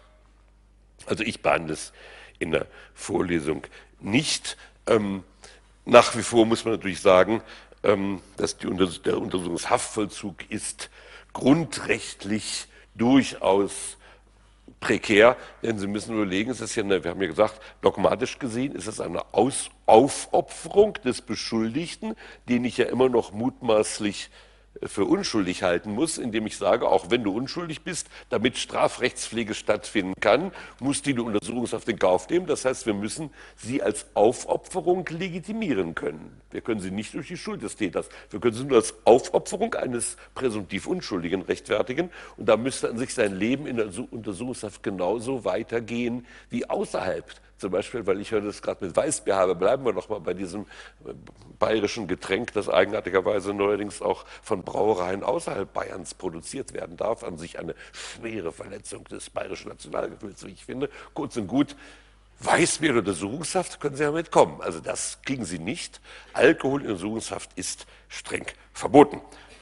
Also 1.05 1.23
ich 1.23 1.41
behandle 1.41 1.73
es 1.73 1.93
in 2.39 2.51
der 2.51 2.67
Vorlesung 2.93 3.63
nicht. 3.99 4.57
Ähm, 4.87 5.23
nach 5.91 6.15
wie 6.15 6.23
vor 6.23 6.45
muss 6.45 6.63
man 6.63 6.75
natürlich 6.75 7.01
sagen, 7.01 7.41
ähm, 7.83 8.21
dass 8.37 8.57
die, 8.57 8.67
der 9.03 9.17
Untersuchungshaftvollzug 9.17 10.49
ist 10.49 10.89
grundrechtlich 11.33 12.67
durchaus 12.95 13.97
prekär, 14.79 15.35
denn 15.61 15.77
Sie 15.77 15.87
müssen 15.87 16.15
überlegen, 16.15 16.49
es 16.49 16.61
ist 16.61 16.75
ja, 16.75 16.83
eine, 16.83 17.03
wir 17.03 17.11
haben 17.11 17.21
ja 17.21 17.27
gesagt, 17.27 17.59
dogmatisch 17.81 18.39
gesehen 18.39 18.73
ist 18.73 18.87
es 18.87 19.01
eine 19.01 19.33
Aus 19.33 19.69
Aufopferung 19.85 20.93
des 21.03 21.21
Beschuldigten, 21.21 22.15
den 22.47 22.63
ich 22.63 22.77
ja 22.77 22.85
immer 22.85 23.09
noch 23.09 23.33
mutmaßlich 23.33 24.29
für 24.83 25.05
unschuldig 25.05 25.63
halten 25.63 25.91
muss, 25.91 26.17
indem 26.17 26.47
ich 26.47 26.57
sage, 26.57 26.87
auch 26.87 27.09
wenn 27.09 27.23
du 27.23 27.35
unschuldig 27.35 27.81
bist, 27.81 28.07
damit 28.29 28.57
Strafrechtspflege 28.57 29.53
stattfinden 29.53 30.13
kann, 30.19 30.51
muss 30.79 31.01
die 31.01 31.17
Untersuchungshaft 31.17 31.87
in 31.89 31.99
Kauf 31.99 32.29
nehmen. 32.29 32.47
Das 32.47 32.65
heißt, 32.65 32.85
wir 32.85 32.93
müssen 32.93 33.31
sie 33.57 33.83
als 33.83 34.07
Aufopferung 34.13 35.05
legitimieren 35.09 35.93
können. 35.93 36.41
Wir 36.51 36.61
können 36.61 36.79
sie 36.79 36.91
nicht 36.91 37.13
durch 37.13 37.27
die 37.27 37.37
Schuld 37.37 37.61
des 37.61 37.75
Täters, 37.75 38.09
wir 38.29 38.39
können 38.39 38.55
sie 38.55 38.63
nur 38.63 38.77
als 38.77 38.95
Aufopferung 39.05 39.75
eines 39.75 40.17
präsumptiv 40.35 40.87
Unschuldigen 40.87 41.41
rechtfertigen. 41.41 42.09
Und 42.37 42.47
da 42.47 42.57
müsste 42.57 42.89
an 42.89 42.97
sich 42.97 43.13
sein 43.13 43.35
Leben 43.35 43.67
in 43.67 43.77
der 43.77 43.87
Untersuchungshaft 44.11 44.83
genauso 44.83 45.45
weitergehen 45.45 46.25
wie 46.49 46.69
außerhalb 46.69 47.25
Zum 47.61 47.69
Beispiel, 47.69 48.07
weil 48.07 48.19
ich 48.19 48.33
heute 48.33 48.47
das 48.47 48.63
gerade 48.63 48.83
mit 48.83 48.95
Weißbier 48.95 49.35
habe, 49.35 49.53
bleiben 49.53 49.85
wir 49.85 49.93
noch 49.93 50.09
mal 50.09 50.19
bei 50.19 50.33
diesem 50.33 50.63
äh, 51.05 51.13
bayerischen 51.59 52.07
Getränk, 52.07 52.53
das 52.53 52.67
eigenartigerweise 52.67 53.53
neuerdings 53.53 54.01
auch 54.01 54.25
von 54.41 54.63
Brauereien 54.63 55.21
außerhalb 55.21 55.71
Bayerns 55.71 56.15
produziert 56.15 56.73
werden 56.73 56.97
darf. 56.97 57.23
An 57.23 57.37
sich 57.37 57.59
eine 57.59 57.75
schwere 57.91 58.51
Verletzung 58.51 59.03
des 59.03 59.29
bayerischen 59.29 59.69
Nationalgefühls, 59.69 60.43
wie 60.43 60.53
ich 60.53 60.65
finde. 60.65 60.89
Kurz 61.13 61.37
und 61.37 61.45
gut, 61.45 61.75
Weißbier 62.39 62.89
oder 62.89 62.99
Untersuchungshaft 63.01 63.79
können 63.79 63.95
Sie 63.95 64.01
ja 64.01 64.11
mitkommen. 64.11 64.59
Also 64.61 64.79
das 64.79 65.19
kriegen 65.23 65.45
Sie 65.45 65.59
nicht. 65.59 66.01
Alkohol 66.33 66.81
in 66.81 66.87
Untersuchungshaft 66.87 67.51
ist 67.57 67.85
streng 68.09 68.47
verboten. 68.73 69.21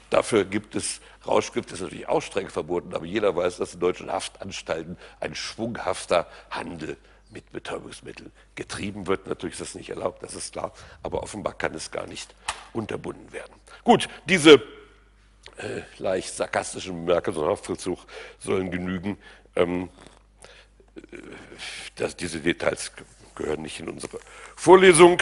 Dafür 0.10 0.46
gibt 0.46 0.74
es 0.76 1.02
Rauschgift, 1.28 1.74
ist 1.74 1.82
natürlich 1.82 2.08
auch 2.08 2.22
streng 2.22 2.48
verboten, 2.48 2.96
aber 2.96 3.06
jeder 3.06 3.36
weiß, 3.36 3.58
dass 3.58 3.74
in 3.74 3.82
deutschen 3.82 4.10
Haftanstalten 4.10 4.98
ein 5.20 5.36
schwunghafter 5.36 6.28
Handel 6.50 6.96
mit 7.30 7.52
Betäubungsmitteln 7.52 8.32
getrieben 8.56 9.08
wird. 9.08 9.28
Natürlich 9.28 9.54
ist 9.54 9.62
das 9.62 9.76
nicht 9.76 9.90
erlaubt, 9.90 10.24
das 10.24 10.36
ist 10.36 10.54
klar, 10.54 10.74
aber 11.04 11.24
offenbar 11.24 11.54
kann 11.54 11.74
es 11.76 11.92
gar 11.92 12.08
nicht 12.08 12.34
unterbunden 12.74 13.32
werden. 13.32 13.54
Gut, 13.84 14.10
diese 14.26 14.56
äh, 15.58 15.82
leicht 15.98 16.34
sarkastischen 16.34 17.06
Bemerkungen 17.06 17.38
zum 17.38 17.48
Haftvollzug 17.48 18.00
sollen 18.40 18.72
genügen. 18.72 19.18
Ähm, 19.56 19.90
äh, 20.96 21.18
dass 21.96 22.16
diese 22.16 22.40
Details 22.40 22.92
gehören 23.36 23.62
nicht 23.62 23.80
in 23.80 23.90
unsere 23.90 24.20
Vorlesung. 24.56 25.22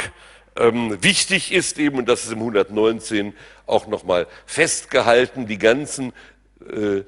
Ähm, 0.56 1.02
wichtig 1.04 1.52
ist 1.52 1.78
eben, 1.80 1.98
und 2.00 2.10
das 2.10 2.26
ist 2.26 2.32
im 2.32 2.40
119 2.40 3.34
auch 3.66 3.88
nochmal 3.88 4.28
festgehalten, 4.46 5.48
die 5.48 5.58
ganzen 5.58 6.14
äh, 6.68 7.04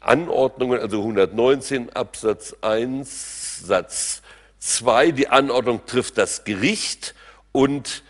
Anordnungen, 0.00 0.80
also 0.80 0.98
119 0.98 1.90
Absatz 1.90 2.56
1 2.60 3.66
Satz 3.66 4.22
2, 4.58 5.12
die 5.12 5.28
Anordnung 5.28 5.86
trifft 5.86 6.18
das 6.18 6.44
Gericht 6.44 7.14
und 7.52 8.02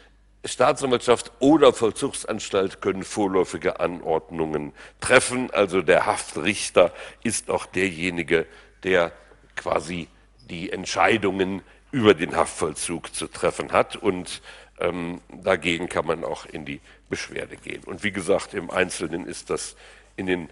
Staatsanwaltschaft 0.44 1.32
oder 1.40 1.72
Vollzugsanstalt 1.72 2.80
können 2.80 3.02
vorläufige 3.02 3.80
Anordnungen 3.80 4.72
treffen. 5.00 5.50
Also 5.50 5.82
der 5.82 6.06
Haftrichter 6.06 6.92
ist 7.22 7.50
auch 7.50 7.66
derjenige, 7.66 8.46
der 8.82 9.12
quasi 9.56 10.08
die 10.48 10.70
Entscheidungen 10.70 11.62
über 11.90 12.14
den 12.14 12.36
Haftvollzug 12.36 13.14
zu 13.14 13.26
treffen 13.26 13.72
hat. 13.72 13.96
Und 13.96 14.40
ähm, 14.78 15.20
dagegen 15.42 15.88
kann 15.88 16.06
man 16.06 16.24
auch 16.24 16.46
in 16.46 16.64
die 16.64 16.80
Beschwerde 17.10 17.56
gehen. 17.56 17.82
Und 17.84 18.04
wie 18.04 18.12
gesagt, 18.12 18.54
im 18.54 18.70
Einzelnen 18.70 19.26
ist 19.26 19.50
das 19.50 19.76
in 20.16 20.26
den 20.26 20.48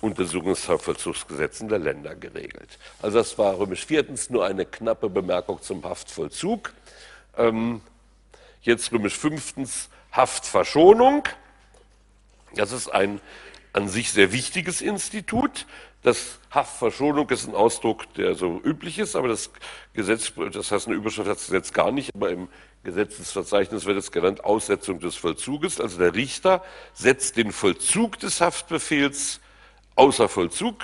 Untersuchungshaftvollzugsgesetzen 0.00 1.68
der 1.68 1.78
Länder 1.78 2.14
geregelt. 2.14 2.78
Also 3.02 3.18
das 3.18 3.36
war 3.38 3.58
römisch 3.58 3.84
viertens 3.84 4.30
nur 4.30 4.44
eine 4.44 4.64
knappe 4.64 5.10
Bemerkung 5.10 5.60
zum 5.60 5.84
Haftvollzug. 5.84 6.72
Ähm, 7.36 7.80
jetzt 8.62 8.92
römisch 8.92 9.16
fünftens 9.16 9.88
Haftverschonung. 10.12 11.24
Das 12.54 12.72
ist 12.72 12.88
ein 12.88 13.20
an 13.72 13.88
sich 13.88 14.12
sehr 14.12 14.32
wichtiges 14.32 14.80
Institut. 14.80 15.66
Das 16.02 16.38
Haftverschonung 16.50 17.28
ist 17.30 17.46
ein 17.46 17.54
Ausdruck, 17.54 18.12
der 18.14 18.34
so 18.34 18.60
üblich 18.64 18.98
ist, 18.98 19.16
aber 19.16 19.28
das 19.28 19.50
Gesetz, 19.94 20.32
das 20.52 20.70
heißt 20.70 20.86
eine 20.86 20.96
Überschrift 20.96 21.28
hat 21.28 21.36
das 21.36 21.46
Gesetz 21.46 21.72
gar 21.72 21.90
nicht, 21.90 22.14
aber 22.14 22.30
im 22.30 22.48
Gesetzesverzeichnis 22.84 23.84
wird 23.84 23.98
es 23.98 24.12
genannt 24.12 24.44
Aussetzung 24.44 25.00
des 25.00 25.16
Vollzuges. 25.16 25.80
Also 25.80 25.98
der 25.98 26.14
Richter 26.14 26.64
setzt 26.94 27.36
den 27.36 27.52
Vollzug 27.52 28.18
des 28.20 28.40
Haftbefehls 28.40 29.40
außer 29.98 30.28
Vollzug, 30.28 30.76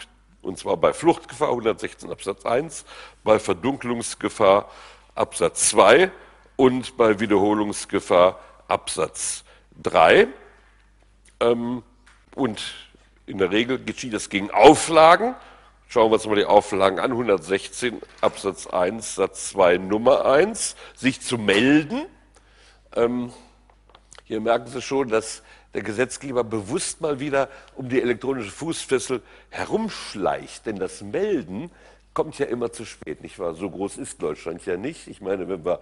und 0.43 0.59
zwar 0.59 0.77
bei 0.77 0.93
Fluchtgefahr 0.93 1.51
116 1.51 2.11
Absatz 2.11 2.45
1, 2.45 2.85
bei 3.23 3.39
Verdunkelungsgefahr 3.39 4.69
Absatz 5.15 5.71
2 5.71 6.11
und 6.57 6.97
bei 6.97 7.21
Wiederholungsgefahr 7.21 8.41
Absatz 8.67 9.45
3. 9.83 10.27
Ähm, 11.41 11.83
und 12.35 12.75
in 13.27 13.39
der 13.39 13.53
Regel 13.53 13.83
geschieht 13.83 14.13
das 14.13 14.29
gegen 14.29 14.51
Auflagen. 14.51 15.37
Schauen 15.89 16.11
wir 16.11 16.15
uns 16.15 16.27
mal 16.27 16.35
die 16.35 16.45
Auflagen 16.45 16.99
an. 16.99 17.13
116 17.13 18.03
Absatz 18.21 18.67
1 18.67 19.15
Satz 19.15 19.51
2 19.51 19.79
Nummer 19.79 20.25
1. 20.25 20.75
Sich 20.97 21.21
zu 21.21 21.39
melden. 21.39 22.07
Ähm, 22.97 23.33
hier 24.25 24.41
merken 24.41 24.67
Sie 24.67 24.83
schon, 24.83 25.09
dass 25.09 25.43
der 25.75 25.83
Gesetzgeber 25.83 26.45
bewusst 26.45 27.01
mal 27.01 27.21
wieder 27.21 27.49
um 27.75 27.89
die 27.89 28.01
elektronische 28.01 28.51
Fußfessel 28.51 29.21
herumschleicht. 29.51 30.67
Denn 30.67 30.77
das 30.77 31.03
Melden 31.03 31.71
kommt 32.15 32.39
ja 32.39 32.47
immer 32.47 32.73
zu 32.73 32.85
spät, 32.85 33.23
nicht 33.23 33.39
wahr? 33.39 33.55
So 33.55 33.69
groß 33.69 33.99
ist 33.99 34.23
Deutschland 34.23 34.65
ja 34.65 34.77
nicht. 34.77 35.09
Ich 35.09 35.21
meine, 35.21 35.49
wenn 35.49 35.65
wir 35.65 35.81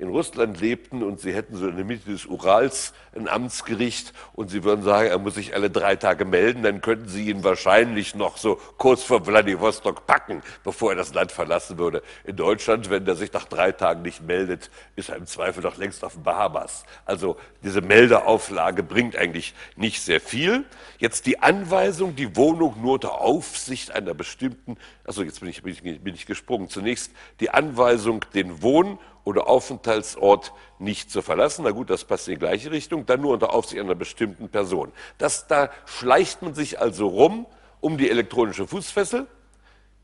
in 0.00 0.08
Russland 0.08 0.60
lebten 0.60 1.02
und 1.02 1.20
sie 1.20 1.34
hätten 1.34 1.56
so 1.56 1.68
in 1.68 1.76
der 1.76 1.84
Mitte 1.84 2.10
des 2.10 2.24
Urals 2.24 2.94
ein 3.14 3.28
Amtsgericht 3.28 4.14
und 4.32 4.48
sie 4.48 4.64
würden 4.64 4.82
sagen, 4.82 5.08
er 5.08 5.18
muss 5.18 5.34
sich 5.34 5.54
alle 5.54 5.68
drei 5.68 5.94
Tage 5.94 6.24
melden, 6.24 6.62
dann 6.62 6.80
könnten 6.80 7.06
sie 7.08 7.28
ihn 7.28 7.44
wahrscheinlich 7.44 8.14
noch 8.14 8.38
so 8.38 8.58
kurz 8.78 9.02
vor 9.02 9.24
Vladivostok 9.24 10.06
packen, 10.06 10.42
bevor 10.64 10.92
er 10.92 10.96
das 10.96 11.12
Land 11.12 11.32
verlassen 11.32 11.76
würde. 11.76 12.02
In 12.24 12.36
Deutschland, 12.36 12.88
wenn 12.88 13.06
er 13.06 13.14
sich 13.14 13.30
nach 13.34 13.44
drei 13.44 13.72
Tagen 13.72 14.00
nicht 14.00 14.22
meldet, 14.22 14.70
ist 14.96 15.10
er 15.10 15.16
im 15.16 15.26
Zweifel 15.26 15.62
doch 15.62 15.76
längst 15.76 16.02
auf 16.02 16.14
den 16.14 16.22
Bahamas. 16.22 16.84
Also 17.04 17.36
diese 17.62 17.82
Meldeauflage 17.82 18.82
bringt 18.82 19.16
eigentlich 19.16 19.54
nicht 19.76 20.00
sehr 20.00 20.22
viel. 20.22 20.64
Jetzt 20.98 21.26
die 21.26 21.40
Anweisung, 21.40 22.16
die 22.16 22.36
Wohnung 22.36 22.80
nur 22.80 22.94
unter 22.94 23.20
Aufsicht 23.20 23.90
einer 23.90 24.14
bestimmten, 24.14 24.78
also 25.04 25.22
jetzt 25.22 25.40
bin 25.40 25.50
ich, 25.50 25.62
bin 25.62 25.74
ich, 25.74 25.82
bin 25.82 26.14
ich 26.14 26.24
gesprungen, 26.24 26.70
zunächst 26.70 27.12
die 27.40 27.50
Anweisung, 27.50 28.24
den 28.32 28.62
Wohn- 28.62 28.98
oder 29.24 29.48
Aufenthaltsort 29.48 30.52
nicht 30.78 31.10
zu 31.10 31.22
verlassen. 31.22 31.64
Na 31.64 31.70
gut, 31.70 31.90
das 31.90 32.04
passt 32.04 32.28
in 32.28 32.34
die 32.34 32.38
gleiche 32.38 32.70
Richtung, 32.70 33.06
dann 33.06 33.20
nur 33.20 33.32
unter 33.32 33.52
Aufsicht 33.52 33.80
einer 33.80 33.94
bestimmten 33.94 34.48
Person. 34.48 34.92
Das, 35.18 35.46
da 35.46 35.70
schleicht 35.86 36.42
man 36.42 36.54
sich 36.54 36.80
also 36.80 37.08
rum 37.08 37.46
um 37.80 37.98
die 37.98 38.10
elektronische 38.10 38.66
Fußfessel. 38.66 39.26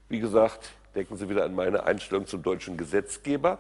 Wie 0.09 0.21
gesagt, 0.21 0.71
denken 0.95 1.17
Sie 1.17 1.29
wieder 1.29 1.45
an 1.45 1.55
meine 1.55 1.85
Einstellung 1.85 2.27
zum 2.27 2.43
deutschen 2.43 2.77
Gesetzgeber 2.77 3.59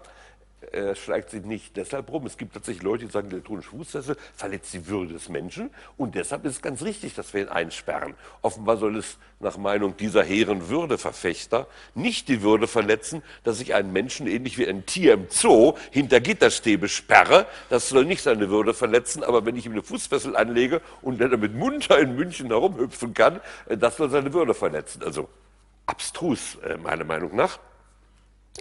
äh, 0.72 0.94
schleicht 0.94 1.30
sich 1.30 1.44
nicht 1.44 1.76
deshalb 1.76 2.10
rum. 2.10 2.26
Es 2.26 2.38
gibt 2.38 2.54
tatsächlich 2.54 2.82
Leute, 2.82 3.04
die 3.04 3.10
sagen, 3.10 3.28
der 3.28 3.36
elektronische 3.36 3.70
Fußfessel 3.70 4.16
verletzt 4.34 4.72
die 4.72 4.86
Würde 4.86 5.12
des 5.12 5.28
Menschen 5.28 5.70
und 5.96 6.14
deshalb 6.14 6.44
ist 6.44 6.52
es 6.52 6.62
ganz 6.62 6.82
richtig, 6.82 7.14
dass 7.14 7.34
wir 7.34 7.42
ihn 7.42 7.48
einsperren. 7.48 8.14
Offenbar 8.42 8.78
soll 8.78 8.96
es 8.96 9.18
nach 9.38 9.58
Meinung 9.58 9.96
dieser 9.96 10.22
Heeren 10.22 10.68
Würdeverfechter 10.68 11.66
nicht 11.94 12.28
die 12.28 12.40
Würde 12.40 12.66
verletzen, 12.66 13.22
dass 13.44 13.60
ich 13.60 13.74
einen 13.74 13.92
Menschen 13.92 14.26
ähnlich 14.26 14.56
wie 14.56 14.66
ein 14.66 14.86
Tier 14.86 15.14
im 15.14 15.26
Zoo 15.28 15.74
hinter 15.90 16.20
Gitterstäbe 16.20 16.88
sperre. 16.88 17.46
Das 17.68 17.90
soll 17.90 18.06
nicht 18.06 18.22
seine 18.22 18.48
Würde 18.48 18.72
verletzen, 18.72 19.22
aber 19.22 19.44
wenn 19.44 19.56
ich 19.56 19.66
ihm 19.66 19.72
eine 19.72 19.82
Fußfessel 19.82 20.36
anlege 20.36 20.80
und 21.02 21.20
er 21.20 21.28
damit 21.28 21.54
munter 21.54 21.98
in 21.98 22.16
München 22.16 22.46
herumhüpfen 22.48 23.12
kann, 23.12 23.40
äh, 23.68 23.76
das 23.76 23.98
soll 23.98 24.08
seine 24.08 24.32
Würde 24.32 24.54
verletzen. 24.54 25.02
Also 25.02 25.28
abstrus, 25.84 26.56
äh, 26.64 26.76
meiner 26.78 27.04
Meinung 27.04 27.36
nach. 27.36 27.58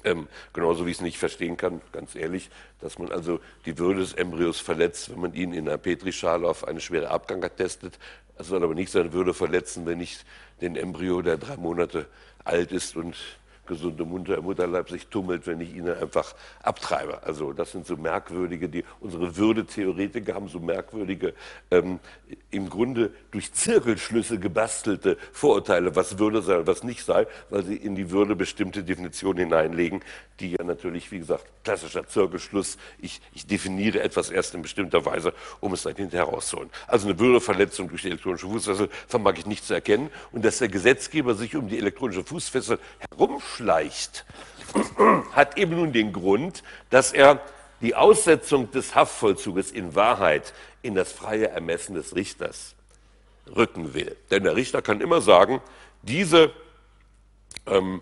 Ähm, 0.03 0.27
genauso 0.53 0.86
wie 0.86 0.91
ich 0.91 0.97
es 0.97 1.01
nicht 1.01 1.17
verstehen 1.17 1.58
kann, 1.58 1.81
ganz 1.91 2.15
ehrlich, 2.15 2.49
dass 2.81 2.99
man 2.99 3.12
also 3.12 3.39
die 3.65 3.77
Würde 3.77 4.01
des 4.01 4.13
Embryos 4.13 4.60
verletzt, 4.60 5.10
wenn 5.12 5.19
man 5.19 5.34
ihn 5.34 5.53
in 5.53 5.67
einer 5.67 5.77
Petrischale 5.77 6.47
auf 6.47 6.67
eine 6.67 6.81
schwere 6.81 7.10
Abgang 7.10 7.41
testet. 7.55 7.97
Das 8.38 8.47
soll 8.47 8.63
aber 8.63 8.75
nicht 8.75 8.91
seine 8.91 9.13
Würde 9.13 9.34
verletzen, 9.34 9.86
wenn 9.86 10.01
ich 10.01 10.19
den 10.62 10.75
Embryo, 10.75 11.21
der 11.21 11.38
drei 11.38 11.58
Monate 11.58 12.08
alt 12.43 12.71
ist 12.71 12.95
und 12.95 13.15
gesund 13.65 13.99
und 14.01 14.10
munter 14.10 14.38
im 14.38 14.43
Mutterleib 14.43 14.89
sich 14.89 15.08
tummelt, 15.08 15.47
wenn 15.47 15.62
ich 15.62 15.75
ihn 15.75 15.89
einfach 15.89 16.36
abtreibe. 16.62 17.23
Also 17.23 17.54
das 17.54 17.71
sind 17.71 17.86
so 17.86 17.97
merkwürdige, 17.97 18.69
die 18.69 18.84
unsere 18.99 19.36
Würdetheoretiker 19.36 20.34
haben 20.34 20.47
so 20.47 20.60
merkwürdige, 20.60 21.34
ähm, 21.71 21.99
im 22.51 22.69
Grunde 22.69 23.12
durch 23.32 23.54
Zirkelschlüsse 23.54 24.39
gebastelte 24.39 25.17
Vorurteile, 25.32 25.95
was 25.95 26.19
Würde 26.19 26.41
sei 26.41 26.58
und 26.58 26.67
was 26.67 26.84
nicht 26.84 27.04
sei, 27.04 27.28
weil 27.49 27.63
sie 27.63 27.75
in 27.75 27.95
die 27.95 28.12
Würde 28.12 28.36
bestimmte 28.36 28.84
Definitionen 28.84 29.39
hineinlegen, 29.39 30.01
die 30.39 30.51
ja 30.51 30.63
natürlich, 30.63 31.12
wie 31.12 31.19
gesagt, 31.19 31.45
klassischer 31.63 32.08
Zirkelschluss, 32.08 32.78
ich, 32.99 33.21
ich 33.34 33.47
definiere 33.47 34.01
etwas 34.01 34.30
erst 34.30 34.54
in 34.54 34.62
bestimmter 34.62 35.06
Weise, 35.06 35.34
um 35.60 35.73
es 35.73 35.84
dann 35.84 35.95
hinterher 35.95 36.25
rauszuholen. 36.25 36.69
Also 36.88 37.08
eine 37.08 37.17
Würdeverletzung 37.19 37.89
durch 37.89 38.01
die 38.01 38.10
elektronische 38.10 38.47
Fußfessel 38.47 38.89
vermag 39.08 39.36
ich 39.38 39.45
nicht 39.45 39.65
zu 39.65 39.73
erkennen 39.73 40.10
und 40.32 40.43
dass 40.43 40.60
der 40.60 40.67
Gesetzgeber 40.67 41.36
sich 41.36 41.56
um 41.56 41.67
die 41.67 41.78
elektronische 41.78 42.23
Fußfessel 42.23 42.80
herumschleicht, 43.56 44.26
hat 45.32 45.58
eben 45.58 45.76
nun 45.76 45.94
den 45.94 46.13
Grund, 46.13 46.63
dass 46.89 47.13
er 47.13 47.41
die 47.82 47.96
Aussetzung 47.96 48.72
des 48.72 48.96
Haftvollzuges 48.96 49.72
in 49.72 49.96
Wahrheit 49.96 50.54
in 50.82 50.96
das 50.96 51.12
freie 51.12 51.50
Ermessen 51.50 51.96
des 51.96 52.15
Richters 52.15 52.76
rücken 53.56 53.94
will. 53.94 54.15
Denn 54.32 54.44
der 54.44 54.56
Richter 54.56 54.82
kann 54.82 55.02
immer 55.02 55.22
sagen, 55.22 55.62
diese 56.02 56.52
ähm, 57.68 58.02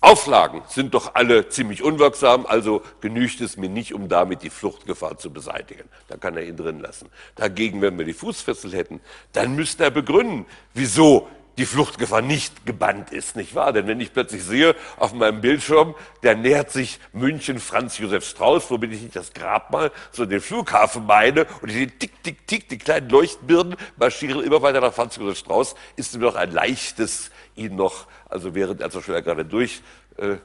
Auflagen 0.00 0.62
sind 0.68 0.94
doch 0.94 1.14
alle 1.14 1.48
ziemlich 1.48 1.82
unwirksam, 1.82 2.46
also 2.46 2.82
genügt 3.00 3.40
es 3.40 3.56
mir 3.56 3.68
nicht, 3.68 3.94
um 3.94 4.08
damit 4.08 4.42
die 4.42 4.50
Fluchtgefahr 4.50 5.18
zu 5.18 5.32
beseitigen. 5.32 5.84
Da 6.08 6.16
kann 6.16 6.36
er 6.36 6.44
ihn 6.44 6.56
drin 6.56 6.80
lassen. 6.80 7.08
Dagegen, 7.34 7.82
wenn 7.82 7.98
wir 7.98 8.04
die 8.04 8.12
Fußfessel 8.12 8.72
hätten, 8.72 9.00
dann 9.32 9.56
müsste 9.56 9.84
er 9.84 9.90
begründen, 9.90 10.46
wieso 10.74 11.28
die 11.58 11.66
Fluchtgefahr 11.66 12.22
nicht 12.22 12.66
gebannt 12.66 13.10
ist, 13.10 13.36
nicht 13.36 13.54
wahr? 13.54 13.72
Denn 13.72 13.86
wenn 13.86 14.00
ich 14.00 14.12
plötzlich 14.12 14.44
sehe 14.44 14.74
auf 14.98 15.12
meinem 15.12 15.40
Bildschirm, 15.40 15.94
der 16.22 16.36
nähert 16.36 16.70
sich 16.70 17.00
München 17.12 17.58
Franz 17.58 17.98
Josef 17.98 18.24
Strauß, 18.26 18.70
womit 18.70 18.92
ich 18.92 19.02
nicht 19.02 19.16
das 19.16 19.32
Grabmal, 19.32 19.90
sondern 20.12 20.30
den 20.30 20.40
Flughafen 20.40 21.06
meine, 21.06 21.46
und 21.62 21.68
ich 21.68 21.74
sehe 21.74 21.90
tick, 21.90 22.22
tick, 22.22 22.46
tick, 22.46 22.68
die 22.68 22.78
kleinen 22.78 23.08
Leuchtbirnen 23.08 23.76
marschieren 23.96 24.42
immer 24.42 24.60
weiter 24.62 24.80
nach 24.80 24.92
Franz 24.92 25.16
Josef 25.16 25.38
Strauß, 25.38 25.74
ist 25.96 26.14
mir 26.14 26.26
doch 26.26 26.36
ein 26.36 26.52
leichtes, 26.52 27.30
ihn 27.54 27.76
noch, 27.76 28.06
also 28.28 28.54
während 28.54 28.80
er 28.80 28.90
so 28.90 29.00
schnell 29.00 29.22
gerade 29.22 29.44
durch, 29.44 29.82
äh, 30.18 30.36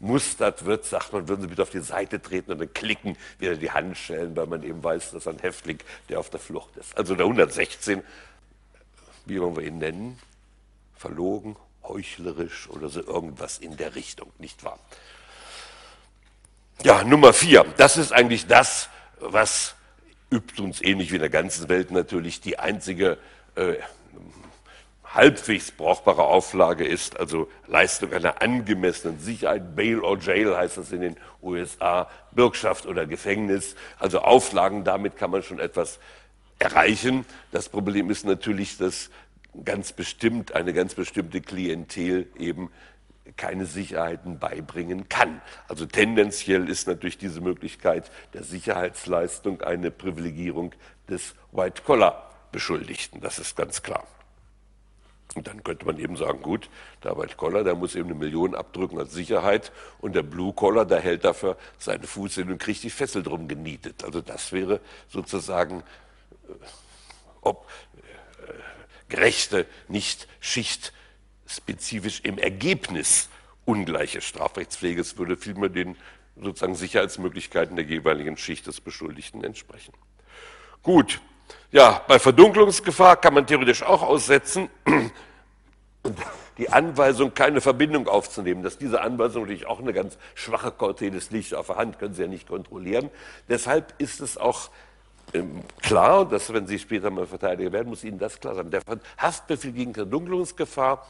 gemustert 0.00 0.66
wird, 0.66 0.84
sagt 0.84 1.12
man, 1.12 1.28
würden 1.28 1.42
Sie 1.42 1.48
bitte 1.48 1.62
auf 1.62 1.70
die 1.70 1.80
Seite 1.80 2.20
treten 2.20 2.52
und 2.52 2.60
dann 2.60 2.72
klicken 2.72 3.16
wieder 3.38 3.56
die 3.56 3.70
Handschellen, 3.70 4.36
weil 4.36 4.46
man 4.46 4.62
eben 4.62 4.84
weiß, 4.84 5.12
dass 5.12 5.26
ein 5.26 5.38
Häftling, 5.38 5.78
der 6.08 6.20
auf 6.20 6.30
der 6.30 6.40
Flucht 6.40 6.76
ist. 6.76 6.96
Also 6.96 7.14
der 7.14 7.24
116 7.24 8.02
wie 9.26 9.40
wollen 9.40 9.56
wir 9.56 9.64
ihn 9.64 9.78
nennen? 9.78 10.18
Verlogen, 10.96 11.56
heuchlerisch 11.82 12.68
oder 12.70 12.88
so 12.88 13.00
irgendwas 13.00 13.58
in 13.58 13.76
der 13.76 13.94
Richtung, 13.94 14.30
nicht 14.38 14.64
wahr? 14.64 14.78
Ja, 16.82 17.04
Nummer 17.04 17.32
vier, 17.32 17.64
das 17.76 17.96
ist 17.96 18.12
eigentlich 18.12 18.46
das, 18.46 18.88
was 19.18 19.74
übt 20.30 20.60
uns 20.62 20.82
ähnlich 20.82 21.10
wie 21.10 21.16
in 21.16 21.20
der 21.20 21.30
ganzen 21.30 21.68
Welt 21.68 21.90
natürlich 21.90 22.40
die 22.40 22.58
einzige 22.58 23.18
äh, 23.54 23.74
halbwegs 25.14 25.70
brauchbare 25.70 26.24
Auflage 26.24 26.84
ist, 26.84 27.18
also 27.20 27.48
Leistung 27.68 28.12
einer 28.12 28.42
angemessenen 28.42 29.20
Sicherheit, 29.20 29.76
Bail 29.76 30.00
or 30.00 30.18
Jail 30.18 30.56
heißt 30.56 30.76
das 30.76 30.90
in 30.90 31.02
den 31.02 31.16
USA, 31.40 32.10
Bürgschaft 32.32 32.86
oder 32.86 33.06
Gefängnis, 33.06 33.76
also 33.98 34.20
Auflagen, 34.20 34.82
damit 34.82 35.16
kann 35.16 35.30
man 35.30 35.44
schon 35.44 35.60
etwas 35.60 36.00
erreichen. 36.58 37.24
Das 37.52 37.68
Problem 37.68 38.10
ist 38.10 38.24
natürlich, 38.24 38.78
dass 38.78 39.10
ganz 39.64 39.92
bestimmt 39.92 40.54
eine 40.54 40.72
ganz 40.72 40.94
bestimmte 40.94 41.40
Klientel 41.40 42.26
eben 42.38 42.70
keine 43.36 43.66
Sicherheiten 43.66 44.38
beibringen 44.38 45.08
kann. 45.08 45.40
Also 45.68 45.86
tendenziell 45.86 46.68
ist 46.68 46.86
natürlich 46.86 47.18
diese 47.18 47.40
Möglichkeit 47.40 48.10
der 48.32 48.42
Sicherheitsleistung 48.42 49.62
eine 49.62 49.90
Privilegierung 49.90 50.72
des 51.08 51.34
White-Collar-Beschuldigten. 51.52 53.20
Das 53.20 53.38
ist 53.38 53.56
ganz 53.56 53.82
klar. 53.82 54.06
Und 55.34 55.48
dann 55.48 55.64
könnte 55.64 55.84
man 55.86 55.98
eben 55.98 56.16
sagen, 56.16 56.42
gut, 56.42 56.68
der 57.02 57.16
White-Collar, 57.16 57.64
der 57.64 57.74
muss 57.74 57.96
eben 57.96 58.10
eine 58.10 58.18
Million 58.18 58.54
abdrücken 58.54 58.98
als 58.98 59.12
Sicherheit 59.12 59.72
und 59.98 60.14
der 60.14 60.22
Blue-Collar, 60.22 60.84
der 60.84 61.00
hält 61.00 61.24
dafür 61.24 61.56
seine 61.78 62.06
Fuß 62.06 62.36
hin 62.36 62.52
und 62.52 62.58
kriegt 62.58 62.82
die 62.84 62.90
Fessel 62.90 63.22
drum 63.22 63.48
genietet. 63.48 64.04
Also 64.04 64.20
das 64.20 64.52
wäre 64.52 64.80
sozusagen 65.08 65.82
ob 67.40 67.68
äh, 67.96 68.52
gerechte, 69.08 69.66
nicht 69.88 70.28
schichtspezifisch 70.40 72.20
im 72.20 72.38
Ergebnis 72.38 73.28
ungleiche 73.64 74.20
Strafrechtspflege. 74.20 75.00
Es 75.00 75.18
würde 75.18 75.36
vielmehr 75.36 75.68
den 75.70 75.96
sozusagen 76.36 76.74
Sicherheitsmöglichkeiten 76.74 77.76
der 77.76 77.84
jeweiligen 77.84 78.36
Schicht 78.36 78.66
des 78.66 78.80
Beschuldigten 78.80 79.44
entsprechen. 79.44 79.94
Gut, 80.82 81.20
ja, 81.70 82.02
bei 82.06 82.18
Verdunklungsgefahr 82.18 83.16
kann 83.16 83.34
man 83.34 83.46
theoretisch 83.46 83.82
auch 83.82 84.02
aussetzen, 84.02 84.68
die 86.58 86.68
Anweisung, 86.68 87.34
keine 87.34 87.60
Verbindung 87.60 88.06
aufzunehmen. 88.06 88.62
Dass 88.62 88.78
diese 88.78 89.00
Anweisung 89.00 89.42
natürlich 89.42 89.66
auch 89.66 89.80
eine 89.80 89.92
ganz 89.92 90.18
schwache 90.34 90.70
Cortelis 90.70 91.30
liegt 91.30 91.54
auf 91.54 91.68
der 91.68 91.76
Hand, 91.76 91.98
können 91.98 92.14
Sie 92.14 92.22
ja 92.22 92.28
nicht 92.28 92.48
kontrollieren. 92.48 93.10
Deshalb 93.48 93.94
ist 93.98 94.20
es 94.20 94.36
auch 94.36 94.70
ähm, 95.32 95.62
klar, 95.80 96.28
dass 96.28 96.52
wenn 96.52 96.66
Sie 96.66 96.78
später 96.78 97.10
mal 97.10 97.26
Verteidiger 97.26 97.72
werden, 97.72 97.88
muss 97.88 98.04
Ihnen 98.04 98.18
das 98.18 98.38
klar 98.38 98.54
sein. 98.54 98.70
Der 98.70 98.82
Haftbefehl 99.18 99.72
gegen 99.72 99.94
Verdunkelungsgefahr 99.94 101.06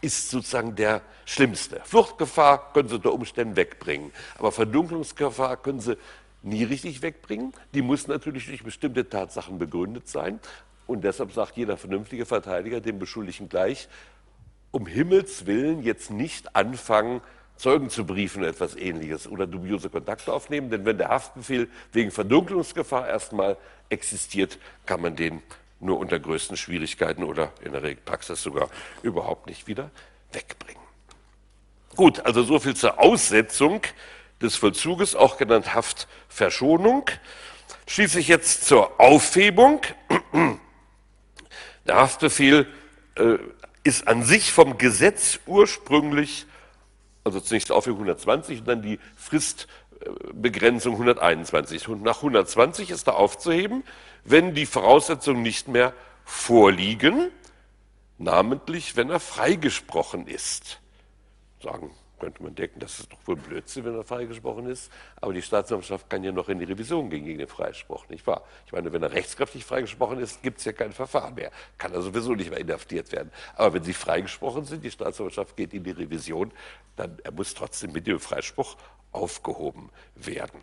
ist 0.00 0.30
sozusagen 0.30 0.74
der 0.76 1.02
schlimmste. 1.24 1.80
Fluchtgefahr 1.84 2.72
können 2.72 2.88
Sie 2.88 2.94
unter 2.96 3.12
Umständen 3.12 3.56
wegbringen, 3.56 4.12
aber 4.38 4.52
Verdunkelungsgefahr 4.52 5.56
können 5.56 5.80
Sie 5.80 5.96
nie 6.42 6.64
richtig 6.64 7.02
wegbringen. 7.02 7.52
Die 7.74 7.82
muss 7.82 8.06
natürlich 8.06 8.46
durch 8.46 8.62
bestimmte 8.62 9.08
Tatsachen 9.08 9.58
begründet 9.58 10.08
sein. 10.08 10.38
Und 10.86 11.02
deshalb 11.02 11.32
sagt 11.32 11.56
jeder 11.56 11.76
vernünftige 11.76 12.26
Verteidiger 12.26 12.80
dem 12.80 12.98
Beschuldigten 12.98 13.48
gleich, 13.48 13.88
um 14.70 14.86
Himmels 14.86 15.46
Willen 15.46 15.82
jetzt 15.82 16.10
nicht 16.10 16.54
anfangen, 16.54 17.20
Zeugen 17.56 17.90
zu 17.90 18.04
briefen, 18.04 18.44
etwas 18.44 18.76
ähnliches 18.76 19.26
oder 19.26 19.46
dubiose 19.46 19.88
Kontakte 19.88 20.32
aufnehmen. 20.32 20.70
Denn 20.70 20.84
wenn 20.84 20.98
der 20.98 21.08
Haftbefehl 21.08 21.68
wegen 21.92 22.10
Verdunkelungsgefahr 22.10 23.08
erstmal 23.08 23.56
existiert, 23.88 24.58
kann 24.84 25.00
man 25.00 25.16
den 25.16 25.42
nur 25.80 25.98
unter 25.98 26.18
größten 26.18 26.56
Schwierigkeiten 26.56 27.22
oder 27.22 27.52
in 27.62 27.72
der 27.72 27.80
Praxis 28.04 28.42
sogar 28.42 28.68
überhaupt 29.02 29.46
nicht 29.46 29.66
wieder 29.66 29.90
wegbringen. 30.32 30.82
Gut, 31.94 32.20
also 32.20 32.42
so 32.42 32.58
viel 32.58 32.74
zur 32.74 32.98
Aussetzung 32.98 33.80
des 34.42 34.56
Vollzuges, 34.56 35.14
auch 35.14 35.38
genannt 35.38 35.74
Haftverschonung. 35.74 37.10
Schließlich 37.86 38.28
jetzt 38.28 38.66
zur 38.66 39.00
Aufhebung. 39.00 39.80
Der 41.86 41.96
Haftbefehl 41.96 42.66
äh, 43.14 43.38
ist 43.84 44.08
an 44.08 44.24
sich 44.24 44.52
vom 44.52 44.76
Gesetz 44.76 45.40
ursprünglich 45.46 46.46
also 47.26 47.40
zunächst 47.40 47.72
Aufhebung 47.72 47.98
120 48.00 48.60
und 48.60 48.68
dann 48.68 48.82
die 48.82 49.00
Fristbegrenzung 49.16 50.92
121. 50.94 51.88
Und 51.88 52.02
nach 52.02 52.18
120 52.18 52.90
ist 52.90 53.08
er 53.08 53.16
aufzuheben, 53.16 53.82
wenn 54.24 54.54
die 54.54 54.64
Voraussetzungen 54.64 55.42
nicht 55.42 55.66
mehr 55.66 55.92
vorliegen, 56.24 57.30
namentlich 58.18 58.96
wenn 58.96 59.10
er 59.10 59.20
freigesprochen 59.20 60.28
ist. 60.28 60.80
Sagen 61.62 61.90
könnte 62.18 62.42
man 62.42 62.54
denken, 62.54 62.80
das 62.80 63.00
ist 63.00 63.12
doch 63.12 63.18
wohl 63.26 63.36
Blödsinn, 63.36 63.84
wenn 63.84 63.94
er 63.94 64.04
freigesprochen 64.04 64.66
ist. 64.66 64.90
Aber 65.20 65.32
die 65.32 65.42
Staatsanwaltschaft 65.42 66.08
kann 66.08 66.24
ja 66.24 66.32
noch 66.32 66.48
in 66.48 66.58
die 66.58 66.64
Revision 66.64 67.10
gehen 67.10 67.24
gegen 67.24 67.38
den 67.38 67.48
Freispruch, 67.48 68.08
nicht 68.08 68.26
wahr? 68.26 68.42
Ich 68.66 68.72
meine, 68.72 68.92
wenn 68.92 69.02
er 69.02 69.12
rechtskräftig 69.12 69.64
freigesprochen 69.64 70.18
ist, 70.18 70.42
gibt 70.42 70.58
es 70.58 70.64
ja 70.64 70.72
kein 70.72 70.92
Verfahren 70.92 71.34
mehr. 71.34 71.50
Kann 71.78 71.92
er 71.92 72.02
sowieso 72.02 72.34
nicht 72.34 72.50
mehr 72.50 72.60
inhaftiert 72.60 73.12
werden. 73.12 73.30
Aber 73.54 73.74
wenn 73.74 73.84
sie 73.84 73.92
freigesprochen 73.92 74.64
sind, 74.64 74.84
die 74.84 74.90
Staatsanwaltschaft 74.90 75.56
geht 75.56 75.74
in 75.74 75.84
die 75.84 75.90
Revision, 75.90 76.52
dann 76.96 77.18
er 77.22 77.32
muss 77.32 77.54
trotzdem 77.54 77.92
mit 77.92 78.06
dem 78.06 78.20
Freispruch 78.20 78.76
aufgehoben 79.12 79.90
werden. 80.14 80.60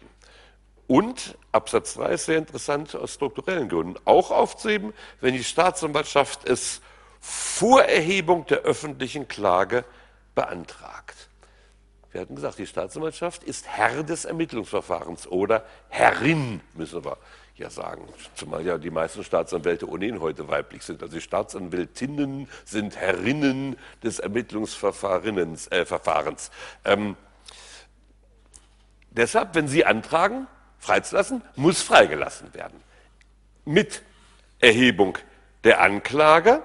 Und 0.87 1.37
Absatz 1.51 1.93
3 1.95 2.13
ist 2.13 2.25
sehr 2.25 2.37
interessant 2.37 2.95
aus 2.95 3.13
strukturellen 3.13 3.69
Gründen 3.69 3.95
auch 4.05 4.31
aufzuheben, 4.31 4.93
wenn 5.21 5.33
die 5.33 5.43
Staatsanwaltschaft 5.43 6.47
es 6.47 6.81
vor 7.19 7.83
Erhebung 7.83 8.45
der 8.47 8.59
öffentlichen 8.59 9.27
Klage 9.29 9.85
beantragt. 10.35 11.29
Wir 12.13 12.21
hatten 12.21 12.35
gesagt, 12.35 12.59
die 12.59 12.67
Staatsanwaltschaft 12.67 13.43
ist 13.43 13.67
Herr 13.67 14.03
des 14.03 14.23
Ermittlungsverfahrens 14.25 15.27
oder 15.27 15.65
Herrin, 15.89 16.61
müssen 16.75 17.03
wir 17.03 17.17
ja 17.55 17.71
sagen. 17.71 18.07
Zumal 18.35 18.63
ja 18.63 18.77
die 18.77 18.91
meisten 18.91 19.23
Staatsanwälte 19.23 19.89
ohnehin 19.89 20.21
heute 20.21 20.47
weiblich 20.47 20.83
sind. 20.83 21.01
Also 21.01 21.15
die 21.15 21.21
Staatsanwältinnen 21.21 22.47
sind 22.65 22.97
Herrinnen 22.97 23.77
des 24.03 24.19
Ermittlungsverfahrens. 24.19 25.69
Äh. 25.71 25.85
Ähm, 26.85 27.15
deshalb, 29.09 29.55
wenn 29.55 29.67
Sie 29.67 29.83
antragen, 29.83 30.45
freizulassen, 30.77 31.41
muss 31.55 31.81
freigelassen 31.81 32.53
werden. 32.53 32.79
Mit 33.65 34.03
Erhebung 34.59 35.17
der 35.63 35.81
Anklage 35.81 36.61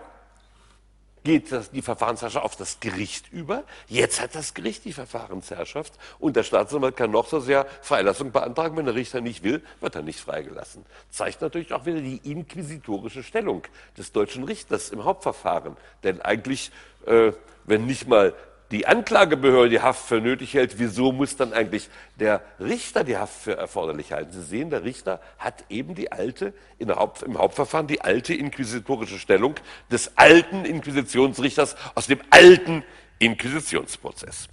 geht 1.28 1.52
das, 1.52 1.70
die 1.70 1.82
Verfahrensherrschaft 1.82 2.42
auf 2.42 2.56
das 2.56 2.80
Gericht 2.80 3.30
über. 3.30 3.64
Jetzt 3.86 4.18
hat 4.18 4.34
das 4.34 4.54
Gericht 4.54 4.86
die 4.86 4.94
Verfahrensherrschaft 4.94 5.92
und 6.18 6.36
der 6.36 6.42
Staatsanwalt 6.42 6.96
kann 6.96 7.10
noch 7.10 7.28
so 7.28 7.38
sehr 7.38 7.66
Freilassung 7.82 8.32
beantragen. 8.32 8.78
Wenn 8.78 8.86
der 8.86 8.94
Richter 8.94 9.20
nicht 9.20 9.44
will, 9.44 9.62
wird 9.82 9.94
er 9.94 10.00
nicht 10.00 10.20
freigelassen. 10.20 10.86
Zeigt 11.10 11.42
natürlich 11.42 11.74
auch 11.74 11.84
wieder 11.84 12.00
die 12.00 12.16
inquisitorische 12.24 13.22
Stellung 13.22 13.62
des 13.98 14.12
deutschen 14.12 14.44
Richters 14.44 14.88
im 14.88 15.04
Hauptverfahren. 15.04 15.76
Denn 16.02 16.22
eigentlich, 16.22 16.70
äh, 17.04 17.32
wenn 17.66 17.84
nicht 17.84 18.08
mal 18.08 18.32
die 18.70 18.86
Anklagebehörde 18.86 19.70
die 19.70 19.80
Haft 19.80 20.06
für 20.06 20.20
nötig 20.20 20.54
hält, 20.54 20.78
wieso 20.78 21.12
muss 21.12 21.36
dann 21.36 21.52
eigentlich 21.52 21.88
der 22.16 22.42
Richter 22.60 23.02
die 23.02 23.16
Haft 23.16 23.42
für 23.42 23.56
erforderlich 23.56 24.12
halten? 24.12 24.32
Sie 24.32 24.42
sehen, 24.42 24.70
der 24.70 24.84
Richter 24.84 25.20
hat 25.38 25.64
eben 25.70 25.94
die 25.94 26.12
alte, 26.12 26.52
Haupt, 26.86 27.22
im 27.22 27.38
Hauptverfahren 27.38 27.86
die 27.86 28.02
alte 28.02 28.34
inquisitorische 28.34 29.18
Stellung 29.18 29.54
des 29.90 30.16
alten 30.16 30.64
Inquisitionsrichters 30.64 31.76
aus 31.94 32.06
dem 32.06 32.20
alten 32.30 32.84
Inquisitionsprozess. 33.18 34.48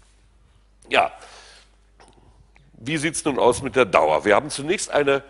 Ja, 0.89 1.11
wie 2.77 2.97
sieht 2.97 3.15
es 3.15 3.25
nun 3.25 3.39
aus 3.39 3.61
mit 3.61 3.75
der 3.75 3.85
Dauer? 3.85 4.25
Wir 4.25 4.35
haben 4.35 4.49
zunächst 4.49 4.91
eine 4.91 5.23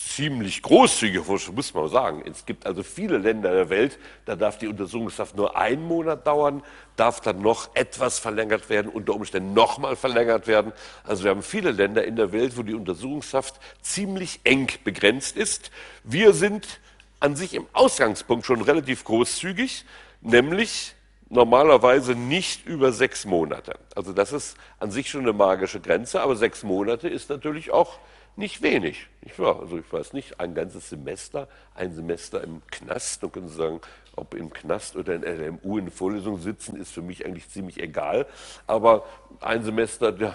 ziemlich 0.00 0.62
großzügig, 0.62 1.20
muss 1.26 1.74
man 1.74 1.88
sagen. 1.88 2.22
Es 2.24 2.46
gibt 2.46 2.64
also 2.64 2.82
viele 2.82 3.18
Länder 3.18 3.52
der 3.52 3.68
Welt, 3.68 3.98
da 4.24 4.34
darf 4.34 4.56
die 4.56 4.66
Untersuchungshaft 4.66 5.36
nur 5.36 5.56
einen 5.56 5.84
Monat 5.84 6.26
dauern, 6.26 6.62
darf 6.96 7.20
dann 7.20 7.42
noch 7.42 7.74
etwas 7.74 8.18
verlängert 8.18 8.70
werden, 8.70 8.90
unter 8.90 9.14
Umständen 9.14 9.52
nochmal 9.52 9.96
verlängert 9.96 10.46
werden. 10.46 10.72
Also 11.04 11.24
wir 11.24 11.30
haben 11.30 11.42
viele 11.42 11.70
Länder 11.70 12.04
in 12.04 12.16
der 12.16 12.32
Welt, 12.32 12.56
wo 12.56 12.62
die 12.62 12.74
Untersuchungshaft 12.74 13.60
ziemlich 13.82 14.40
eng 14.44 14.70
begrenzt 14.84 15.36
ist. 15.36 15.70
Wir 16.02 16.32
sind 16.32 16.80
an 17.20 17.36
sich 17.36 17.52
im 17.52 17.66
Ausgangspunkt 17.74 18.46
schon 18.46 18.62
relativ 18.62 19.04
großzügig, 19.04 19.84
nämlich 20.22 20.94
normalerweise 21.28 22.14
nicht 22.14 22.66
über 22.66 22.92
sechs 22.92 23.26
Monate. 23.26 23.78
Also 23.94 24.14
das 24.14 24.32
ist 24.32 24.56
an 24.78 24.90
sich 24.90 25.10
schon 25.10 25.22
eine 25.22 25.34
magische 25.34 25.78
Grenze, 25.78 26.22
aber 26.22 26.36
sechs 26.36 26.62
Monate 26.62 27.06
ist 27.08 27.28
natürlich 27.28 27.70
auch 27.70 27.98
nicht 28.36 28.62
wenig. 28.62 29.06
Nicht 29.22 29.38
wahr? 29.38 29.60
Also 29.60 29.78
ich 29.78 29.92
weiß 29.92 30.12
nicht, 30.12 30.40
ein 30.40 30.54
ganzes 30.54 30.88
Semester, 30.88 31.48
ein 31.74 31.94
Semester 31.94 32.42
im 32.42 32.62
Knast, 32.70 33.20
können 33.32 33.48
Sie 33.48 33.56
sagen, 33.56 33.80
ob 34.16 34.34
im 34.34 34.52
Knast 34.52 34.96
oder 34.96 35.14
in 35.14 35.22
LMU 35.22 35.78
in 35.78 35.90
Vorlesung 35.90 36.40
sitzen, 36.40 36.76
ist 36.76 36.92
für 36.92 37.02
mich 37.02 37.24
eigentlich 37.24 37.48
ziemlich 37.48 37.80
egal. 37.80 38.26
Aber 38.66 39.04
ein 39.40 39.62
Semester, 39.62 40.16
ja, 40.18 40.34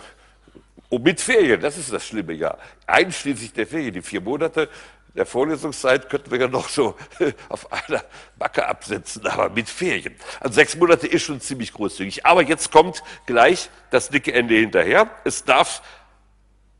oh, 0.89 0.99
mit 0.99 1.19
Ferien, 1.21 1.59
das 1.61 1.77
ist 1.77 1.91
das 1.91 2.05
schlimme 2.05 2.33
Jahr. 2.33 2.57
Einschließlich 2.87 3.53
der 3.53 3.67
Ferien, 3.67 3.93
die 3.93 4.01
vier 4.01 4.21
Monate 4.21 4.69
der 5.15 5.25
Vorlesungszeit 5.25 6.09
könnten 6.09 6.29
wir 6.29 6.39
ja 6.39 6.47
noch 6.47 6.67
so 6.67 6.95
auf 7.49 7.71
einer 7.71 8.03
Backe 8.37 8.67
absetzen, 8.67 9.25
aber 9.25 9.49
mit 9.49 9.69
Ferien. 9.69 10.15
Also 10.41 10.55
sechs 10.55 10.75
Monate 10.75 11.07
ist 11.07 11.23
schon 11.23 11.39
ziemlich 11.39 11.73
großzügig. 11.73 12.25
Aber 12.25 12.43
jetzt 12.43 12.71
kommt 12.71 13.01
gleich 13.25 13.69
das 13.91 14.09
dicke 14.09 14.33
Ende 14.33 14.55
hinterher. 14.55 15.09
Es 15.23 15.43
darf 15.45 15.81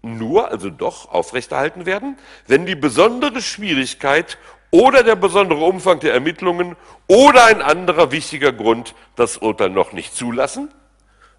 nur, 0.05 0.49
also 0.51 0.69
doch, 0.69 1.11
aufrechterhalten 1.11 1.85
werden, 1.85 2.17
wenn 2.47 2.65
die 2.65 2.75
besondere 2.75 3.41
Schwierigkeit 3.41 4.37
oder 4.71 5.03
der 5.03 5.15
besondere 5.15 5.63
Umfang 5.65 5.99
der 5.99 6.13
Ermittlungen 6.13 6.75
oder 7.07 7.45
ein 7.45 7.61
anderer 7.61 8.11
wichtiger 8.11 8.51
Grund 8.51 8.95
das 9.15 9.37
Urteil 9.37 9.69
noch 9.69 9.93
nicht 9.93 10.15
zulassen. 10.15 10.73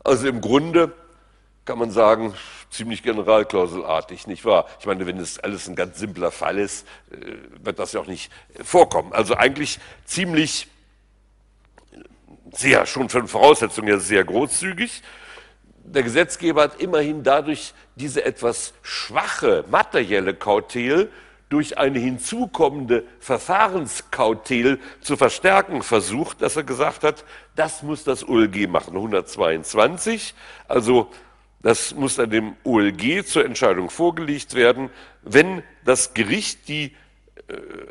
Also 0.05 0.29
im 0.29 0.40
Grunde 0.40 0.92
kann 1.64 1.79
man 1.79 1.90
sagen, 1.90 2.35
ziemlich 2.70 3.02
generalklauselartig, 3.02 4.26
nicht 4.26 4.44
wahr? 4.44 4.66
Ich 4.81 4.87
meine, 4.87 5.07
wenn 5.07 5.18
es 5.18 5.38
alles 5.38 5.68
ein 5.68 5.74
ganz 5.74 5.98
simpler 5.98 6.31
Fall 6.31 6.59
ist, 6.59 6.87
äh, 7.11 7.16
wird 7.62 7.79
das 7.79 7.92
ja 7.92 8.00
auch 8.00 8.07
nicht 8.07 8.31
vorkommen. 8.62 9.12
Also 9.12 9.35
eigentlich 9.37 9.79
ziemlich 10.05 10.68
sehr, 12.52 12.87
schon 12.87 13.09
von 13.09 13.29
Voraussetzungen 13.29 13.88
her 13.88 14.00
sehr 14.00 14.24
großzügig. 14.24 15.02
Der 15.88 16.03
Gesetzgeber 16.03 16.62
hat 16.62 16.81
immerhin 16.81 17.22
dadurch 17.22 17.72
diese 17.94 18.25
etwas 18.25 18.75
schwache 18.83 19.64
materielle 19.70 20.35
Kautel 20.35 21.11
durch 21.49 21.79
eine 21.79 22.01
hinzukommende 22.01 23.05
Verfahrenskautel 23.20 24.81
zu 25.01 25.16
verstärken 25.16 25.83
versucht, 25.83 26.42
dass 26.42 26.57
er 26.57 26.64
gesagt 26.64 27.05
hat, 27.05 27.25
das 27.55 27.85
muss 27.85 28.03
das 28.03 28.29
OLG 28.29 28.66
machen, 28.68 28.96
122. 28.96 30.35
Also 30.66 31.09
das 31.62 31.94
muss 31.94 32.16
dann 32.16 32.31
dem 32.31 32.57
OLG 32.64 33.25
zur 33.25 33.44
Entscheidung 33.44 33.88
vorgelegt 33.90 34.55
werden, 34.55 34.90
wenn 35.22 35.62
das 35.85 36.14
Gericht 36.14 36.68
die 36.68 36.96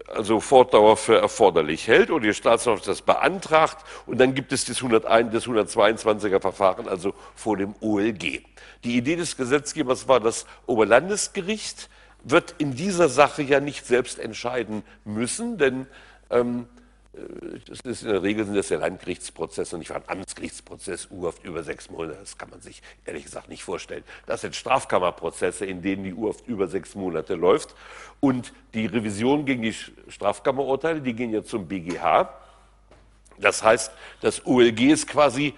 also 0.08 0.42
Fortdauer 0.42 0.98
für 0.98 1.18
erforderlich 1.18 1.88
hält 1.88 2.12
oder 2.12 2.28
die 2.28 2.34
Staatsanwaltschaft 2.34 2.90
das 2.90 3.02
beantragt 3.02 3.86
und 4.06 4.20
dann 4.20 4.34
gibt 4.34 4.52
es 4.52 4.66
das, 4.66 4.78
101, 4.78 5.32
das 5.32 5.48
122er 5.48 6.42
Verfahren 6.42 6.88
also 6.90 7.14
vor 7.36 7.56
dem 7.56 7.74
OLG. 7.80 8.42
Die 8.84 8.98
Idee 8.98 9.16
des 9.16 9.38
Gesetzgebers 9.38 10.08
war, 10.08 10.20
das 10.20 10.46
Oberlandesgericht 10.66 11.90
wird 12.24 12.56
in 12.58 12.76
dieser 12.76 13.08
Sache 13.08 13.44
ja 13.44 13.60
nicht 13.60 13.86
selbst 13.86 14.20
entscheiden 14.20 14.84
müssen, 15.06 15.58
denn 15.58 15.88
ähm, 16.30 16.68
äh, 16.75 16.75
ist 17.84 18.04
in 18.04 18.10
der 18.10 18.24
Regel 18.24 18.46
sind 18.46 18.56
das 18.56 18.70
ja 18.70 18.78
Landgerichtsprozesse 18.78 19.76
und 19.76 19.80
nicht 19.80 19.92
ein 19.92 20.04
Amtsgerichtsprozess, 20.08 21.08
urhaft 21.12 21.44
über 21.44 21.64
sechs 21.64 21.90
Monate. 21.90 22.18
Das 22.20 22.38
kann 22.38 22.50
man 22.50 22.62
sich 22.62 22.82
ehrlich 23.06 23.24
gesagt 23.24 23.50
nicht 23.50 23.64
vorstellen. 23.64 24.04
Das 24.26 24.42
sind 24.42 24.56
Strafkammerprozesse, 24.56 25.66
in 25.66 25.82
denen 25.82 26.04
die 26.04 26.14
urhaft 26.14 26.48
über 26.48 26.68
sechs 26.68 26.96
Monate 26.96 27.36
läuft. 27.36 27.76
Und 28.20 28.54
die 28.74 28.86
Revision 28.86 29.46
gegen 29.46 29.62
die 29.62 29.76
Strafkammerurteile, 30.08 31.02
die 31.02 31.14
gehen 31.14 31.32
ja 31.32 31.44
zum 31.44 31.68
BGH. 31.68 32.30
Das 33.38 33.64
heißt, 33.64 33.92
das 34.22 34.46
OLG 34.46 34.92
ist 34.92 35.08
quasi 35.08 35.54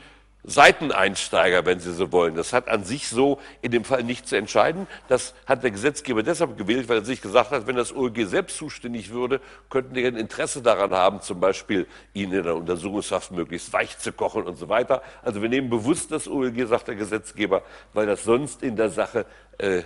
Seiteneinsteiger, 0.50 1.66
wenn 1.66 1.82
Sie 1.82 1.94
so 1.94 2.14
wollen. 2.14 2.36
Das 2.36 2.54
hat 2.54 2.70
an 2.70 2.86
sich 2.86 3.10
so 3.10 3.38
in 3.62 3.72
dem 3.72 3.84
Fall 3.84 4.04
nicht 4.04 4.30
zu 4.30 4.38
entscheiden. 4.38 4.88
Das 5.10 5.34
hat 5.46 5.62
der 5.62 5.72
Gesetzgeber 5.72 6.24
deshalb 6.24 6.58
gewählt, 6.58 6.88
weil 6.88 7.00
er 7.00 7.06
sich 7.06 7.22
gesagt 7.22 7.52
hat, 7.52 7.68
wenn 7.68 7.76
das 7.76 7.94
OLG 7.94 8.26
selbst 8.26 8.56
zuständig 8.56 9.12
würde, 9.12 9.42
könnten 9.70 9.94
die 9.94 10.06
ein 10.06 10.16
Interesse 10.16 10.62
daran 10.62 10.92
haben, 10.92 11.22
zum 11.22 11.42
Beispiel 11.42 11.86
ihn 12.14 12.32
in 12.32 12.44
der 12.44 12.56
Untersuchungshaft 12.56 13.32
möglichst 13.32 13.74
weich 13.74 13.98
zu 14.00 14.14
kochen 14.14 14.44
und 14.44 14.58
so 14.58 14.70
weiter. 14.70 15.04
Also 15.22 15.42
wir 15.42 15.50
nehmen 15.50 15.70
bewusst 15.70 16.14
das 16.14 16.30
OLG, 16.30 16.66
sagt 16.66 16.88
der 16.88 16.96
Gesetzgeber, 16.96 17.62
weil 17.94 18.06
das 18.06 18.24
sonst 18.24 18.64
in 18.64 18.78
der 18.78 18.90
Sache 18.90 19.26
äh, 19.58 19.84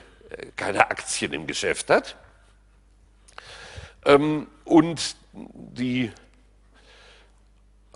keine 0.55 0.91
Aktien 0.91 1.33
im 1.33 1.47
Geschäft 1.47 1.89
hat. 1.89 2.15
Ähm, 4.05 4.45
und 4.63 5.15
die 5.33 6.11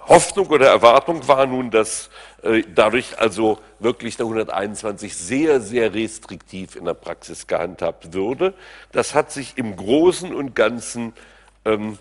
Hoffnung 0.08 0.48
oder 0.48 0.68
Erwartung 0.68 1.28
war 1.28 1.46
nun, 1.46 1.72
dass 1.72 2.10
äh, 2.44 2.64
dadurch 2.74 3.18
also 3.20 3.60
wirklich 3.80 4.18
der 4.18 4.26
121 4.26 5.16
sehr, 5.16 5.62
sehr 5.62 5.94
restriktiv 5.94 6.76
in 6.76 6.86
der 6.86 6.94
Praxis 6.94 7.48
gehandhabt 7.48 8.14
würde. 8.14 8.54
Das 8.92 9.16
hat 9.16 9.32
sich 9.32 9.58
im 9.58 9.76
Großen 9.76 10.34
und 10.34 10.56
Ganzen 10.56 11.14
ähm, 11.66 11.98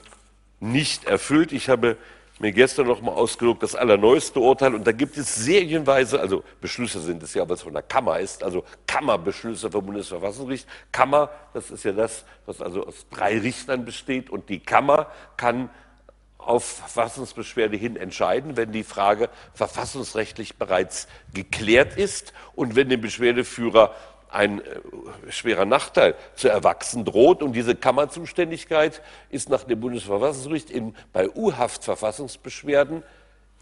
nicht 0.60 1.04
erfüllt. 1.04 1.52
Ich 1.52 1.68
habe 1.68 1.96
mir 2.40 2.52
gestern 2.52 2.86
noch 2.86 3.00
mal 3.00 3.12
ausgedruckt 3.12 3.62
das 3.62 3.74
allerneueste 3.74 4.40
Urteil 4.40 4.74
und 4.74 4.86
da 4.86 4.92
gibt 4.92 5.16
es 5.16 5.34
serienweise, 5.36 6.20
also 6.20 6.42
Beschlüsse 6.60 7.00
sind 7.00 7.22
es 7.22 7.32
ja, 7.34 7.48
was 7.48 7.62
von 7.62 7.72
der 7.72 7.82
Kammer 7.82 8.18
ist, 8.18 8.42
also 8.42 8.64
Kammerbeschlüsse 8.86 9.70
vom 9.70 9.86
Bundesverfassungsgericht. 9.86 10.66
Kammer, 10.90 11.30
das 11.52 11.70
ist 11.70 11.84
ja 11.84 11.92
das, 11.92 12.24
was 12.44 12.60
also 12.60 12.86
aus 12.86 13.06
drei 13.10 13.38
Richtern 13.38 13.84
besteht 13.84 14.30
und 14.30 14.48
die 14.48 14.58
Kammer 14.58 15.06
kann 15.36 15.70
auf 16.46 16.64
Verfassungsbeschwerde 16.64 17.76
hin 17.76 17.96
entscheiden, 17.96 18.57
wenn 18.57 18.72
die 18.72 18.85
Frage 18.85 19.28
verfassungsrechtlich 19.54 20.57
bereits 20.57 21.09
geklärt 21.33 21.96
ist 21.96 22.33
und 22.54 22.76
wenn 22.76 22.88
dem 22.88 23.00
Beschwerdeführer 23.00 23.94
ein 24.35 24.61
äh, 24.61 24.80
schwerer 25.30 25.64
Nachteil 25.64 26.14
zu 26.35 26.48
erwachsen 26.48 27.04
droht. 27.04 27.42
Und 27.42 27.52
diese 27.52 27.74
Kammerzuständigkeit 27.76 29.00
ist 29.30 29.48
nach 29.48 29.64
dem 29.64 29.80
Bundesverfassungsgericht 29.80 30.70
in, 30.70 30.94
bei 31.12 31.30
U-Haft-Verfassungsbeschwerden 31.30 33.02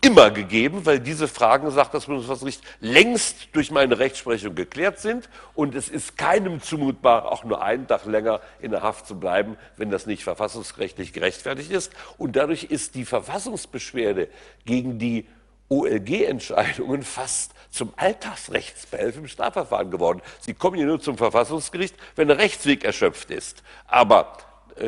immer 0.02 0.32
gegeben, 0.32 0.84
weil 0.84 0.98
diese 0.98 1.28
Fragen, 1.28 1.70
sagt 1.70 1.94
das 1.94 2.06
Bundesverfassungsgericht, 2.06 2.62
längst 2.80 3.48
durch 3.52 3.70
meine 3.70 3.98
Rechtsprechung 4.00 4.54
geklärt 4.54 4.98
sind 4.98 5.30
und 5.54 5.76
es 5.76 5.88
ist 5.88 6.18
keinem 6.18 6.60
zumutbar, 6.60 7.30
auch 7.30 7.44
nur 7.44 7.62
einen 7.62 7.86
Tag 7.86 8.04
länger 8.04 8.40
in 8.60 8.72
der 8.72 8.82
Haft 8.82 9.06
zu 9.06 9.18
bleiben, 9.18 9.56
wenn 9.76 9.90
das 9.90 10.06
nicht 10.06 10.24
verfassungsrechtlich 10.24 11.12
gerechtfertigt 11.12 11.70
ist. 11.70 11.92
Und 12.18 12.34
dadurch 12.34 12.64
ist 12.64 12.96
die 12.96 13.04
Verfassungsbeschwerde 13.04 14.28
gegen 14.64 14.98
die 14.98 15.26
OLG-Entscheidungen 15.68 17.02
fast 17.02 17.52
zum 17.70 17.94
Alltagsrechtsbehelf 17.96 19.16
im 19.16 19.28
Strafverfahren 19.28 19.90
geworden. 19.90 20.20
Sie 20.40 20.52
kommen 20.52 20.78
ja 20.78 20.84
nur 20.84 21.00
zum 21.00 21.16
Verfassungsgericht, 21.16 21.94
wenn 22.16 22.28
der 22.28 22.38
Rechtsweg 22.38 22.84
erschöpft 22.84 23.30
ist. 23.30 23.62
Aber 23.86 24.36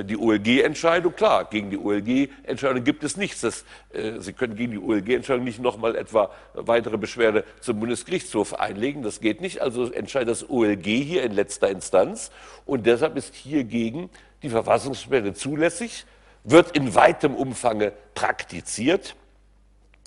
die 0.02 0.16
OLG-Entscheidung, 0.16 1.14
klar, 1.14 1.44
gegen 1.44 1.70
die 1.70 1.78
OLG-Entscheidung 1.78 2.82
gibt 2.82 3.04
es 3.04 3.16
nichts. 3.16 3.42
Das, 3.42 3.64
äh, 3.92 4.18
Sie 4.18 4.32
können 4.32 4.56
gegen 4.56 4.72
die 4.72 4.78
OLG-Entscheidung 4.78 5.44
nicht 5.44 5.60
nochmal 5.60 5.94
etwa 5.94 6.30
weitere 6.54 6.98
Beschwerde 6.98 7.44
zum 7.60 7.78
Bundesgerichtshof 7.78 8.54
einlegen. 8.54 9.02
Das 9.02 9.20
geht 9.20 9.40
nicht. 9.40 9.60
Also 9.60 9.92
entscheidet 9.92 10.30
das 10.30 10.48
OLG 10.48 10.84
hier 10.84 11.22
in 11.22 11.32
letzter 11.32 11.68
Instanz. 11.68 12.30
Und 12.66 12.86
deshalb 12.86 13.16
ist 13.16 13.34
hiergegen 13.34 14.10
die 14.42 14.48
Verfassungsbeschwerde 14.48 15.34
zulässig, 15.34 16.06
wird 16.42 16.76
in 16.76 16.94
weitem 16.94 17.34
Umfange 17.34 17.92
praktiziert. 18.14 19.14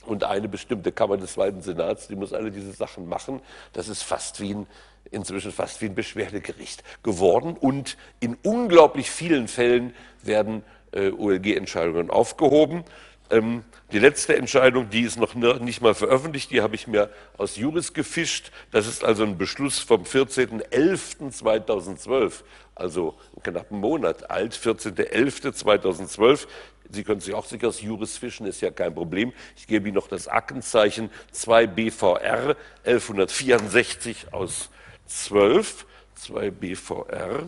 Und 0.05 0.23
eine 0.23 0.47
bestimmte 0.47 0.91
Kammer 0.91 1.17
des 1.17 1.33
Zweiten 1.33 1.61
Senats, 1.61 2.07
die 2.07 2.15
muss 2.15 2.33
alle 2.33 2.49
diese 2.49 2.71
Sachen 2.71 3.07
machen. 3.07 3.41
Das 3.73 3.89
ist 3.89 4.03
fast 4.03 4.39
wie 4.39 4.53
ein 4.53 4.67
inzwischen 5.11 5.51
fast 5.51 5.81
wie 5.81 5.85
ein 5.85 5.95
Beschwerdegericht 5.95 6.83
geworden 7.03 7.55
und 7.59 7.97
in 8.19 8.37
unglaublich 8.43 9.09
vielen 9.09 9.47
Fällen 9.47 9.93
werden 10.23 10.63
äh, 10.91 11.11
OLG-Entscheidungen 11.11 12.09
aufgehoben. 12.09 12.83
Ähm, 13.29 13.63
die 13.91 13.99
letzte 13.99 14.37
Entscheidung, 14.37 14.89
die 14.89 15.01
ist 15.01 15.17
noch 15.17 15.35
nicht 15.35 15.81
mal 15.81 15.93
veröffentlicht, 15.93 16.49
die 16.51 16.61
habe 16.61 16.75
ich 16.75 16.87
mir 16.87 17.09
aus 17.37 17.57
Juris 17.57 17.91
gefischt. 17.93 18.51
Das 18.71 18.87
ist 18.87 19.03
also 19.03 19.23
ein 19.23 19.37
Beschluss 19.37 19.79
vom 19.79 20.03
14.11.2012, 20.03 22.43
also 22.75 23.15
einen 23.33 23.43
knappen 23.43 23.79
Monat 23.79 24.29
alt, 24.29 24.55
14.11.2012. 24.55 26.47
Sie 26.89 27.03
können 27.03 27.19
sich 27.19 27.33
auch 27.33 27.43
sicher 27.45 27.67
aus 27.67 27.81
Juris 27.81 28.15
fischen, 28.17 28.45
ist 28.45 28.61
ja 28.61 28.71
kein 28.71 28.93
Problem. 28.93 29.33
Ich 29.57 29.67
gebe 29.67 29.89
Ihnen 29.89 29.95
noch 29.95 30.07
das 30.07 30.29
Aktenzeichen 30.29 31.09
2 31.31 31.67
BVR 31.67 32.55
1164 32.85 34.33
aus 34.33 34.69
12, 35.07 35.85
2 36.15 36.51
BVR, 36.51 37.45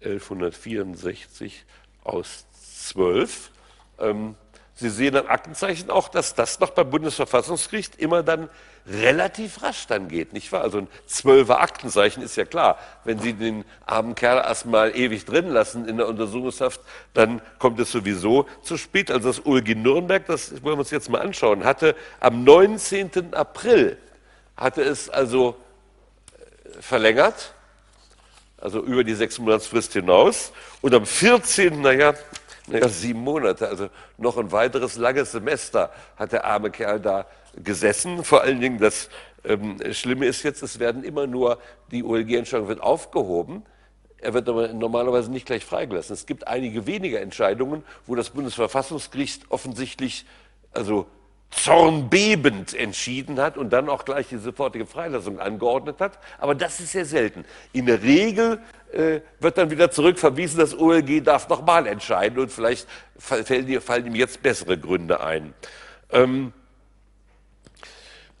1164 0.00 1.64
aus 2.04 2.46
12. 2.82 3.50
Ähm, 3.98 4.36
Sie 4.78 4.90
sehen 4.90 5.16
am 5.16 5.26
Aktenzeichen 5.26 5.88
auch, 5.88 6.08
dass 6.08 6.34
das 6.34 6.60
noch 6.60 6.68
beim 6.68 6.90
Bundesverfassungsgericht 6.90 7.96
immer 7.96 8.22
dann 8.22 8.50
relativ 8.86 9.62
rasch 9.62 9.86
dann 9.86 10.08
geht, 10.08 10.34
nicht 10.34 10.52
wahr? 10.52 10.60
Also 10.60 10.78
ein 10.78 10.88
zwölfer 11.06 11.60
Aktenzeichen 11.62 12.22
ist 12.22 12.36
ja 12.36 12.44
klar. 12.44 12.78
Wenn 13.02 13.18
Sie 13.18 13.32
den 13.32 13.64
armen 13.86 14.14
Kerl 14.14 14.36
erstmal 14.36 14.94
ewig 14.94 15.24
drin 15.24 15.48
lassen 15.48 15.88
in 15.88 15.96
der 15.96 16.06
Untersuchungshaft, 16.06 16.82
dann 17.14 17.40
kommt 17.58 17.80
es 17.80 17.90
sowieso 17.90 18.46
zu 18.62 18.76
spät. 18.76 19.10
Also 19.10 19.28
das 19.28 19.46
OLG 19.46 19.74
Nürnberg, 19.76 20.26
das 20.26 20.52
wollen 20.62 20.76
wir 20.76 20.80
uns 20.80 20.90
jetzt 20.90 21.08
mal 21.08 21.22
anschauen, 21.22 21.64
hatte 21.64 21.96
am 22.20 22.44
19. 22.44 23.32
April, 23.32 23.96
hatte 24.58 24.82
es 24.82 25.08
also 25.08 25.56
äh, 26.34 26.82
verlängert, 26.82 27.54
also 28.58 28.82
über 28.82 29.04
die 29.04 29.14
sechs 29.14 29.38
Monatsfrist 29.38 29.94
hinaus. 29.94 30.52
Und 30.82 30.94
am 30.94 31.06
14. 31.06 31.80
naja, 31.80 32.12
naja, 32.66 32.88
sieben 32.88 33.20
Monate, 33.20 33.68
also 33.68 33.88
noch 34.18 34.36
ein 34.36 34.52
weiteres 34.52 34.96
langes 34.96 35.32
Semester 35.32 35.92
hat 36.16 36.32
der 36.32 36.44
arme 36.44 36.70
Kerl 36.70 37.00
da 37.00 37.26
gesessen. 37.56 38.24
Vor 38.24 38.42
allen 38.42 38.60
Dingen 38.60 38.78
das 38.78 39.08
ähm, 39.44 39.78
Schlimme 39.92 40.26
ist 40.26 40.42
jetzt, 40.42 40.62
es 40.62 40.78
werden 40.78 41.04
immer 41.04 41.26
nur, 41.26 41.58
die 41.90 42.02
OLG-Entscheidung 42.02 42.68
wird 42.68 42.80
aufgehoben. 42.80 43.64
Er 44.18 44.34
wird 44.34 44.48
aber 44.48 44.68
normalerweise 44.68 45.30
nicht 45.30 45.46
gleich 45.46 45.64
freigelassen. 45.64 46.14
Es 46.14 46.26
gibt 46.26 46.48
einige 46.48 46.86
wenige 46.86 47.20
Entscheidungen, 47.20 47.84
wo 48.06 48.14
das 48.14 48.30
Bundesverfassungsgericht 48.30 49.50
offensichtlich 49.50 50.26
also 50.72 51.06
zornbebend 51.50 52.74
entschieden 52.74 53.40
hat 53.40 53.56
und 53.56 53.70
dann 53.72 53.88
auch 53.88 54.04
gleich 54.04 54.28
die 54.28 54.36
sofortige 54.36 54.86
Freilassung 54.86 55.38
angeordnet 55.38 56.00
hat. 56.00 56.18
Aber 56.38 56.54
das 56.54 56.80
ist 56.80 56.92
sehr 56.92 57.06
selten. 57.06 57.44
In 57.72 57.86
der 57.86 58.02
Regel 58.02 58.60
äh, 58.92 59.20
wird 59.40 59.58
dann 59.58 59.70
wieder 59.70 59.90
zurückverwiesen, 59.90 60.58
das 60.58 60.78
OLG 60.78 61.22
darf 61.24 61.48
nochmal 61.48 61.86
entscheiden 61.86 62.38
und 62.38 62.50
vielleicht 62.50 62.86
fallen, 63.18 63.80
fallen, 63.80 64.06
ihm 64.06 64.14
jetzt 64.14 64.42
bessere 64.42 64.76
Gründe 64.78 65.20
ein. 65.20 65.54
Ähm, 66.10 66.52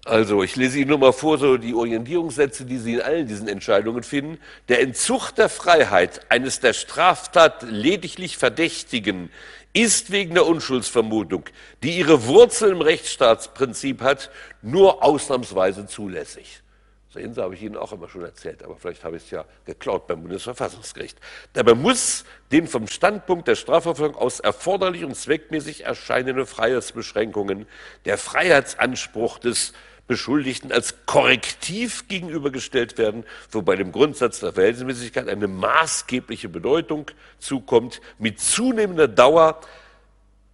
also, 0.06 0.44
ich 0.44 0.54
lese 0.54 0.78
Ihnen 0.78 0.90
nur 0.90 0.98
mal 0.98 1.12
vor, 1.12 1.36
so 1.36 1.56
die 1.56 1.74
Orientierungssätze, 1.74 2.64
die 2.64 2.78
Sie 2.78 2.94
in 2.94 3.00
allen 3.02 3.26
diesen 3.26 3.48
Entscheidungen 3.48 4.04
finden. 4.04 4.38
Der 4.68 4.80
Entzug 4.80 5.32
der 5.32 5.48
Freiheit 5.48 6.20
eines 6.28 6.60
der 6.60 6.74
Straftat 6.74 7.62
lediglich 7.62 8.36
Verdächtigen 8.36 9.32
ist 9.76 10.10
wegen 10.10 10.34
der 10.34 10.46
Unschuldsvermutung, 10.46 11.44
die 11.82 11.98
ihre 11.98 12.26
Wurzel 12.26 12.70
im 12.70 12.80
Rechtsstaatsprinzip 12.80 14.00
hat, 14.00 14.30
nur 14.62 15.04
ausnahmsweise 15.04 15.86
zulässig. 15.86 16.62
Sehen 17.10 17.34
Sie, 17.34 17.42
habe 17.42 17.54
ich 17.54 17.62
Ihnen 17.62 17.76
auch 17.76 17.92
immer 17.92 18.08
schon 18.08 18.24
erzählt, 18.24 18.62
aber 18.62 18.76
vielleicht 18.76 19.04
habe 19.04 19.16
ich 19.16 19.24
es 19.24 19.30
ja 19.30 19.44
geklaut 19.66 20.06
beim 20.06 20.22
Bundesverfassungsgericht. 20.22 21.18
Dabei 21.52 21.74
muss 21.74 22.24
den 22.52 22.66
vom 22.66 22.86
Standpunkt 22.86 23.48
der 23.48 23.54
Strafverfolgung 23.54 24.16
aus 24.16 24.40
erforderlich 24.40 25.04
und 25.04 25.14
zweckmäßig 25.14 25.84
erscheinende 25.84 26.46
Freiheitsbeschränkungen 26.46 27.66
der 28.06 28.16
Freiheitsanspruch 28.16 29.38
des 29.38 29.74
Beschuldigten 30.06 30.70
als 30.70 30.94
Korrektiv 31.06 32.06
gegenübergestellt 32.08 32.96
werden, 32.96 33.24
wobei 33.50 33.76
dem 33.76 33.92
Grundsatz 33.92 34.40
der 34.40 34.52
Verhältnismäßigkeit 34.52 35.28
eine 35.28 35.48
maßgebliche 35.48 36.48
Bedeutung 36.48 37.10
zukommt. 37.38 38.00
Mit 38.18 38.40
zunehmender 38.40 39.08
Dauer 39.08 39.60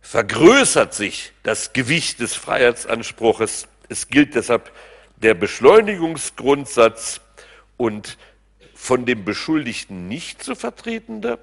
vergrößert 0.01 0.95
sich 0.95 1.33
das 1.43 1.73
Gewicht 1.73 2.21
des 2.21 2.35
Freiheitsanspruches. 2.35 3.69
Es 3.89 4.09
gilt 4.09 4.35
deshalb 4.35 4.73
der 5.17 5.35
Beschleunigungsgrundsatz 5.35 7.21
und 7.77 8.17
von 8.75 9.07
dem 9.07 9.25
Beschuldigten 9.25 10.09
nicht 10.09 10.43
zu 10.43 10.55
vertretende, 10.55 11.39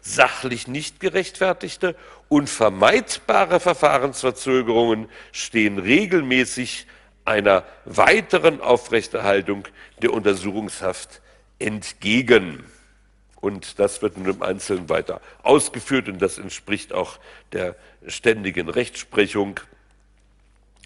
sachlich 0.00 0.68
nicht 0.68 1.00
gerechtfertigte, 1.00 1.96
unvermeidbare 2.28 3.58
Verfahrensverzögerungen 3.58 5.08
stehen 5.32 5.78
regelmäßig 5.78 6.86
einer 7.24 7.64
weiteren 7.84 8.60
Aufrechterhaltung 8.60 9.64
der 10.02 10.12
Untersuchungshaft 10.12 11.20
entgegen. 11.58 12.64
Und 13.40 13.78
das 13.78 14.02
wird 14.02 14.16
nun 14.16 14.28
im 14.28 14.42
Einzelnen 14.42 14.88
weiter 14.88 15.20
ausgeführt 15.42 16.08
und 16.08 16.20
das 16.20 16.38
entspricht 16.38 16.92
auch 16.92 17.18
der 17.52 17.76
ständigen 18.06 18.68
Rechtsprechung. 18.68 19.60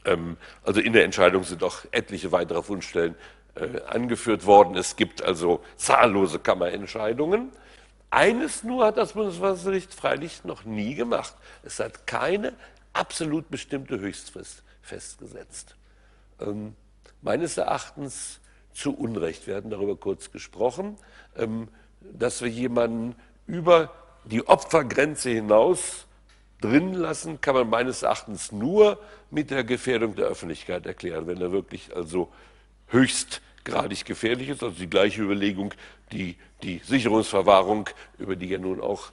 Ähm, 0.04 0.36
also 0.64 0.80
in 0.80 0.92
der 0.92 1.04
Entscheidung 1.04 1.44
sind 1.44 1.62
auch 1.62 1.84
etliche 1.92 2.32
weitere 2.32 2.62
Fundstellen 2.62 3.14
äh, 3.54 3.80
angeführt 3.86 4.44
worden. 4.46 4.76
Es 4.76 4.96
gibt 4.96 5.22
also 5.22 5.62
zahllose 5.76 6.38
Kammerentscheidungen. 6.38 7.50
Eines 8.10 8.64
nur 8.64 8.86
hat 8.86 8.96
das 8.96 9.12
Bundesverfassungsgericht 9.12 9.94
freilich 9.94 10.44
noch 10.44 10.64
nie 10.64 10.94
gemacht. 10.94 11.34
Es 11.62 11.78
hat 11.78 12.06
keine 12.06 12.54
absolut 12.92 13.50
bestimmte 13.50 14.00
Höchstfrist 14.00 14.62
festgesetzt 14.82 15.76
ähm, 16.40 16.74
meines 17.22 17.56
Erachtens 17.56 18.40
zu 18.72 18.94
Unrecht. 18.94 19.46
Wir 19.46 19.56
hatten 19.56 19.70
darüber 19.70 19.96
kurz 19.96 20.30
gesprochen, 20.30 20.96
ähm, 21.36 21.68
dass 22.00 22.42
wir 22.42 22.48
jemanden 22.48 23.14
über 23.46 23.92
die 24.24 24.46
Opfergrenze 24.46 25.30
hinaus 25.30 26.06
drin 26.60 26.92
lassen, 26.92 27.40
kann 27.40 27.54
man 27.54 27.70
meines 27.70 28.02
Erachtens 28.02 28.52
nur 28.52 28.98
mit 29.30 29.50
der 29.50 29.64
Gefährdung 29.64 30.14
der 30.14 30.26
Öffentlichkeit 30.26 30.86
erklären, 30.86 31.26
wenn 31.26 31.40
er 31.40 31.52
wirklich 31.52 31.94
also 31.94 32.30
höchstgradig 32.88 34.04
gefährlich 34.04 34.48
ist. 34.48 34.62
Also 34.62 34.76
die 34.76 34.90
gleiche 34.90 35.22
Überlegung, 35.22 35.72
die 36.12 36.36
die 36.62 36.80
Sicherungsverwahrung, 36.84 37.88
über 38.18 38.36
die 38.36 38.48
ja 38.48 38.58
nun 38.58 38.80
auch 38.80 39.10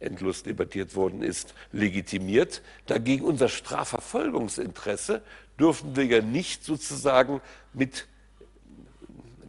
endlos 0.00 0.42
debattiert 0.42 0.94
worden 0.94 1.22
ist, 1.22 1.54
legitimiert. 1.72 2.62
Dagegen 2.86 3.24
unser 3.24 3.48
Strafverfolgungsinteresse 3.48 5.22
dürfen 5.58 5.96
wir 5.96 6.04
ja 6.04 6.22
nicht 6.22 6.64
sozusagen 6.64 7.40
mit 7.72 8.06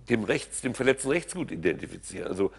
dem, 0.10 0.24
Rechts, 0.24 0.62
dem 0.62 0.74
verletzten 0.74 1.10
Rechtsgut 1.10 1.52
identifizieren. 1.52 2.28
Also 2.28 2.52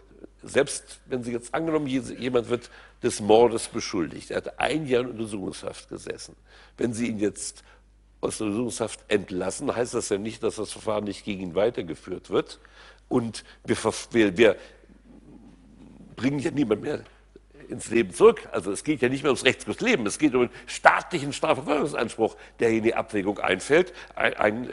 selbst 0.42 1.00
wenn 1.06 1.22
Sie 1.22 1.32
jetzt 1.32 1.52
angenommen, 1.52 1.86
jemand 1.86 2.48
wird 2.48 2.70
des 3.02 3.20
Mordes 3.20 3.68
beschuldigt, 3.68 4.30
er 4.30 4.38
hat 4.38 4.58
ein 4.58 4.86
Jahr 4.86 5.02
in 5.02 5.10
Untersuchungshaft 5.10 5.88
gesessen. 5.88 6.36
Wenn 6.76 6.94
Sie 6.94 7.08
ihn 7.08 7.18
jetzt 7.18 7.62
aus 8.20 8.38
der 8.38 8.46
Untersuchungshaft 8.46 9.00
entlassen, 9.08 9.74
heißt 9.74 9.94
das 9.94 10.08
ja 10.08 10.18
nicht, 10.18 10.42
dass 10.42 10.56
das 10.56 10.72
Verfahren 10.72 11.04
nicht 11.04 11.24
gegen 11.24 11.42
ihn 11.42 11.54
weitergeführt 11.54 12.30
wird. 12.30 12.60
Und 13.08 13.44
wir, 13.64 13.76
wir, 14.12 14.38
wir 14.38 14.56
bringen 16.16 16.38
ja 16.38 16.50
niemand 16.50 16.82
mehr 16.82 17.04
ins 17.70 17.90
Leben 17.90 18.12
zurück. 18.12 18.48
Also 18.52 18.72
es 18.72 18.84
geht 18.84 19.02
ja 19.02 19.08
nicht 19.08 19.22
mehr 19.22 19.30
ums 19.30 19.44
rechtslose 19.44 19.84
Leben, 19.84 20.06
es 20.06 20.18
geht 20.18 20.34
um 20.34 20.42
einen 20.42 20.50
staatlichen 20.66 21.32
Strafverfolgungsanspruch, 21.32 22.36
der 22.58 22.70
in 22.70 22.82
die 22.82 22.94
Abwägung 22.94 23.38
einfällt, 23.38 23.92
ein, 24.14 24.34
ein, 24.34 24.70
äh, 24.70 24.72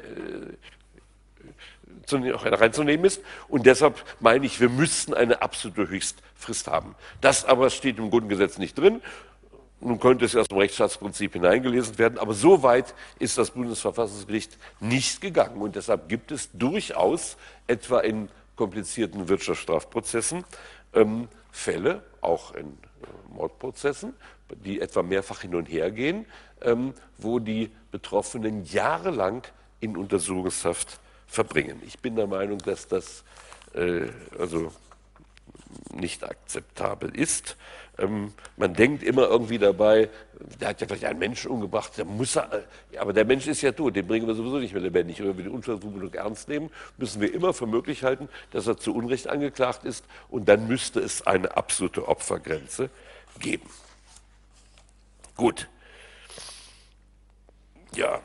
reinzunehmen 2.09 3.05
ist. 3.05 3.21
Und 3.47 3.65
deshalb 3.65 4.03
meine 4.19 4.45
ich, 4.45 4.59
wir 4.59 4.69
müssten 4.69 5.13
eine 5.13 5.41
absolute 5.41 5.89
Höchstfrist 5.89 6.67
haben. 6.67 6.95
Das 7.21 7.45
aber 7.45 7.69
steht 7.69 7.97
im 7.97 8.09
Grundgesetz 8.09 8.57
nicht 8.57 8.77
drin. 8.77 9.01
Nun 9.79 9.99
könnte 9.99 10.25
es 10.25 10.35
aus 10.35 10.47
dem 10.47 10.57
Rechtsstaatsprinzip 10.57 11.33
hineingelesen 11.33 11.99
werden, 11.99 12.17
aber 12.17 12.33
so 12.33 12.63
weit 12.63 12.95
ist 13.19 13.37
das 13.37 13.51
Bundesverfassungsgericht 13.51 14.57
nicht 14.79 15.21
gegangen. 15.21 15.61
Und 15.61 15.75
deshalb 15.75 16.09
gibt 16.09 16.31
es 16.31 16.49
durchaus 16.51 17.37
etwa 17.67 17.99
in 17.99 18.29
komplizierten 18.55 19.29
Wirtschaftsstrafprozessen 19.29 20.43
ähm, 20.93 21.27
Fälle, 21.51 22.03
auch 22.21 22.55
in 22.55 22.77
Mordprozessen, 23.29 24.13
die 24.63 24.81
etwa 24.81 25.03
mehrfach 25.03 25.41
hin 25.41 25.55
und 25.55 25.65
her 25.65 25.91
gehen, 25.91 26.25
ähm, 26.61 26.93
wo 27.17 27.39
die 27.39 27.71
Betroffenen 27.91 28.65
jahrelang 28.65 29.43
in 29.79 29.95
Untersuchungshaft 29.95 30.99
verbringen. 31.27 31.81
Ich 31.85 31.99
bin 31.99 32.15
der 32.15 32.27
Meinung, 32.27 32.59
dass 32.59 32.87
das 32.87 33.23
äh, 33.73 34.07
also 34.39 34.71
nicht 35.93 36.23
akzeptabel 36.23 37.15
ist. 37.15 37.57
Ähm, 37.99 38.33
man 38.57 38.73
denkt 38.73 39.03
immer 39.03 39.27
irgendwie 39.27 39.57
dabei, 39.57 40.09
der 40.59 40.69
hat 40.69 40.81
ja 40.81 40.87
vielleicht 40.87 41.05
einen 41.05 41.19
Menschen 41.19 41.49
umgebracht, 41.49 41.97
der 41.97 42.05
muss 42.05 42.35
er, 42.35 42.63
ja, 42.91 43.01
aber 43.01 43.13
der 43.13 43.25
Mensch 43.25 43.47
ist 43.47 43.61
ja 43.61 43.71
tot, 43.71 43.95
den 43.95 44.05
bringen 44.05 44.27
wir 44.27 44.35
sowieso 44.35 44.59
nicht 44.59 44.73
mehr 44.73 44.81
lebendig. 44.81 45.19
Wenn 45.19 45.35
wir 45.37 45.43
die 45.45 45.49
Unschuldsvermutung 45.49 46.13
ernst 46.13 46.47
nehmen, 46.47 46.69
müssen 46.97 47.21
wir 47.21 47.33
immer 47.33 47.53
für 47.53 47.65
möglich 47.65 48.03
halten, 48.03 48.29
dass 48.51 48.67
er 48.67 48.77
zu 48.77 48.93
Unrecht 48.93 49.27
angeklagt 49.27 49.83
ist 49.83 50.05
und 50.29 50.47
dann 50.47 50.67
müsste 50.67 50.99
es 50.99 51.25
eine 51.25 51.57
absolute 51.57 52.07
Opfergrenze 52.07 52.89
geben. 53.39 53.69
Gut. 55.35 55.67
Ja, 57.95 58.21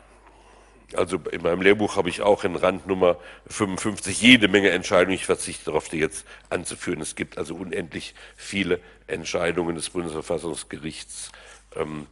also 0.97 1.18
in 1.30 1.43
meinem 1.43 1.62
Lehrbuch 1.62 1.97
habe 1.97 2.09
ich 2.09 2.22
auch 2.22 2.45
in 2.45 2.57
Randnummer 2.57 3.16
55 3.47 4.20
jede 4.20 4.49
Menge 4.49 4.70
Entscheidungen. 4.70 5.14
Ich 5.14 5.26
verzichte 5.26 5.66
darauf, 5.66 5.88
die 5.88 5.99
jetzt 5.99 6.24
anzuführen. 6.51 7.01
Es 7.01 7.14
gibt 7.14 7.38
also 7.38 7.55
unendlich 7.55 8.14
viele 8.36 8.80
Entscheidungen 9.07 9.74
des 9.74 9.90
Bundesverfassungsgerichts, 9.90 11.32
ähm, 11.76 12.07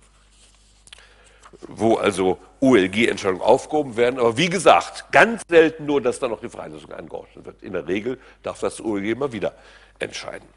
wo 1.66 1.96
also 1.96 2.38
OLG-Entscheidungen 2.60 3.42
aufgehoben 3.42 3.96
werden. 3.96 4.20
Aber 4.20 4.36
wie 4.36 4.48
gesagt, 4.48 5.10
ganz 5.12 5.42
selten 5.48 5.86
nur, 5.86 6.00
dass 6.00 6.18
dann 6.18 6.30
noch 6.30 6.40
die 6.40 6.48
Freilassung 6.48 6.92
angeordnet 6.92 7.44
wird. 7.44 7.62
In 7.62 7.72
der 7.72 7.86
Regel 7.86 8.18
darf 8.42 8.60
das 8.60 8.80
OLG 8.80 9.10
immer 9.10 9.32
wieder 9.32 9.54
entscheiden. 9.98 10.48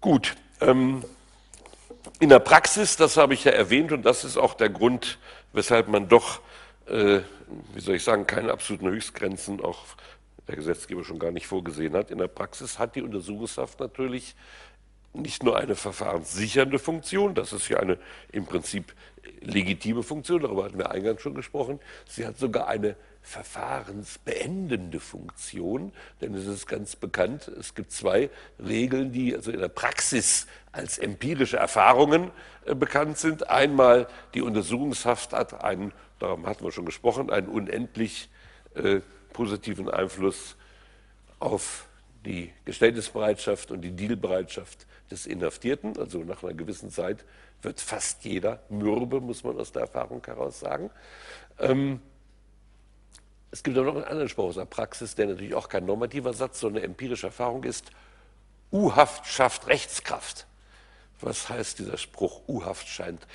Gut. 0.00 0.36
Ähm, 0.60 1.04
in 2.20 2.28
der 2.28 2.38
Praxis, 2.38 2.96
das 2.96 3.16
habe 3.16 3.34
ich 3.34 3.44
ja 3.44 3.52
erwähnt, 3.52 3.92
und 3.92 4.02
das 4.02 4.24
ist 4.24 4.36
auch 4.36 4.54
der 4.54 4.70
Grund, 4.70 5.18
weshalb 5.52 5.88
man 5.88 6.08
doch, 6.08 6.40
äh, 6.88 7.20
wie 7.74 7.80
soll 7.80 7.96
ich 7.96 8.04
sagen, 8.04 8.26
keine 8.26 8.52
absoluten 8.52 8.88
Höchstgrenzen 8.88 9.60
auch 9.62 9.84
der 10.48 10.56
Gesetzgeber 10.56 11.04
schon 11.04 11.18
gar 11.18 11.32
nicht 11.32 11.46
vorgesehen 11.46 11.94
hat. 11.94 12.10
In 12.10 12.18
der 12.18 12.28
Praxis 12.28 12.78
hat 12.78 12.94
die 12.94 13.02
Untersuchungshaft 13.02 13.80
natürlich 13.80 14.36
nicht 15.12 15.42
nur 15.42 15.56
eine 15.56 15.74
verfahrenssichernde 15.74 16.78
Funktion, 16.78 17.34
das 17.34 17.52
ist 17.52 17.68
ja 17.68 17.78
eine 17.78 17.98
im 18.32 18.44
Prinzip 18.44 18.94
legitime 19.40 20.02
Funktion, 20.02 20.42
darüber 20.42 20.64
hatten 20.64 20.78
wir 20.78 20.90
eingangs 20.90 21.22
schon 21.22 21.34
gesprochen, 21.34 21.80
sie 22.06 22.26
hat 22.26 22.38
sogar 22.38 22.68
eine 22.68 22.96
verfahrensbeendende 23.22 25.00
Funktion, 25.00 25.92
denn 26.20 26.34
es 26.34 26.46
ist 26.46 26.66
ganz 26.68 26.94
bekannt, 26.94 27.48
es 27.48 27.74
gibt 27.74 27.90
zwei 27.90 28.30
Regeln, 28.64 29.10
die 29.10 29.34
also 29.34 29.50
in 29.50 29.58
der 29.58 29.68
Praxis 29.68 30.46
als 30.70 30.98
empirische 30.98 31.56
Erfahrungen 31.56 32.30
äh, 32.66 32.74
bekannt 32.76 33.18
sind. 33.18 33.50
Einmal 33.50 34.06
die 34.34 34.42
Untersuchungshaft 34.42 35.32
hat 35.32 35.64
einen, 35.64 35.92
darum 36.18 36.46
hatten 36.46 36.64
wir 36.64 36.72
schon 36.72 36.86
gesprochen, 36.86 37.30
einen 37.30 37.48
unendlich 37.48 38.28
äh, 38.74 39.00
positiven 39.32 39.90
Einfluss 39.90 40.56
auf 41.38 41.88
die 42.24 42.52
Geständnisbereitschaft 42.64 43.70
und 43.70 43.82
die 43.82 43.92
Dealbereitschaft 43.92 44.86
des 45.10 45.26
Inhaftierten. 45.26 45.98
Also 45.98 46.18
nach 46.18 46.42
einer 46.42 46.54
gewissen 46.54 46.90
Zeit 46.90 47.24
wird 47.62 47.80
fast 47.80 48.24
jeder 48.24 48.62
mürbe, 48.68 49.20
muss 49.20 49.44
man 49.44 49.58
aus 49.58 49.72
der 49.72 49.82
Erfahrung 49.82 50.24
heraus 50.24 50.60
sagen. 50.60 50.90
Ähm, 51.58 52.00
es 53.50 53.62
gibt 53.62 53.78
auch 53.78 53.84
noch 53.84 53.94
einen 53.94 54.04
anderen 54.04 54.28
Spruch 54.28 54.48
aus 54.48 54.56
der 54.56 54.64
Praxis, 54.64 55.14
der 55.14 55.26
natürlich 55.26 55.54
auch 55.54 55.68
kein 55.68 55.86
normativer 55.86 56.32
Satz, 56.34 56.60
sondern 56.60 56.82
eine 56.82 56.92
empirische 56.92 57.28
Erfahrung 57.28 57.64
ist. 57.64 57.90
U-Haft 58.72 59.26
schafft 59.26 59.68
Rechtskraft. 59.68 60.46
Was 61.20 61.48
heißt 61.48 61.78
dieser 61.78 61.96
Spruch, 61.96 62.42
U-Haft 62.46 62.88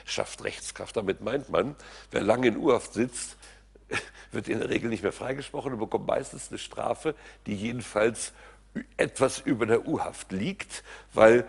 schafft 0.05 0.43
Rechtskraft? 0.43 0.95
Damit 0.95 1.21
meint 1.21 1.49
man, 1.49 1.75
wer 2.11 2.21
lange 2.21 2.47
in 2.47 2.57
U-Haft 2.57 2.93
sitzt, 2.93 3.37
wird 4.31 4.47
in 4.47 4.59
der 4.59 4.69
Regel 4.69 4.89
nicht 4.89 5.03
mehr 5.03 5.11
freigesprochen 5.11 5.73
und 5.73 5.79
bekommt 5.79 6.07
meistens 6.07 6.49
eine 6.49 6.59
Strafe, 6.59 7.15
die 7.45 7.55
jedenfalls 7.55 8.33
etwas 8.97 9.39
über 9.39 9.65
der 9.65 9.87
U-Haft 9.87 10.31
liegt, 10.31 10.83
weil 11.13 11.45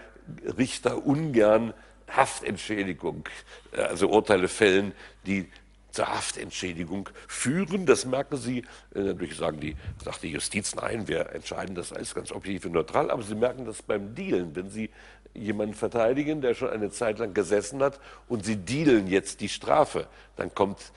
Richter 0.59 1.05
ungern 1.05 1.75
Haftentschädigung, 2.09 3.29
äh, 3.73 3.83
also 3.83 4.09
Urteile 4.09 4.49
fällen, 4.49 4.93
die 5.27 5.51
zur 5.91 6.09
Haftentschädigung 6.09 7.09
führen. 7.29 7.87
Das 7.87 8.07
merken 8.07 8.37
Sie, 8.37 8.61
äh, 8.95 9.01
natürlich 9.01 9.37
sagen 9.37 9.61
die, 9.61 9.77
sagt 10.03 10.23
die 10.23 10.31
Justiz, 10.31 10.75
nein, 10.75 11.07
wir 11.07 11.31
entscheiden 11.31 11.75
das 11.75 11.93
alles 11.93 12.15
ganz 12.15 12.33
objektiv 12.33 12.67
und 12.67 12.73
neutral, 12.73 13.11
aber 13.11 13.23
Sie 13.23 13.35
merken 13.35 13.67
das 13.67 13.83
beim 13.83 14.15
Dealen, 14.15 14.57
wenn 14.57 14.71
Sie 14.71 14.91
jemanden 15.35 15.75
verteidigen, 15.75 16.41
der 16.41 16.55
schon 16.55 16.71
eine 16.71 16.91
Zeit 16.91 17.19
lang 17.19 17.35
gesessen 17.35 17.83
hat 17.83 17.99
und 18.29 18.45
Sie 18.45 18.57
dealen 18.57 19.07
jetzt 19.07 19.41
die 19.41 19.49
Strafe, 19.49 20.07
dann 20.37 20.55
kommt 20.55 20.93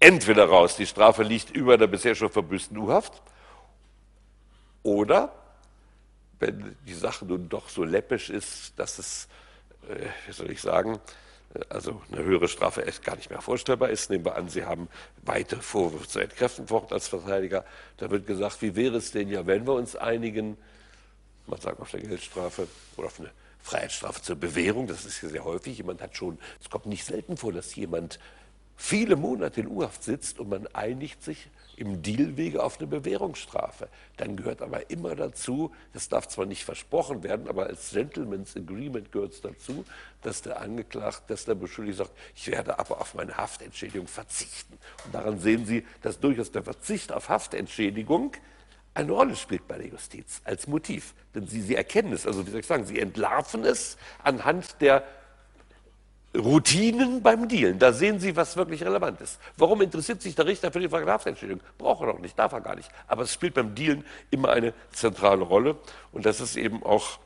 entweder 0.00 0.46
raus, 0.46 0.76
die 0.76 0.86
Strafe 0.86 1.22
liegt 1.22 1.50
über 1.50 1.78
der 1.78 1.86
bisher 1.86 2.14
schon 2.14 2.30
verbüßten 2.30 2.76
U-Haft, 2.76 3.22
oder 4.82 5.32
wenn 6.40 6.76
die 6.86 6.94
Sache 6.94 7.24
nun 7.24 7.48
doch 7.48 7.68
so 7.68 7.84
läppisch 7.84 8.28
ist, 8.28 8.72
dass 8.76 8.98
es, 8.98 9.28
äh, 9.88 10.06
wie 10.26 10.32
soll 10.32 10.50
ich 10.50 10.60
sagen, 10.60 10.98
äh, 11.54 11.60
also 11.68 12.02
eine 12.10 12.24
höhere 12.24 12.48
Strafe 12.48 12.84
echt 12.84 13.04
gar 13.04 13.14
nicht 13.14 13.30
mehr 13.30 13.40
vorstellbar 13.40 13.90
ist. 13.90 14.10
Nehmen 14.10 14.24
wir 14.24 14.34
an, 14.34 14.48
Sie 14.48 14.64
haben 14.64 14.88
weitere 15.24 15.62
Vorwürfe 15.62 16.08
zu 16.08 16.18
entkräften 16.18 16.66
vor 16.66 16.90
als 16.90 17.06
Verteidiger. 17.06 17.64
Da 17.98 18.10
wird 18.10 18.26
gesagt, 18.26 18.60
wie 18.60 18.74
wäre 18.74 18.96
es 18.96 19.12
denn 19.12 19.28
ja, 19.28 19.46
wenn 19.46 19.66
wir 19.66 19.74
uns 19.74 19.94
einigen, 19.94 20.56
man 21.46 21.60
sagt 21.60 21.80
auf 21.80 21.92
der 21.92 22.00
Geldstrafe 22.00 22.66
oder 22.96 23.06
auf 23.06 23.20
eine 23.20 23.30
Freiheitsstrafe 23.62 24.22
zur 24.22 24.36
Bewährung, 24.36 24.86
das 24.86 25.04
ist 25.04 25.22
ja 25.22 25.28
sehr 25.28 25.44
häufig. 25.44 25.78
Jemand 25.78 26.02
hat 26.02 26.16
schon, 26.16 26.38
es 26.60 26.68
kommt 26.68 26.86
nicht 26.86 27.04
selten 27.04 27.36
vor, 27.36 27.52
dass 27.52 27.74
jemand 27.74 28.18
viele 28.76 29.16
Monate 29.16 29.60
in 29.60 29.68
U-Haft 29.68 30.02
sitzt 30.02 30.40
und 30.40 30.48
man 30.48 30.66
einigt 30.68 31.22
sich 31.22 31.48
im 31.76 32.02
Dealwege 32.02 32.62
auf 32.62 32.78
eine 32.78 32.86
Bewährungsstrafe. 32.86 33.88
Dann 34.16 34.36
gehört 34.36 34.60
aber 34.60 34.90
immer 34.90 35.14
dazu, 35.14 35.72
das 35.92 36.08
darf 36.08 36.28
zwar 36.28 36.46
nicht 36.46 36.64
versprochen 36.64 37.22
werden, 37.22 37.48
aber 37.48 37.66
als 37.66 37.90
Gentleman's 37.90 38.56
Agreement 38.56 39.10
gehört 39.12 39.32
es 39.32 39.40
dazu, 39.40 39.84
dass 40.22 40.42
der 40.42 40.60
Angeklagte, 40.60 41.22
dass 41.28 41.44
der 41.44 41.54
Beschuldigte 41.54 41.98
sagt, 41.98 42.12
ich 42.34 42.48
werde 42.48 42.78
aber 42.78 43.00
auf 43.00 43.14
meine 43.14 43.36
Haftentschädigung 43.36 44.06
verzichten. 44.06 44.78
Und 45.04 45.14
daran 45.14 45.38
sehen 45.38 45.64
Sie, 45.64 45.86
dass 46.02 46.20
durchaus 46.20 46.50
der 46.50 46.62
Verzicht 46.62 47.12
auf 47.12 47.28
Haftentschädigung 47.28 48.32
eine 48.94 49.12
Rolle 49.12 49.36
spielt 49.36 49.66
bei 49.66 49.78
der 49.78 49.88
Justiz 49.88 50.40
als 50.44 50.66
Motiv. 50.66 51.14
Denn 51.34 51.46
sie, 51.46 51.62
sie 51.62 51.76
erkennen 51.76 52.12
es, 52.12 52.26
also 52.26 52.46
wie 52.46 52.50
soll 52.50 52.60
ich 52.60 52.66
sagen, 52.66 52.84
sie 52.84 52.98
entlarven 52.98 53.64
es 53.64 53.96
anhand 54.22 54.80
der 54.80 55.04
Routinen 56.36 57.22
beim 57.22 57.46
Dealen. 57.46 57.78
Da 57.78 57.92
sehen 57.92 58.18
Sie, 58.18 58.34
was 58.36 58.56
wirklich 58.56 58.82
relevant 58.82 59.20
ist. 59.20 59.38
Warum 59.56 59.82
interessiert 59.82 60.22
sich 60.22 60.34
der 60.34 60.46
Richter 60.46 60.72
für 60.72 60.80
die 60.80 60.88
Vertragsentschädigung? 60.88 61.62
Braucht 61.76 62.02
er 62.02 62.12
doch 62.12 62.18
nicht, 62.20 62.38
darf 62.38 62.52
er 62.52 62.62
gar 62.62 62.74
nicht. 62.74 62.90
Aber 63.06 63.22
es 63.22 63.34
spielt 63.34 63.54
beim 63.54 63.74
Dealen 63.74 64.04
immer 64.30 64.50
eine 64.50 64.72
zentrale 64.92 65.42
Rolle. 65.42 65.76
Und 66.10 66.24
das 66.24 66.40
ist 66.40 66.56
eben 66.56 66.82
auch 66.82 67.18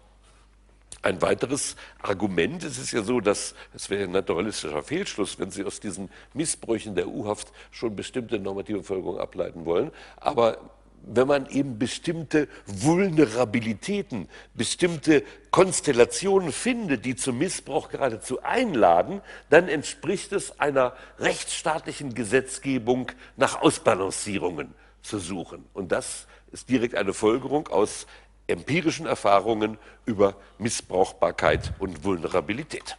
ein 1.02 1.22
weiteres 1.22 1.76
Argument. 2.02 2.64
Es 2.64 2.78
ist 2.78 2.90
ja 2.90 3.02
so, 3.02 3.20
dass 3.20 3.54
es 3.74 3.90
wäre 3.90 4.04
ein 4.04 4.10
naturalistischer 4.10 4.82
Fehlschluss, 4.82 5.38
wenn 5.38 5.52
Sie 5.52 5.64
aus 5.64 5.78
diesen 5.78 6.10
Missbräuchen 6.34 6.96
der 6.96 7.06
U-Haft 7.06 7.52
schon 7.70 7.94
bestimmte 7.94 8.40
normative 8.40 8.82
Folgerungen 8.82 9.20
ableiten 9.20 9.66
wollen. 9.66 9.92
Aber 10.16 10.58
wenn 11.02 11.28
man 11.28 11.48
eben 11.50 11.78
bestimmte 11.78 12.48
Vulnerabilitäten, 12.66 14.28
bestimmte 14.54 15.22
Konstellationen 15.50 16.52
findet, 16.52 17.04
die 17.04 17.16
zum 17.16 17.38
Missbrauch 17.38 17.88
geradezu 17.88 18.42
einladen, 18.42 19.20
dann 19.50 19.68
entspricht 19.68 20.32
es 20.32 20.58
einer 20.58 20.94
rechtsstaatlichen 21.18 22.14
Gesetzgebung 22.14 23.12
nach 23.36 23.62
Ausbalancierungen 23.62 24.74
zu 25.02 25.18
suchen. 25.18 25.64
Und 25.72 25.92
das 25.92 26.26
ist 26.52 26.68
direkt 26.68 26.94
eine 26.94 27.12
Folgerung 27.12 27.68
aus 27.68 28.06
empirischen 28.46 29.06
Erfahrungen 29.06 29.78
über 30.04 30.36
Missbrauchbarkeit 30.58 31.72
und 31.78 32.04
Vulnerabilität. 32.04 32.96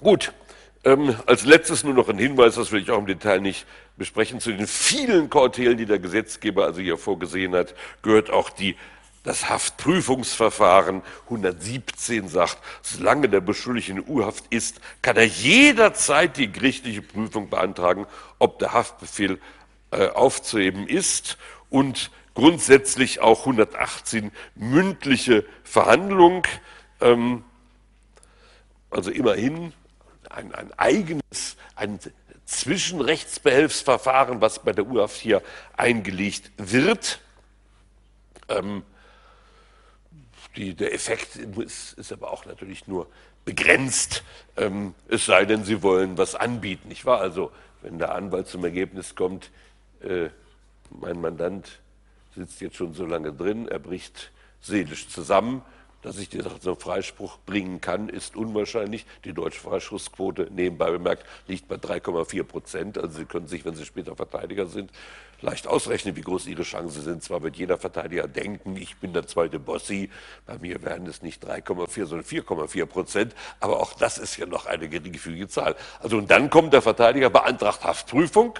Gut, 0.00 0.32
ähm, 0.84 1.14
als 1.26 1.44
letztes 1.44 1.84
nur 1.84 1.94
noch 1.94 2.08
ein 2.08 2.18
Hinweis, 2.18 2.54
das 2.54 2.72
will 2.72 2.82
ich 2.82 2.90
auch 2.90 2.98
im 2.98 3.06
Detail 3.06 3.40
nicht 3.40 3.66
besprechen. 3.96 4.40
Zu 4.40 4.52
den 4.52 4.66
vielen 4.66 5.28
Kautelen, 5.28 5.76
die 5.76 5.86
der 5.86 5.98
Gesetzgeber 5.98 6.64
also 6.64 6.80
hier 6.80 6.96
vorgesehen 6.96 7.54
hat, 7.54 7.74
gehört 8.02 8.30
auch 8.30 8.48
die, 8.48 8.76
das 9.22 9.50
Haftprüfungsverfahren 9.50 11.02
117 11.24 12.28
sagt, 12.28 12.58
solange 12.80 13.28
der 13.28 13.42
Beschuldigte 13.42 13.92
in 13.92 14.04
U-Haft 14.08 14.44
ist, 14.48 14.80
kann 15.02 15.16
er 15.16 15.26
jederzeit 15.26 16.38
die 16.38 16.50
gerichtliche 16.50 17.02
Prüfung 17.02 17.50
beantragen, 17.50 18.06
ob 18.38 18.58
der 18.58 18.72
Haftbefehl 18.72 19.38
äh, 19.90 20.08
aufzuheben 20.08 20.86
ist 20.88 21.36
und 21.68 22.10
grundsätzlich 22.34 23.20
auch 23.20 23.40
118 23.40 24.32
mündliche 24.54 25.44
Verhandlung. 25.62 26.46
Ähm, 27.02 27.44
also 28.90 29.10
immerhin 29.10 29.74
ein, 30.30 30.54
ein 30.54 30.72
eigenes, 30.78 31.56
ein 31.76 31.98
Zwischenrechtsbehelfsverfahren, 32.46 34.40
was 34.40 34.60
bei 34.60 34.72
der 34.72 34.86
UAF 34.86 35.16
hier 35.16 35.42
eingelegt 35.76 36.50
wird. 36.56 37.20
Ähm, 38.48 38.82
die, 40.56 40.74
der 40.74 40.92
Effekt 40.94 41.36
ist, 41.36 41.92
ist, 41.92 42.12
aber 42.12 42.32
auch 42.32 42.44
natürlich 42.44 42.88
nur 42.88 43.06
begrenzt, 43.44 44.24
ähm, 44.56 44.94
es 45.08 45.26
sei 45.26 45.44
denn, 45.44 45.64
Sie 45.64 45.82
wollen 45.82 46.18
was 46.18 46.34
anbieten. 46.34 46.88
Nicht 46.88 47.04
wahr? 47.04 47.20
Also, 47.20 47.52
wenn 47.82 47.98
der 47.98 48.14
Anwalt 48.14 48.48
zum 48.48 48.64
Ergebnis 48.64 49.14
kommt, 49.14 49.50
äh, 50.02 50.28
mein 50.90 51.20
Mandant 51.20 51.80
sitzt 52.34 52.60
jetzt 52.60 52.76
schon 52.76 52.94
so 52.94 53.06
lange 53.06 53.32
drin, 53.32 53.68
er 53.68 53.78
bricht 53.78 54.32
seelisch 54.60 55.08
zusammen, 55.08 55.62
dass 56.02 56.18
ich 56.18 56.28
die 56.28 56.40
Sache 56.40 56.60
zum 56.60 56.76
Freispruch 56.76 57.38
bringen 57.44 57.80
kann, 57.80 58.08
ist 58.08 58.36
unwahrscheinlich. 58.36 59.06
Die 59.24 59.32
deutsche 59.32 59.60
Freispruchsquote, 59.60 60.48
nebenbei 60.50 60.90
bemerkt, 60.90 61.26
liegt 61.46 61.68
bei 61.68 61.76
3,4 61.76 62.42
Prozent. 62.44 62.98
Also 62.98 63.18
Sie 63.18 63.24
können 63.24 63.48
sich, 63.48 63.64
wenn 63.64 63.74
Sie 63.74 63.84
später 63.84 64.16
Verteidiger 64.16 64.66
sind, 64.66 64.90
leicht 65.42 65.66
ausrechnen, 65.66 66.16
wie 66.16 66.22
groß 66.22 66.46
Ihre 66.46 66.62
Chancen 66.62 67.02
sind. 67.02 67.22
Zwar 67.22 67.42
wird 67.42 67.56
jeder 67.56 67.78
Verteidiger 67.78 68.28
denken, 68.28 68.76
ich 68.76 68.96
bin 68.96 69.12
der 69.12 69.26
zweite 69.26 69.58
Bossi. 69.58 70.10
Bei 70.46 70.58
mir 70.58 70.82
werden 70.82 71.06
es 71.06 71.22
nicht 71.22 71.44
3,4, 71.44 72.06
sondern 72.06 72.26
4,4 72.26 72.86
Prozent. 72.86 73.34
Aber 73.60 73.80
auch 73.80 73.92
das 73.94 74.18
ist 74.18 74.36
ja 74.36 74.46
noch 74.46 74.66
eine 74.66 74.88
geringfügige 74.88 75.48
Zahl. 75.48 75.76
Also 76.00 76.16
und 76.16 76.30
dann 76.30 76.50
kommt 76.50 76.72
der 76.72 76.82
Verteidiger, 76.82 77.30
beantragt 77.30 77.84
Haftprüfung, 77.84 78.58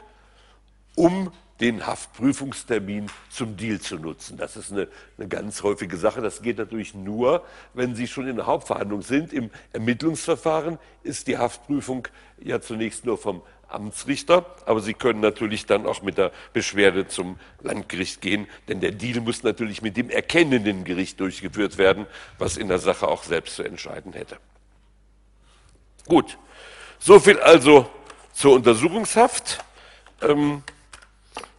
um 0.95 1.32
den 1.61 1.86
Haftprüfungstermin 1.86 3.11
zum 3.28 3.56
Deal 3.56 3.80
zu 3.80 3.96
nutzen. 3.96 4.38
Das 4.38 4.56
ist 4.56 4.72
eine, 4.72 4.88
eine, 5.18 5.28
ganz 5.28 5.62
häufige 5.62 5.96
Sache. 5.96 6.20
Das 6.22 6.42
geht 6.42 6.58
natürlich 6.58 6.94
nur, 6.94 7.44
wenn 7.74 7.94
Sie 7.94 8.06
schon 8.06 8.26
in 8.26 8.36
der 8.36 8.46
Hauptverhandlung 8.46 9.02
sind. 9.02 9.32
Im 9.32 9.50
Ermittlungsverfahren 9.72 10.78
ist 11.02 11.26
die 11.26 11.36
Haftprüfung 11.36 12.08
ja 12.42 12.61
zunächst 12.61 13.04
nur 13.04 13.18
vom 13.18 13.42
Amtsrichter, 13.68 14.46
aber 14.66 14.80
Sie 14.80 14.94
können 14.94 15.20
natürlich 15.20 15.66
dann 15.66 15.86
auch 15.86 16.02
mit 16.02 16.18
der 16.18 16.32
Beschwerde 16.52 17.06
zum 17.06 17.38
Landgericht 17.61 18.20
gehen, 18.20 18.48
denn 18.68 18.80
der 18.80 18.92
Deal 18.92 19.20
muss 19.20 19.42
natürlich 19.42 19.82
mit 19.82 19.96
dem 19.96 20.11
erkennenden 20.11 20.84
Gericht 20.84 21.20
durchgeführt 21.20 21.78
werden, 21.78 22.06
was 22.38 22.56
in 22.56 22.68
der 22.68 22.78
Sache 22.78 23.06
auch 23.06 23.22
selbst 23.22 23.56
zu 23.56 23.62
entscheiden 23.62 24.12
hätte. 24.12 24.38
Gut, 26.08 26.38
soviel 26.98 27.38
also 27.38 27.88
zur 28.32 28.54
Untersuchungshaft. 28.54 29.64
Ähm, 30.22 30.62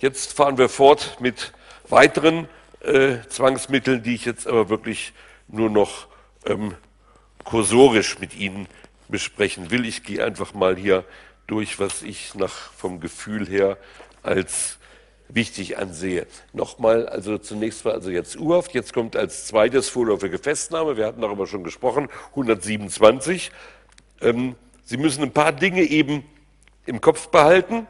jetzt 0.01 0.33
fahren 0.33 0.57
wir 0.57 0.67
fort 0.67 1.17
mit 1.19 1.53
weiteren 1.87 2.47
äh, 2.81 3.17
Zwangsmitteln, 3.29 4.03
die 4.03 4.15
ich 4.15 4.25
jetzt 4.25 4.47
aber 4.47 4.69
wirklich 4.69 5.13
nur 5.47 5.69
noch 5.69 6.07
ähm, 6.45 6.75
kursorisch 7.43 8.19
mit 8.19 8.35
Ihnen 8.35 8.67
besprechen 9.07 9.71
will. 9.71 9.85
Ich 9.85 10.03
gehe 10.03 10.23
einfach 10.23 10.53
mal 10.53 10.75
hier 10.75 11.05
durch, 11.47 11.79
was 11.79 12.01
ich 12.01 12.33
nach 12.35 12.71
vom 12.73 12.99
Gefühl 12.99 13.47
her 13.47 13.77
als 14.23 14.77
wichtig 15.29 15.77
ansehe. 15.77 16.27
Nochmal, 16.53 17.07
also 17.07 17.37
zunächst 17.37 17.85
war 17.85 17.93
also 17.93 18.09
jetzt 18.09 18.37
Urhaft, 18.37 18.73
jetzt 18.73 18.93
kommt 18.93 19.15
als 19.15 19.47
zweites 19.47 19.89
vorläufige 19.89 20.39
Festnahme, 20.39 20.97
wir 20.97 21.05
hatten 21.05 21.21
darüber 21.21 21.47
schon 21.47 21.63
gesprochen, 21.63 22.09
127. 22.31 23.51
Ähm, 24.21 24.55
Sie 24.83 24.97
müssen 24.97 25.23
ein 25.23 25.31
paar 25.31 25.53
Dinge 25.53 25.83
eben 25.83 26.25
im 26.85 26.99
Kopf 26.99 27.29
behalten, 27.29 27.87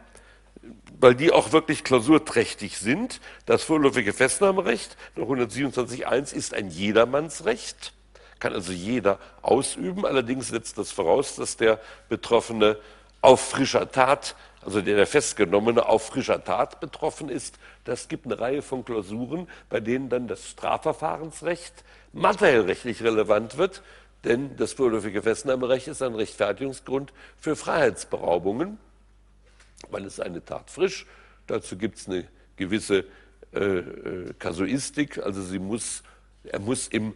weil 1.02 1.16
die 1.16 1.32
auch 1.32 1.52
wirklich 1.52 1.84
klausurträchtig 1.84 2.78
sind. 2.78 3.20
Das 3.48 3.64
vorläufige 3.64 4.14
Festnahmerecht 4.14 4.96
nach 5.16 5.26
127.1 5.26 6.34
ist 6.34 6.54
ein 6.54 6.70
Jedermannsrecht, 6.70 7.94
kann 8.40 8.54
also 8.54 8.72
jeder 8.72 9.18
ausüben. 9.42 10.06
Allerdings 10.06 10.50
setzt 10.50 10.78
das 10.78 10.92
voraus, 10.92 11.36
dass 11.36 11.58
der 11.58 11.80
Betroffene 12.08 12.78
auf 13.22 13.42
frischer 13.42 13.92
Tat, 13.92 14.36
also 14.64 14.82
der, 14.82 15.08
Festgenommene 15.08 15.88
auf 15.88 16.08
frischer 16.08 16.44
Tat 16.44 16.80
betroffen 16.80 17.30
ist. 17.30 17.58
Das 17.84 18.08
gibt 18.08 18.28
eine 18.28 18.40
Reihe 18.40 18.62
von 18.62 18.86
Klausuren, 18.86 19.48
bei 19.70 19.80
denen 19.80 20.10
dann 20.10 20.28
das 20.28 20.48
Strafverfahrensrecht 20.50 21.84
materiell 22.14 22.62
rechtlich 22.62 23.04
relevant 23.04 23.58
wird, 23.58 23.82
denn 24.24 24.56
das 24.56 24.74
vorläufige 24.74 25.24
Festnahmerecht 25.24 25.88
ist 25.88 26.04
ein 26.04 26.14
Rechtfertigungsgrund 26.14 27.12
für 27.38 27.56
Freiheitsberaubungen, 27.56 28.78
weil 29.90 30.06
es 30.06 30.20
eine 30.20 30.44
Tat 30.44 30.70
frisch. 30.70 31.06
Dazu 31.48 31.78
gibt 31.78 31.98
es 31.98 32.08
eine 32.08 32.28
gewisse 32.56 33.06
äh, 33.54 33.60
äh, 33.60 34.34
Kasuistik, 34.40 35.18
also 35.18 35.42
sie 35.42 35.60
muss, 35.60 36.04
er 36.44 36.60
muss 36.60 36.88
im 36.88 37.16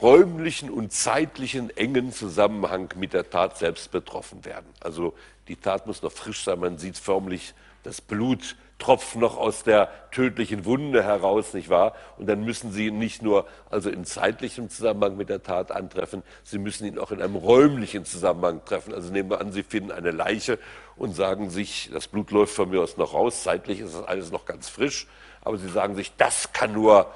räumlichen 0.00 0.70
und 0.70 0.92
zeitlichen 0.92 1.70
engen 1.76 2.12
Zusammenhang 2.12 2.92
mit 2.96 3.12
der 3.12 3.30
Tat 3.30 3.58
selbst 3.58 3.90
betroffen 3.90 4.44
werden. 4.44 4.66
Also 4.80 5.14
die 5.48 5.56
Tat 5.56 5.86
muss 5.86 6.02
noch 6.02 6.12
frisch 6.12 6.44
sein, 6.44 6.60
man 6.60 6.78
sieht 6.78 6.98
förmlich 6.98 7.54
das 7.82 8.00
Blut 8.00 8.56
tropft 8.84 9.16
noch 9.16 9.38
aus 9.38 9.62
der 9.62 9.88
tödlichen 10.10 10.66
Wunde 10.66 11.02
heraus, 11.02 11.54
nicht 11.54 11.70
wahr? 11.70 11.94
Und 12.18 12.26
dann 12.26 12.44
müssen 12.44 12.70
Sie 12.70 12.88
ihn 12.88 12.98
nicht 12.98 13.22
nur 13.22 13.46
also 13.70 13.88
in 13.88 14.04
zeitlichem 14.04 14.68
Zusammenhang 14.68 15.16
mit 15.16 15.30
der 15.30 15.42
Tat 15.42 15.72
antreffen, 15.72 16.22
Sie 16.42 16.58
müssen 16.58 16.84
ihn 16.84 16.98
auch 16.98 17.10
in 17.10 17.22
einem 17.22 17.36
räumlichen 17.36 18.04
Zusammenhang 18.04 18.62
treffen. 18.66 18.92
Also 18.92 19.10
nehmen 19.10 19.30
wir 19.30 19.40
an, 19.40 19.52
Sie 19.52 19.62
finden 19.62 19.90
eine 19.90 20.10
Leiche 20.10 20.58
und 20.96 21.16
sagen 21.16 21.48
sich, 21.48 21.88
das 21.94 22.08
Blut 22.08 22.30
läuft 22.30 22.54
von 22.54 22.68
mir 22.68 22.82
aus 22.82 22.98
noch 22.98 23.14
raus, 23.14 23.42
zeitlich 23.42 23.80
ist 23.80 23.94
das 23.94 24.04
alles 24.04 24.30
noch 24.30 24.44
ganz 24.44 24.68
frisch, 24.68 25.06
aber 25.40 25.56
Sie 25.56 25.70
sagen 25.70 25.94
sich, 25.96 26.14
das 26.18 26.52
kann 26.52 26.74
nur 26.74 27.10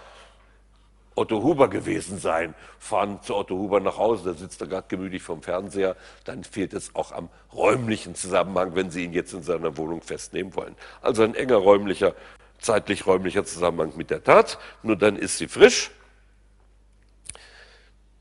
Otto 1.19 1.43
Huber 1.43 1.69
gewesen 1.69 2.19
sein, 2.19 2.55
fahren 2.79 3.21
zu 3.23 3.35
Otto 3.37 3.57
Huber 3.57 3.81
nach 3.81 3.99
Hause, 3.99 4.33
da 4.33 4.39
sitzt 4.39 4.61
er 4.61 4.69
gerade 4.69 4.89
gemütlich 4.89 5.23
vom 5.23 5.43
Fernseher, 5.43 5.97
dann 6.25 6.45
fehlt 6.45 6.73
es 6.73 6.95
auch 6.95 7.13
am 7.13 7.29
räumlichen 7.53 8.15
Zusammenhang, 8.15 8.75
wenn 8.75 8.91
Sie 8.91 9.05
ihn 9.05 9.13
jetzt 9.13 9.33
in 9.33 9.43
seiner 9.43 9.77
Wohnung 9.77 10.01
festnehmen 10.03 10.55
wollen. 10.55 10.77
Also 11.03 11.23
ein 11.25 11.35
enger 11.35 11.57
räumlicher, 11.57 12.15
zeitlich 12.59 13.07
räumlicher 13.07 13.45
Zusammenhang 13.45 13.93
mit 13.97 14.11
der 14.11 14.23
Tat, 14.23 14.59
nur 14.83 14.97
dann 14.97 15.17
ist 15.17 15.39
sie 15.39 15.49
frisch. 15.49 15.91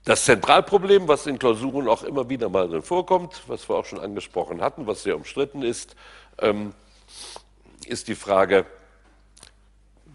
Das 0.04 0.24
Zentralproblem, 0.26 1.08
was 1.08 1.28
in 1.28 1.38
Klausuren 1.38 1.88
auch 1.90 2.04
immer 2.04 2.30
wieder 2.30 2.48
mal 2.50 2.70
drin 2.70 2.82
vorkommt, 2.82 3.44
was 3.48 3.68
wir 3.68 3.76
auch 3.76 3.86
schon 3.86 4.00
angesprochen 4.00 4.62
hatten, 4.62 4.88
was 4.88 5.04
sehr 5.04 5.18
umstritten 5.18 5.64
ist, 5.64 5.96
ähm, 6.40 6.74
ist 7.86 8.08
die 8.08 8.16
Frage, 8.16 8.66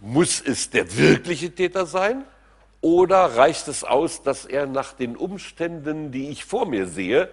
muss 0.00 0.40
es 0.40 0.70
der 0.70 0.96
wirkliche 0.96 1.54
Täter 1.54 1.86
sein? 1.86 2.24
Oder 2.82 3.36
reicht 3.36 3.68
es 3.68 3.84
aus, 3.84 4.22
dass 4.22 4.44
er 4.44 4.66
nach 4.66 4.92
den 4.92 5.16
Umständen, 5.16 6.10
die 6.10 6.30
ich 6.30 6.44
vor 6.44 6.66
mir 6.66 6.88
sehe, 6.88 7.30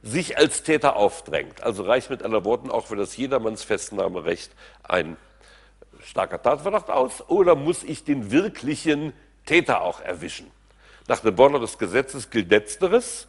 sich 0.00 0.38
als 0.38 0.62
Täter 0.62 0.94
aufdrängt? 0.94 1.60
Also 1.60 1.82
reicht 1.82 2.08
mit 2.08 2.22
anderen 2.22 2.44
Worten 2.44 2.70
auch 2.70 2.86
für 2.86 2.94
das 2.94 3.16
Jedermannsfestnahmerecht 3.16 4.52
ein 4.84 5.16
starker 6.04 6.40
Tatverdacht 6.40 6.88
aus? 6.88 7.28
Oder 7.28 7.56
muss 7.56 7.82
ich 7.82 8.04
den 8.04 8.30
wirklichen 8.30 9.12
Täter 9.44 9.82
auch 9.82 10.00
erwischen? 10.00 10.48
Nach 11.08 11.18
dem 11.18 11.34
Bonner 11.34 11.58
des 11.58 11.78
Gesetzes 11.78 12.30
gilt 12.30 12.50
letzteres. 12.50 13.26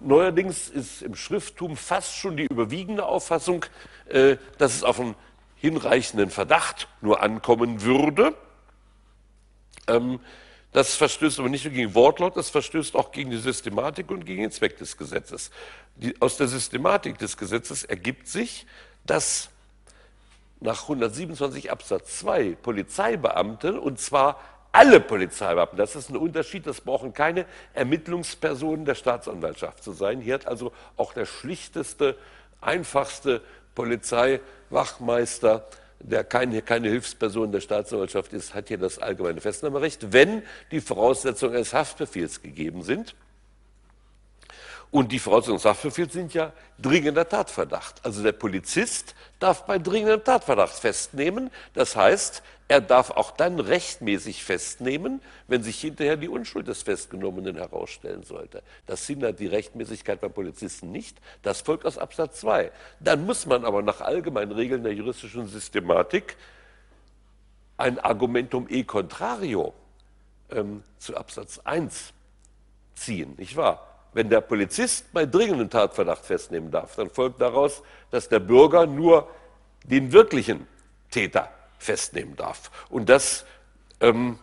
Neuerdings 0.00 0.68
ist 0.68 1.00
im 1.02 1.14
Schrifttum 1.14 1.76
fast 1.76 2.16
schon 2.16 2.36
die 2.36 2.46
überwiegende 2.46 3.06
Auffassung, 3.06 3.64
äh, 4.08 4.36
dass 4.58 4.74
es 4.74 4.82
auf 4.82 4.98
einen 4.98 5.14
hinreichenden 5.54 6.30
Verdacht 6.30 6.88
nur 7.00 7.22
ankommen 7.22 7.82
würde. 7.82 8.34
Das 10.74 10.96
verstößt 10.96 11.38
aber 11.38 11.48
nicht 11.48 11.64
nur 11.64 11.72
gegen 11.72 11.94
Wortlaut, 11.94 12.36
das 12.36 12.50
verstößt 12.50 12.96
auch 12.96 13.12
gegen 13.12 13.30
die 13.30 13.38
Systematik 13.38 14.10
und 14.10 14.26
gegen 14.26 14.42
den 14.42 14.50
Zweck 14.50 14.76
des 14.76 14.96
Gesetzes. 14.96 15.52
Die, 15.94 16.20
aus 16.20 16.36
der 16.36 16.48
Systematik 16.48 17.16
des 17.16 17.36
Gesetzes 17.36 17.84
ergibt 17.84 18.26
sich, 18.26 18.66
dass 19.06 19.50
nach 20.58 20.82
127 20.82 21.70
Absatz 21.70 22.18
2 22.18 22.56
Polizeibeamte, 22.60 23.80
und 23.80 24.00
zwar 24.00 24.40
alle 24.72 24.98
Polizeibeamten, 24.98 25.78
das 25.78 25.94
ist 25.94 26.10
ein 26.10 26.16
Unterschied, 26.16 26.66
das 26.66 26.80
brauchen 26.80 27.14
keine 27.14 27.46
Ermittlungspersonen 27.74 28.84
der 28.84 28.96
Staatsanwaltschaft 28.96 29.80
zu 29.84 29.92
sein. 29.92 30.20
Hier 30.20 30.34
hat 30.34 30.48
also 30.48 30.72
auch 30.96 31.12
der 31.12 31.26
schlichteste, 31.26 32.16
einfachste 32.60 33.42
Polizeiwachmeister 33.76 35.68
der 36.00 36.24
keine, 36.24 36.62
keine 36.62 36.88
Hilfsperson 36.88 37.52
der 37.52 37.60
Staatsanwaltschaft 37.60 38.32
ist, 38.32 38.54
hat 38.54 38.68
hier 38.68 38.78
das 38.78 38.98
allgemeine 38.98 39.40
Festnahmerecht, 39.40 40.12
wenn 40.12 40.42
die 40.70 40.80
Voraussetzungen 40.80 41.54
eines 41.54 41.72
Haftbefehls 41.72 42.42
gegeben 42.42 42.82
sind. 42.82 43.14
Und 44.90 45.10
die 45.10 45.18
Voraussetzungen 45.18 45.56
des 45.56 45.64
Haftbefehls 45.64 46.12
sind 46.12 46.34
ja 46.34 46.52
dringender 46.78 47.28
Tatverdacht. 47.28 48.04
Also 48.04 48.22
der 48.22 48.30
Polizist 48.30 49.16
darf 49.40 49.66
bei 49.66 49.78
dringendem 49.78 50.22
Tatverdacht 50.22 50.74
festnehmen. 50.74 51.50
Das 51.72 51.96
heißt, 51.96 52.44
er 52.66 52.80
darf 52.80 53.10
auch 53.10 53.30
dann 53.30 53.60
rechtmäßig 53.60 54.42
festnehmen, 54.42 55.20
wenn 55.48 55.62
sich 55.62 55.78
hinterher 55.80 56.16
die 56.16 56.28
Unschuld 56.28 56.66
des 56.66 56.82
Festgenommenen 56.82 57.56
herausstellen 57.56 58.22
sollte. 58.22 58.62
Das 58.86 59.06
hindert 59.06 59.38
die 59.38 59.46
Rechtmäßigkeit 59.46 60.20
beim 60.20 60.32
Polizisten 60.32 60.90
nicht. 60.90 61.20
Das 61.42 61.60
folgt 61.60 61.84
aus 61.84 61.98
Absatz 61.98 62.40
2. 62.40 62.72
Dann 63.00 63.26
muss 63.26 63.44
man 63.44 63.66
aber 63.66 63.82
nach 63.82 64.00
allgemeinen 64.00 64.52
Regeln 64.52 64.82
der 64.82 64.94
juristischen 64.94 65.46
Systematik 65.46 66.36
ein 67.76 67.98
Argumentum 67.98 68.66
e 68.70 68.84
contrario 68.84 69.74
ähm, 70.50 70.82
zu 70.98 71.16
Absatz 71.16 71.60
1 71.64 72.14
ziehen, 72.94 73.34
nicht 73.36 73.56
wahr? 73.56 73.90
Wenn 74.14 74.30
der 74.30 74.40
Polizist 74.40 75.12
bei 75.12 75.26
dringendem 75.26 75.68
Tatverdacht 75.68 76.24
festnehmen 76.24 76.70
darf, 76.70 76.94
dann 76.94 77.10
folgt 77.10 77.40
daraus, 77.40 77.82
dass 78.10 78.28
der 78.28 78.38
Bürger 78.38 78.86
nur 78.86 79.28
den 79.84 80.12
wirklichen 80.12 80.66
Täter 81.10 81.50
festnehmen 81.84 82.36
darf. 82.36 82.70
Und 82.88 83.08
das, 83.08 83.44
ähm, 84.00 84.38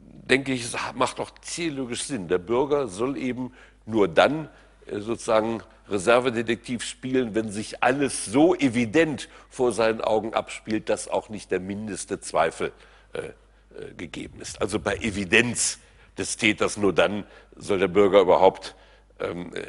denke 0.00 0.52
ich, 0.52 0.66
macht 0.94 1.20
auch 1.20 1.30
theologisch 1.30 2.04
Sinn. 2.04 2.28
Der 2.28 2.38
Bürger 2.38 2.88
soll 2.88 3.16
eben 3.16 3.52
nur 3.86 4.08
dann 4.08 4.48
äh, 4.86 5.00
sozusagen 5.00 5.62
Reservedetektiv 5.88 6.82
spielen, 6.82 7.34
wenn 7.34 7.50
sich 7.50 7.82
alles 7.82 8.26
so 8.26 8.54
evident 8.54 9.28
vor 9.48 9.72
seinen 9.72 10.02
Augen 10.02 10.34
abspielt, 10.34 10.88
dass 10.88 11.08
auch 11.08 11.30
nicht 11.30 11.50
der 11.50 11.60
mindeste 11.60 12.20
Zweifel 12.20 12.72
äh, 13.12 13.20
äh, 13.20 13.94
gegeben 13.96 14.40
ist. 14.40 14.60
Also 14.60 14.78
bei 14.78 14.96
Evidenz 14.96 15.78
des 16.18 16.36
Täters. 16.36 16.76
Nur 16.76 16.92
dann 16.92 17.24
soll 17.56 17.78
der 17.78 17.88
Bürger 17.88 18.20
überhaupt 18.20 18.74
ähm, 19.20 19.52
äh, 19.54 19.62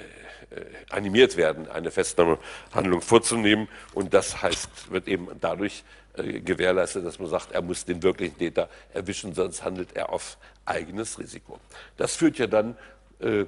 animiert 0.89 1.37
werden, 1.37 1.69
eine 1.69 1.91
Festnahmehandlung 1.91 3.01
vorzunehmen. 3.01 3.67
Und 3.93 4.13
das 4.13 4.41
heißt, 4.41 4.91
wird 4.91 5.07
eben 5.07 5.27
dadurch 5.39 5.83
äh, 6.08 6.08
gewährleistet, 6.23 7.05
dass 7.05 7.19
man 7.19 7.29
sagt, 7.29 7.51
er 7.51 7.61
muss 7.61 7.85
den 7.85 8.03
wirklichen 8.03 8.37
Täter 8.37 8.69
erwischen, 8.93 9.33
sonst 9.33 9.63
handelt 9.63 9.95
er 9.95 10.11
auf 10.11 10.37
eigenes 10.65 11.19
Risiko. 11.19 11.59
Das 11.97 12.15
führt 12.15 12.37
ja 12.37 12.47
dann 12.47 12.77
äh, 13.19 13.45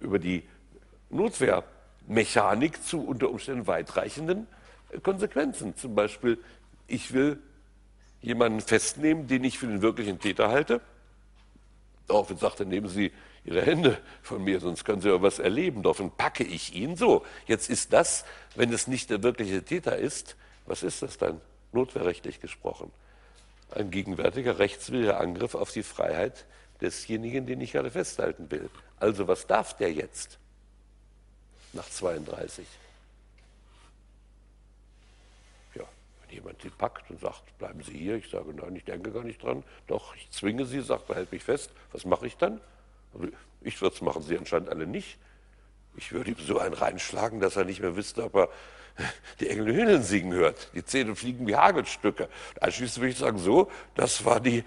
über 0.00 0.18
die 0.18 0.42
Notwehrmechanik 1.10 2.82
zu 2.84 3.04
unter 3.04 3.30
Umständen 3.30 3.66
weitreichenden 3.66 4.46
äh, 4.90 5.00
Konsequenzen. 5.00 5.76
Zum 5.76 5.94
Beispiel 5.94 6.38
ich 6.86 7.12
will 7.12 7.38
jemanden 8.20 8.60
festnehmen, 8.60 9.26
den 9.26 9.44
ich 9.44 9.58
für 9.58 9.66
den 9.66 9.82
wirklichen 9.82 10.20
Täter 10.20 10.48
halte. 10.48 10.80
Daraufhin 12.06 12.36
sagt 12.36 12.60
er, 12.60 12.66
nehmen 12.66 12.88
Sie 12.88 13.12
Ihre 13.44 13.62
Hände 13.62 13.98
von 14.22 14.44
mir, 14.44 14.60
sonst 14.60 14.84
können 14.84 15.00
Sie 15.00 15.08
ja 15.08 15.20
was 15.20 15.38
erleben. 15.38 15.82
Daraufhin 15.82 16.10
packe 16.10 16.44
ich 16.44 16.74
ihn. 16.74 16.96
So, 16.96 17.24
jetzt 17.46 17.70
ist 17.70 17.92
das, 17.92 18.24
wenn 18.54 18.72
es 18.72 18.86
nicht 18.86 19.10
der 19.10 19.22
wirkliche 19.22 19.64
Täter 19.64 19.96
ist, 19.96 20.36
was 20.66 20.82
ist 20.82 21.02
das 21.02 21.18
dann? 21.18 21.40
Notwehrrechtlich 21.72 22.40
gesprochen. 22.40 22.92
Ein 23.70 23.90
gegenwärtiger 23.90 24.58
rechtswidriger 24.58 25.18
Angriff 25.18 25.54
auf 25.54 25.72
die 25.72 25.82
Freiheit 25.82 26.44
desjenigen, 26.80 27.46
den 27.46 27.60
ich 27.60 27.72
gerade 27.72 27.90
festhalten 27.90 28.50
will. 28.50 28.68
Also 28.98 29.28
was 29.28 29.46
darf 29.46 29.76
der 29.76 29.92
jetzt 29.92 30.38
nach 31.72 31.88
32? 31.88 32.66
Ja, 35.74 35.84
wenn 36.20 36.36
jemand 36.36 36.60
sie 36.60 36.70
packt 36.70 37.10
und 37.10 37.20
sagt, 37.20 37.56
bleiben 37.58 37.82
Sie 37.82 37.96
hier, 37.96 38.16
ich 38.16 38.28
sage, 38.28 38.52
nein, 38.52 38.76
ich 38.76 38.84
denke 38.84 39.10
gar 39.12 39.24
nicht 39.24 39.42
dran, 39.42 39.64
doch, 39.86 40.14
ich 40.16 40.30
zwinge 40.30 40.66
Sie, 40.66 40.80
sagt, 40.80 41.06
behält 41.06 41.32
mich 41.32 41.44
fest, 41.44 41.70
was 41.92 42.04
mache 42.04 42.26
ich 42.26 42.36
dann? 42.36 42.60
Ich 43.62 43.80
würde 43.80 43.94
es 43.94 44.02
machen, 44.02 44.22
Sie 44.22 44.36
anscheinend 44.36 44.68
alle 44.68 44.86
nicht. 44.86 45.18
Ich 45.96 46.12
würde 46.12 46.30
ihm 46.30 46.38
so 46.38 46.58
einen 46.58 46.74
reinschlagen, 46.74 47.40
dass 47.40 47.56
er 47.56 47.64
nicht 47.64 47.80
mehr 47.80 47.96
wüsste, 47.96 48.24
ob 48.24 48.34
er 48.34 48.48
die 49.40 49.48
Engel 49.48 49.74
Hühnen 49.74 50.02
singen 50.02 50.32
hört. 50.32 50.70
Die 50.74 50.84
Zähne 50.84 51.16
fliegen 51.16 51.46
wie 51.46 51.56
Hagelstücke. 51.56 52.28
Anschließend 52.60 52.98
würde 52.98 53.12
ich 53.12 53.18
sagen, 53.18 53.38
so, 53.38 53.70
das 53.94 54.24
war 54.24 54.40
die 54.40 54.64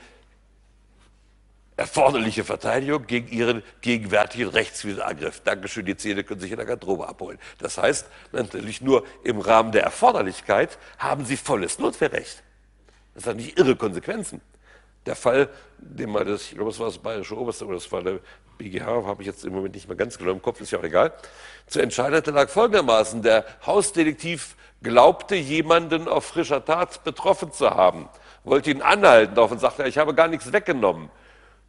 erforderliche 1.78 2.44
Verteidigung 2.44 3.06
gegen 3.06 3.28
ihren 3.28 3.64
gegenwärtigen 3.82 4.48
Rechtswiderangriff. 4.48 5.42
Dankeschön, 5.42 5.86
die 5.86 5.98
Zähne 5.98 6.24
können 6.24 6.40
sich 6.40 6.52
in 6.52 6.58
der 6.58 6.66
Garderobe 6.66 7.08
abholen. 7.08 7.38
Das 7.58 7.78
heißt, 7.78 8.08
natürlich 8.32 8.82
nur 8.82 9.06
im 9.24 9.40
Rahmen 9.40 9.72
der 9.72 9.84
Erforderlichkeit 9.84 10.78
haben 10.98 11.26
sie 11.26 11.38
volles 11.38 11.80
Notwehrrecht. 11.80 12.44
Das 13.14 13.28
hat 13.28 13.36
nicht 13.36 13.60
irre 13.60 13.76
Konsequenzen. 13.76 14.42
Der 15.06 15.16
Fall, 15.16 15.50
den 15.78 16.10
mal 16.10 16.26
das, 16.26 16.44
ich 16.44 16.56
glaube, 16.56 16.72
das 16.72 16.80
war 16.80 16.88
das 16.88 16.98
Bayerische 16.98 17.38
Oberste 17.38 17.66
oder 17.66 17.76
das 17.76 17.92
war 17.92 18.02
der 18.02 18.20
BGH, 18.58 18.86
habe 18.86 19.22
ich 19.22 19.28
jetzt 19.28 19.46
im 19.46 19.54
Moment 19.54 19.76
nicht 19.76 19.88
mehr 19.88 19.98
ganz 19.98 20.18
genau 20.18 20.32
im 20.32 20.42
Kopf, 20.42 20.62
ist 20.62 20.72
ja 20.72 20.80
auch 20.80 20.84
egal. 20.84 21.14
Zu 21.68 21.82
entscheiden 21.82 22.34
lag 22.34 22.50
folgendermaßen, 22.50 23.22
der 23.22 23.46
Hausdetektiv 23.66 24.56
glaubte, 24.82 25.36
jemanden 25.36 26.08
auf 26.08 26.26
frischer 26.26 26.64
Tat 26.64 27.04
betroffen 27.04 27.52
zu 27.52 27.70
haben, 27.70 28.10
wollte 28.44 28.72
ihn 28.72 28.82
anhalten, 28.82 29.36
daraufhin 29.36 29.60
sagte 29.60 29.84
er, 29.84 29.88
ich 29.88 29.98
habe 29.98 30.14
gar 30.14 30.28
nichts 30.28 30.52
weggenommen. 30.54 31.10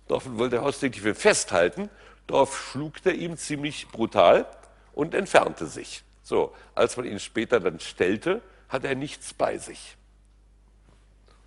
Daraufhin 0.08 0.38
wollte 0.38 0.56
der 0.56 0.64
Hausdetektiv 0.64 1.06
ihn 1.06 1.14
festhalten, 1.14 1.90
darauf 2.26 2.70
schlug 2.70 2.94
er 3.04 3.14
ihm 3.14 3.36
ziemlich 3.36 3.88
brutal 3.88 4.46
und 4.92 5.14
entfernte 5.14 5.66
sich. 5.66 6.02
So, 6.22 6.54
als 6.74 6.96
man 6.96 7.06
ihn 7.06 7.20
später 7.20 7.60
dann 7.60 7.80
stellte, 7.80 8.42
hat 8.68 8.84
er 8.84 8.94
nichts 8.94 9.32
bei 9.32 9.58
sich. 9.58 9.96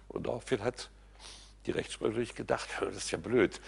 Und 0.07 0.27
daraufhin 0.27 0.63
hat 0.63 0.89
die 1.65 1.71
Rechtsprechung 1.71 2.35
gedacht, 2.35 2.69
das 2.79 2.95
ist 2.95 3.11
ja 3.11 3.17
blöd. 3.17 3.59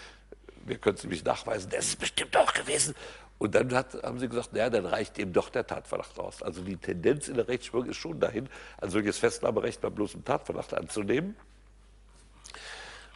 Wir 0.66 0.78
können 0.78 0.96
es 0.96 1.02
nämlich 1.02 1.24
nachweisen, 1.24 1.70
das 1.70 1.86
ist 1.86 1.98
bestimmt 1.98 2.36
auch 2.36 2.52
gewesen. 2.52 2.94
Und 3.38 3.56
dann 3.56 3.74
hat, 3.74 4.00
haben 4.04 4.20
sie 4.20 4.28
gesagt, 4.28 4.52
naja, 4.52 4.70
dann 4.70 4.86
reicht 4.86 5.18
eben 5.18 5.32
doch 5.32 5.48
der 5.48 5.66
Tatverdacht 5.66 6.16
raus. 6.16 6.42
Also 6.42 6.62
die 6.62 6.76
Tendenz 6.76 7.26
in 7.26 7.34
der 7.34 7.48
Rechtsprechung 7.48 7.88
ist 7.88 7.96
schon 7.96 8.20
dahin, 8.20 8.48
ein 8.80 8.90
solches 8.90 9.18
Festnahmerecht 9.18 9.80
bei 9.80 9.90
bloßem 9.90 10.24
Tatverdacht 10.24 10.74
anzunehmen. 10.74 11.34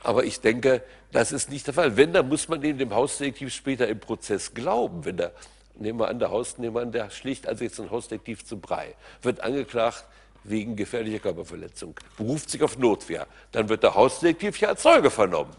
Aber 0.02 0.24
ich 0.24 0.40
denke, 0.40 0.82
das 1.12 1.30
ist 1.30 1.50
nicht 1.50 1.66
der 1.68 1.74
Fall. 1.74 1.96
Wenn, 1.96 2.12
dann 2.12 2.28
muss 2.28 2.48
man 2.48 2.60
dem 2.60 2.94
Hausdetektiv 2.94 3.54
später 3.54 3.86
im 3.86 4.00
Prozess 4.00 4.52
glauben. 4.52 5.04
Wenn 5.04 5.16
der, 5.16 5.32
nehmen 5.76 6.00
wir 6.00 6.08
an, 6.08 6.18
der 6.18 6.30
Hausnehmer, 6.30 6.84
der 6.86 7.10
schlicht 7.10 7.46
also 7.46 7.62
jetzt 7.62 7.78
ein 7.80 7.90
Hausdetektiv 7.90 8.44
zu 8.44 8.58
Brei, 8.58 8.94
wird 9.22 9.40
angeklagt 9.40 10.04
wegen 10.42 10.76
gefährlicher 10.76 11.18
Körperverletzung, 11.18 11.94
beruft 12.16 12.50
sich 12.50 12.62
auf 12.62 12.78
Notwehr, 12.78 13.26
dann 13.52 13.68
wird 13.68 13.82
der 13.82 13.94
Hausdetektiv 13.94 14.58
ja 14.60 14.70
als 14.70 14.82
Zeuge 14.82 15.10
vernommen. 15.10 15.54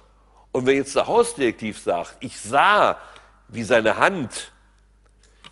Und 0.57 0.65
wenn 0.65 0.77
jetzt 0.77 0.95
der 0.95 1.05
Hausdetektiv 1.05 1.77
sagt, 1.77 2.15
ich 2.19 2.39
sah, 2.39 2.97
wie 3.47 3.61
seine 3.61 3.97
Hand 3.97 4.51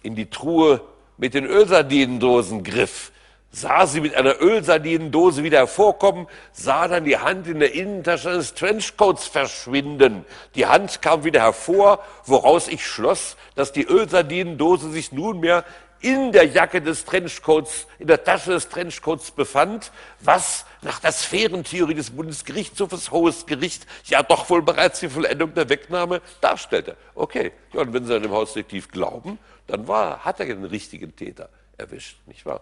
in 0.01 0.15
die 0.15 0.31
Truhe 0.31 0.81
mit 1.17 1.35
den 1.35 1.45
Ölsardinendosen 1.45 2.63
griff, 2.63 3.11
sah 3.51 3.85
sie 3.85 4.01
mit 4.01 4.15
einer 4.15 4.41
Ölsardinendose 4.41 5.43
wieder 5.43 5.59
hervorkommen, 5.59 6.25
sah 6.53 6.87
dann 6.87 7.05
die 7.05 7.19
Hand 7.19 7.45
in 7.45 7.59
der 7.59 7.75
Innentasche 7.75 8.31
des 8.31 8.55
Trenchcoats 8.55 9.27
verschwinden. 9.27 10.25
Die 10.55 10.65
Hand 10.65 11.03
kam 11.03 11.23
wieder 11.23 11.41
hervor, 11.41 11.99
woraus 12.25 12.67
ich 12.67 12.83
schloss, 12.83 13.37
dass 13.53 13.71
die 13.71 13.85
Ölsardinendose 13.85 14.89
sich 14.89 15.11
nunmehr 15.11 15.65
in 16.01 16.31
der 16.31 16.45
Jacke 16.45 16.81
des 16.81 17.05
Trenchcoats, 17.05 17.87
in 17.99 18.07
der 18.07 18.23
Tasche 18.23 18.51
des 18.51 18.69
Trenchcoats 18.69 19.31
befand, 19.31 19.91
was 20.19 20.65
nach 20.81 20.99
der 20.99 21.11
Sphärentheorie 21.11 21.95
des 21.95 22.11
Bundesgerichtshofes 22.11 23.11
Hohes 23.11 23.45
Gericht 23.45 23.87
ja 24.05 24.21
doch 24.21 24.49
wohl 24.49 24.61
bereits 24.61 24.99
die 24.99 25.09
Vollendung 25.09 25.53
der 25.53 25.69
Wegnahme 25.69 26.21
darstellte. 26.41 26.95
Okay, 27.15 27.51
ja, 27.73 27.81
und 27.81 27.93
wenn 27.93 28.05
Sie 28.05 28.15
an 28.15 28.21
dem 28.21 28.31
Hausdetektiv 28.31 28.89
glauben, 28.89 29.39
dann 29.67 29.87
war, 29.87 30.23
hat 30.23 30.39
er 30.39 30.45
den 30.45 30.63
richtigen 30.65 31.15
Täter 31.15 31.49
erwischt, 31.77 32.17
nicht 32.27 32.45
wahr? 32.45 32.61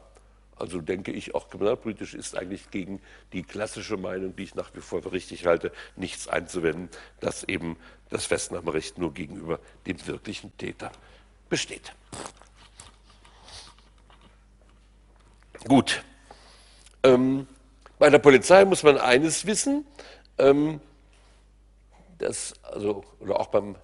Also 0.55 0.79
denke 0.79 1.11
ich, 1.11 1.35
auch 1.35 1.49
kriminalpolitisch 1.49 2.13
ist 2.13 2.37
eigentlich 2.37 2.69
gegen 2.69 3.01
die 3.33 3.43
klassische 3.43 3.97
Meinung, 3.97 4.35
die 4.35 4.43
ich 4.43 4.55
nach 4.55 4.73
wie 4.73 4.81
vor 4.81 5.01
für 5.01 5.11
richtig 5.11 5.45
halte, 5.45 5.71
nichts 5.95 6.27
einzuwenden, 6.27 6.89
dass 7.19 7.43
eben 7.43 7.75
das 8.09 8.25
Festnahmerecht 8.27 8.97
nur 8.97 9.13
gegenüber 9.13 9.59
dem 9.87 10.05
wirklichen 10.07 10.55
Täter 10.57 10.91
besteht. 11.49 11.93
Gut. 15.67 16.03
Ähm, 17.03 17.47
bei 17.99 18.09
der 18.09 18.19
Polizei 18.19 18.65
muss 18.65 18.83
man 18.83 18.97
eines 18.97 19.45
wissen, 19.45 19.85
ähm, 20.37 20.81
das, 22.17 22.53
also, 22.63 23.03
oder 23.19 23.39
auch 23.39 23.47
beim 23.47 23.75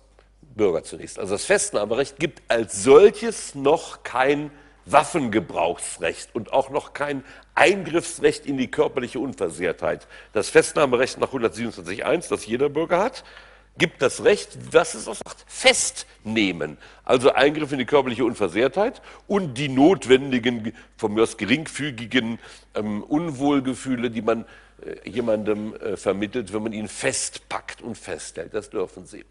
Bürger 0.42 0.84
zunächst. 0.84 1.20
Also 1.20 1.36
das 1.36 1.46
Festnahmerecht 1.46 2.18
gibt 2.18 2.42
als 2.50 2.84
solches 2.84 3.56
noch 3.56 4.04
kein 4.04 4.52
Waffengebrauchsrecht 4.86 6.34
und 6.34 6.52
auch 6.52 6.70
noch 6.70 6.94
kein 6.94 7.24
Eingriffsrecht 7.56 8.46
in 8.46 8.58
die 8.58 8.72
körperliche 8.72 9.20
Unversehrtheit. 9.20 10.08
Das 10.34 10.50
Festnahmerecht 10.50 11.20
nach 11.20 11.32
127.1, 11.32 12.30
das 12.30 12.46
jeder 12.46 12.70
Bürger 12.70 13.00
hat, 13.00 13.24
gibt 13.80 14.04
das 14.04 14.24
Recht, 14.24 14.56
was 14.72 14.94
es 14.94 15.08
auch 15.08 15.16
sagt, 15.16 15.44
festnehmen. 15.48 16.78
Also 17.04 17.32
Eingriff 17.32 17.72
in 17.72 17.80
die 17.80 17.86
körperliche 17.86 18.24
Unversehrtheit 18.24 19.02
und 19.28 19.56
die 19.58 19.70
notwendigen, 19.70 20.74
von 20.98 21.16
mir 21.16 21.24
aus 21.24 21.38
geringfügigen 21.38 22.38
ähm, 22.76 23.02
Unwohlgefühle, 23.02 24.12
die 24.12 24.22
man 24.22 24.46
äh, 24.86 25.10
jemandem 25.10 25.74
äh, 25.76 25.98
vermittelt, 25.98 26.54
wenn 26.54 26.62
man 26.62 26.74
ihn 26.74 26.88
festpackt 26.88 27.82
und 27.82 27.98
festhält. 27.98 28.54
Das 28.54 28.70
dürfen 28.70 29.08
sie. 29.08 29.26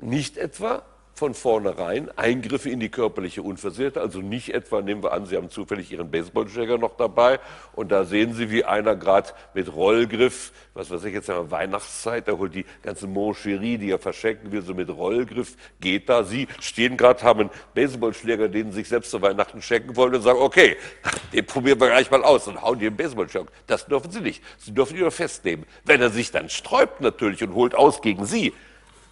Nicht 0.00 0.36
etwa 0.36 0.82
von 1.14 1.34
vornherein 1.34 2.10
Eingriffe 2.16 2.70
in 2.70 2.80
die 2.80 2.88
körperliche 2.88 3.42
Unversehrtheit, 3.42 4.02
also 4.02 4.20
nicht 4.20 4.54
etwa, 4.54 4.80
nehmen 4.80 5.02
wir 5.02 5.12
an, 5.12 5.26
Sie 5.26 5.36
haben 5.36 5.50
zufällig 5.50 5.92
Ihren 5.92 6.10
Baseballschläger 6.10 6.78
noch 6.78 6.96
dabei 6.96 7.40
und 7.72 7.92
da 7.92 8.04
sehen 8.04 8.32
Sie, 8.32 8.50
wie 8.50 8.64
einer 8.64 8.96
gerade 8.96 9.30
mit 9.52 9.74
Rollgriff, 9.74 10.52
was 10.74 10.90
weiß 10.90 11.04
ich 11.04 11.12
jetzt 11.12 11.28
ja 11.28 11.50
Weihnachtszeit, 11.50 12.26
da 12.26 12.32
holt 12.32 12.54
die 12.54 12.64
ganze 12.82 13.06
Moncherie, 13.06 13.76
die 13.76 13.90
er 13.90 13.98
verschenken 13.98 14.50
will, 14.50 14.62
so 14.62 14.72
mit 14.74 14.88
Rollgriff, 14.88 15.56
geht 15.80 16.08
da. 16.08 16.24
Sie 16.24 16.48
stehen 16.58 16.96
gerade, 16.96 17.22
haben 17.22 17.40
einen 17.40 17.50
Baseballschläger, 17.74 18.48
den 18.48 18.70
Sie 18.70 18.78
sich 18.78 18.88
selbst 18.88 19.10
zu 19.10 19.20
Weihnachten 19.20 19.60
schenken 19.60 19.96
wollen 19.96 20.14
und 20.14 20.22
sagen, 20.22 20.38
okay, 20.40 20.76
den 21.32 21.44
probieren 21.44 21.80
wir 21.80 21.88
gleich 21.88 22.10
mal 22.10 22.24
aus 22.24 22.48
und 22.48 22.62
hauen 22.62 22.78
die 22.78 22.86
einen 22.86 22.96
Baseballschläger. 22.96 23.46
Das 23.66 23.86
dürfen 23.86 24.10
Sie 24.10 24.20
nicht. 24.20 24.42
Sie 24.58 24.72
dürfen 24.72 24.94
ihn 24.94 25.02
nur 25.02 25.10
festnehmen. 25.10 25.66
Wenn 25.84 26.00
er 26.00 26.10
sich 26.10 26.30
dann 26.30 26.48
sträubt 26.48 27.00
natürlich 27.00 27.42
und 27.42 27.54
holt 27.54 27.74
aus 27.74 28.00
gegen 28.00 28.24
Sie, 28.24 28.54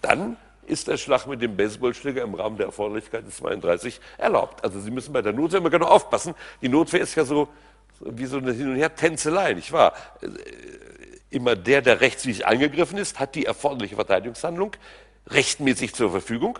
dann 0.01 0.37
ist 0.69 0.87
der 0.87 0.97
Schlag 0.97 1.27
mit 1.27 1.41
dem 1.41 1.57
Baseballschläger 1.57 2.21
im 2.23 2.33
Rahmen 2.33 2.57
der 2.57 2.67
Erforderlichkeit 2.67 3.25
des 3.25 3.37
32 3.37 3.99
erlaubt. 4.17 4.63
Also 4.63 4.79
Sie 4.79 4.91
müssen 4.91 5.11
bei 5.13 5.21
der 5.21 5.33
Notwehr 5.33 5.59
immer 5.59 5.69
genau 5.69 5.87
aufpassen. 5.87 6.35
Die 6.61 6.69
Notwehr 6.69 7.01
ist 7.01 7.15
ja 7.15 7.25
so, 7.25 7.47
so 7.99 8.17
wie 8.17 8.25
so 8.25 8.37
eine 8.37 8.51
Hin- 8.51 8.69
und 8.69 8.75
Her-Tänzelei, 8.75 9.53
nicht 9.53 9.71
wahr? 9.71 9.93
Äh, 10.21 10.27
immer 11.31 11.55
der, 11.55 11.81
der 11.81 12.01
rechtswidrig 12.01 12.47
angegriffen 12.47 12.97
ist, 12.97 13.19
hat 13.19 13.35
die 13.35 13.45
erforderliche 13.45 13.95
Verteidigungshandlung 13.95 14.71
rechtmäßig 15.27 15.93
zur 15.93 16.11
Verfügung. 16.11 16.59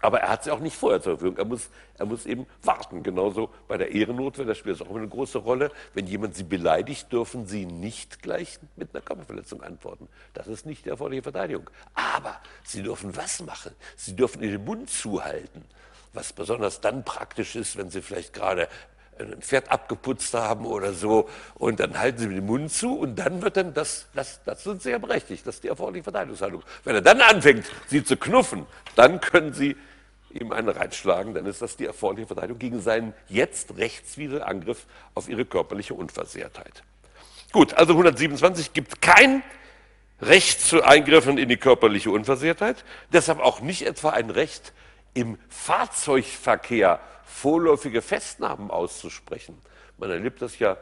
Aber 0.00 0.20
er 0.20 0.30
hat 0.30 0.44
sie 0.44 0.50
auch 0.50 0.60
nicht 0.60 0.76
vorher 0.76 1.02
zur 1.02 1.18
Verfügung. 1.18 1.38
Er 1.38 1.44
muss, 1.44 1.68
er 1.98 2.06
muss 2.06 2.26
eben 2.26 2.46
warten. 2.62 3.02
Genauso 3.02 3.50
bei 3.68 3.76
der 3.76 3.92
Ehrennotwehr, 3.92 4.46
da 4.46 4.54
spielt 4.54 4.76
es 4.76 4.82
auch 4.86 4.94
eine 4.94 5.08
große 5.08 5.38
Rolle. 5.38 5.70
Wenn 5.94 6.06
jemand 6.06 6.34
Sie 6.34 6.44
beleidigt, 6.44 7.12
dürfen 7.12 7.46
Sie 7.46 7.66
nicht 7.66 8.22
gleich 8.22 8.58
mit 8.76 8.94
einer 8.94 9.02
Körperverletzung 9.02 9.62
antworten. 9.62 10.08
Das 10.34 10.46
ist 10.46 10.66
nicht 10.66 10.84
die 10.84 10.90
erforderliche 10.90 11.24
Verteidigung. 11.24 11.68
Aber 11.94 12.40
Sie 12.64 12.82
dürfen 12.82 13.16
was 13.16 13.42
machen? 13.42 13.72
Sie 13.96 14.16
dürfen 14.16 14.42
Ihren 14.42 14.64
Mund 14.64 14.90
zuhalten. 14.90 15.64
Was 16.12 16.32
besonders 16.32 16.80
dann 16.80 17.04
praktisch 17.04 17.54
ist, 17.54 17.76
wenn 17.76 17.90
Sie 17.90 18.02
vielleicht 18.02 18.32
gerade 18.32 18.68
ein 19.20 19.42
Pferd 19.42 19.70
abgeputzt 19.70 20.34
haben 20.34 20.66
oder 20.66 20.92
so 20.92 21.28
und 21.54 21.80
dann 21.80 21.98
halten 21.98 22.18
sie 22.18 22.26
mit 22.28 22.38
dem 22.38 22.46
Mund 22.46 22.72
zu 22.72 22.98
und 22.98 23.16
dann 23.16 23.42
wird 23.42 23.56
dann 23.56 23.74
das, 23.74 24.06
das, 24.14 24.40
das 24.44 24.64
sind 24.64 24.84
ja 24.84 24.98
berechtigt, 24.98 25.46
das 25.46 25.56
ist 25.56 25.64
die 25.64 25.68
erforderliche 25.68 26.04
Verteidigungshandlung. 26.04 26.62
Wenn 26.84 26.94
er 26.94 27.02
dann 27.02 27.20
anfängt, 27.20 27.66
sie 27.88 28.02
zu 28.02 28.16
knuffen, 28.16 28.66
dann 28.96 29.20
können 29.20 29.52
sie 29.52 29.76
ihm 30.32 30.52
einen 30.52 30.68
reinschlagen, 30.68 31.34
dann 31.34 31.46
ist 31.46 31.62
das 31.62 31.76
die 31.76 31.86
erforderliche 31.86 32.28
Verteidigung 32.28 32.58
gegen 32.58 32.80
seinen 32.80 33.14
jetzt 33.28 33.76
rechtswidrigen 33.76 34.42
Angriff 34.42 34.86
auf 35.14 35.28
ihre 35.28 35.44
körperliche 35.44 35.94
Unversehrtheit. 35.94 36.82
Gut, 37.52 37.74
also 37.74 37.92
127 37.92 38.72
gibt 38.72 39.02
kein 39.02 39.42
Recht 40.20 40.60
zu 40.60 40.82
Eingriffen 40.82 41.38
in 41.38 41.48
die 41.48 41.56
körperliche 41.56 42.10
Unversehrtheit, 42.10 42.84
deshalb 43.12 43.40
auch 43.40 43.60
nicht 43.60 43.86
etwa 43.86 44.10
ein 44.10 44.30
Recht 44.30 44.72
im 45.14 45.38
Fahrzeugverkehr 45.48 47.00
vorläufige 47.24 48.02
Festnahmen 48.02 48.70
auszusprechen. 48.70 49.58
Man 49.98 50.10
erlebt 50.10 50.42
das 50.42 50.58
ja 50.58 50.76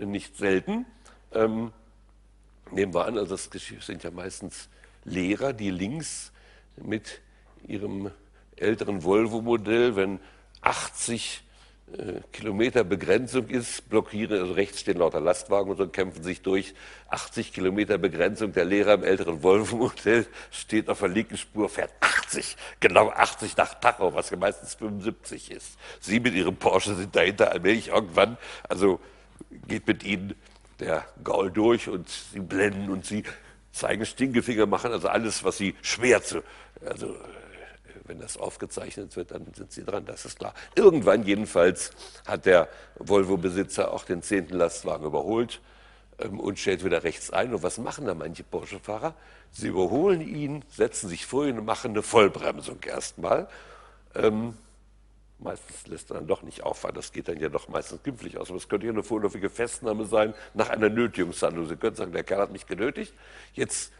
nicht 0.00 0.36
selten. 0.36 0.86
Ähm, 1.32 1.72
nehmen 2.70 2.94
wir 2.94 3.04
an, 3.04 3.18
also 3.18 3.36
das 3.36 3.50
sind 3.80 4.02
ja 4.02 4.10
meistens 4.10 4.68
Lehrer, 5.04 5.52
die 5.52 5.70
links 5.70 6.32
mit 6.76 7.20
ihrem 7.66 8.10
älteren 8.56 9.02
Volvo-Modell, 9.04 9.96
wenn 9.96 10.20
80 10.60 11.42
äh, 11.92 12.20
Kilometer 12.32 12.84
Begrenzung 12.84 13.48
ist, 13.48 13.88
blockieren, 13.90 14.40
also 14.40 14.52
rechts 14.54 14.80
stehen 14.80 14.98
lauter 14.98 15.20
Lastwagen 15.20 15.70
und 15.70 15.76
so 15.76 15.86
kämpfen 15.88 16.22
sich 16.22 16.40
durch. 16.40 16.74
80 17.08 17.52
Kilometer 17.52 17.98
Begrenzung, 17.98 18.52
der 18.52 18.64
Lehrer 18.64 18.94
im 18.94 19.04
älteren 19.04 19.42
Volvo-Modell 19.42 20.26
steht 20.50 20.88
auf 20.88 21.00
der 21.00 21.08
linken 21.08 21.36
Spur, 21.36 21.68
fährt 21.68 21.92
80, 22.00 22.56
genau 22.80 23.10
80 23.10 23.56
nach 23.56 23.74
Tacho, 23.74 24.14
was 24.14 24.30
meistens 24.36 24.74
75 24.74 25.50
ist. 25.50 25.76
Sie 26.00 26.20
mit 26.20 26.34
ihrem 26.34 26.56
Porsche 26.56 26.94
sind 26.94 27.14
dahinter 27.14 27.52
allmählich 27.52 27.88
irgendwann, 27.88 28.38
also 28.68 29.00
geht 29.68 29.86
mit 29.86 30.04
ihnen 30.04 30.34
der 30.80 31.04
Gaul 31.22 31.50
durch 31.50 31.88
und 31.88 32.08
sie 32.08 32.40
blenden 32.40 32.90
und 32.90 33.04
sie 33.04 33.24
zeigen 33.72 34.06
Stinkefinger, 34.06 34.66
machen 34.66 34.92
also 34.92 35.08
alles, 35.08 35.44
was 35.44 35.58
sie 35.58 35.74
schwer 35.82 36.22
zu, 36.22 36.42
also 36.84 37.14
wenn 38.04 38.18
das 38.18 38.36
aufgezeichnet 38.36 39.16
wird, 39.16 39.30
dann 39.30 39.46
sind 39.54 39.72
Sie 39.72 39.84
dran, 39.84 40.04
das 40.04 40.24
ist 40.24 40.38
klar. 40.38 40.54
Irgendwann 40.74 41.24
jedenfalls 41.24 41.90
hat 42.26 42.46
der 42.46 42.68
Volvo-Besitzer 42.98 43.92
auch 43.92 44.04
den 44.04 44.22
zehnten 44.22 44.54
Lastwagen 44.54 45.06
überholt 45.06 45.60
ähm, 46.18 46.40
und 46.40 46.58
stellt 46.58 46.84
wieder 46.84 47.04
rechts 47.04 47.30
ein. 47.30 47.54
Und 47.54 47.62
was 47.62 47.78
machen 47.78 48.06
da 48.06 48.14
manche 48.14 48.44
Porsche-Fahrer? 48.44 49.14
Sie 49.50 49.68
überholen 49.68 50.20
ihn, 50.20 50.64
setzen 50.70 51.08
sich 51.08 51.26
vor 51.26 51.46
ihn 51.46 51.58
und 51.58 51.64
machen 51.64 51.92
eine 51.92 52.02
Vollbremsung 52.02 52.78
erstmal. 52.82 53.48
Ähm, 54.14 54.56
meistens 55.38 55.86
lässt 55.86 56.10
er 56.10 56.14
dann 56.14 56.26
doch 56.26 56.42
nicht 56.42 56.62
auffahren. 56.62 56.94
Das 56.94 57.12
geht 57.12 57.28
dann 57.28 57.38
ja 57.38 57.48
doch 57.48 57.68
meistens 57.68 58.02
glimpflich 58.02 58.38
aus. 58.38 58.48
Aber 58.48 58.58
es 58.58 58.68
könnte 58.68 58.86
ja 58.86 58.92
eine 58.92 59.02
vorläufige 59.02 59.50
Festnahme 59.50 60.06
sein 60.06 60.34
nach 60.54 60.70
einer 60.70 60.88
Nötigungshandlung. 60.88 61.68
Sie 61.68 61.76
können 61.76 61.96
sagen, 61.96 62.12
der 62.12 62.24
Kerl 62.24 62.40
hat 62.40 62.52
mich 62.52 62.66
genötigt. 62.66 63.12
Jetzt 63.54 63.92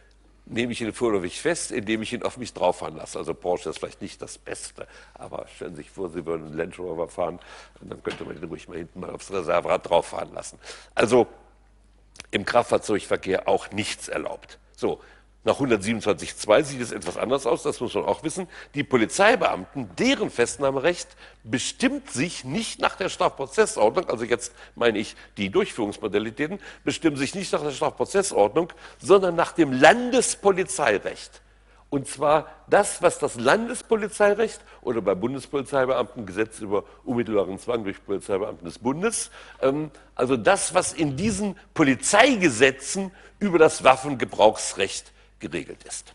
nehme 0.47 0.73
ich 0.73 0.81
ihn 0.81 0.93
vorläufig 0.93 1.41
fest, 1.41 1.71
indem 1.71 2.03
ich 2.03 2.13
ihn 2.13 2.23
auf 2.23 2.37
mich 2.37 2.53
drauffahren 2.53 2.97
lasse. 2.97 3.19
Also 3.19 3.35
Porsche 3.35 3.71
ist 3.71 3.79
vielleicht 3.79 4.03
nicht 4.03 4.21
das 4.21 4.39
Beste, 4.39 4.87
aber 5.15 5.47
stellen 5.55 5.75
Sie 5.77 5.83
sich 5.83 5.91
vor, 5.91 6.11
Sie 6.11 6.27
würden 6.27 6.47
einen 6.47 6.57
Land 6.57 6.79
Rover 6.79 7.09
fahren, 7.09 7.39
dann 7.81 8.03
könnte 8.03 8.25
man 8.25 8.37
ihn 8.37 8.45
ruhig 8.45 8.69
mal 8.69 8.79
hinten 8.79 9.01
mal 9.01 9.11
aufs 9.11 9.31
Reserverad 9.31 9.89
drauffahren 9.89 10.33
lassen. 10.35 10.59
Also 10.95 11.27
im 12.31 12.45
Kraftfahrzeugverkehr 12.45 13.49
auch 13.49 13.71
nichts 13.71 14.09
erlaubt. 14.09 14.59
So, 14.77 15.01
nach 15.45 15.59
127.2 15.59 16.63
sieht 16.63 16.81
es 16.81 16.93
etwas 16.93 17.17
anders 17.17 17.47
aus, 17.47 17.65
das 17.65 17.81
muss 17.81 17.95
man 17.95 18.05
auch 18.05 18.23
wissen. 18.23 18.47
Die 18.75 18.85
Polizeibeamten, 18.85 19.91
deren 19.99 20.31
Festnahmerecht 20.31 21.09
bestimmt 21.43 22.11
sich 22.11 22.45
nicht 22.45 22.81
nach 22.81 22.95
der 22.95 23.09
Strafprozessordnung, 23.09 24.09
also 24.09 24.25
jetzt 24.25 24.53
meine 24.77 25.01
ich 25.01 25.17
die 25.37 25.51
Durchführungsmodalitäten, 25.51 26.61
bestimmen 26.85 27.17
sich 27.17 27.35
nicht 27.35 27.53
nach 27.53 27.63
der 27.63 27.73
Strafprozessordnung, 27.73 28.73
sondern 29.01 29.35
nach 29.35 29.51
dem 29.51 29.73
Landespolizeirecht. 29.73 31.43
Und 31.91 32.09
zwar 32.09 32.47
das, 32.69 33.03
was 33.03 33.19
das 33.19 33.35
Landespolizeirecht 33.35 34.61
oder 34.81 35.03
bei 35.03 35.15
Bundespolizeibeamten 35.15 36.25
Gesetz 36.25 36.61
über 36.61 36.85
unmittelbaren 37.05 37.59
Zwang 37.59 37.85
durch 37.85 38.03
Polizeibeamten 38.03 38.65
des 38.65 38.79
Bundes, 38.79 39.31
ähm, 39.61 39.91
also 40.15 40.37
das, 40.37 40.73
was 40.73 40.93
in 40.93 41.17
diesen 41.17 41.57
Polizeigesetzen 41.75 43.11
über 43.41 43.59
das 43.59 43.85
Waffengebrauchsrecht 43.85 45.12
geregelt 45.43 45.85
ist. 45.85 46.15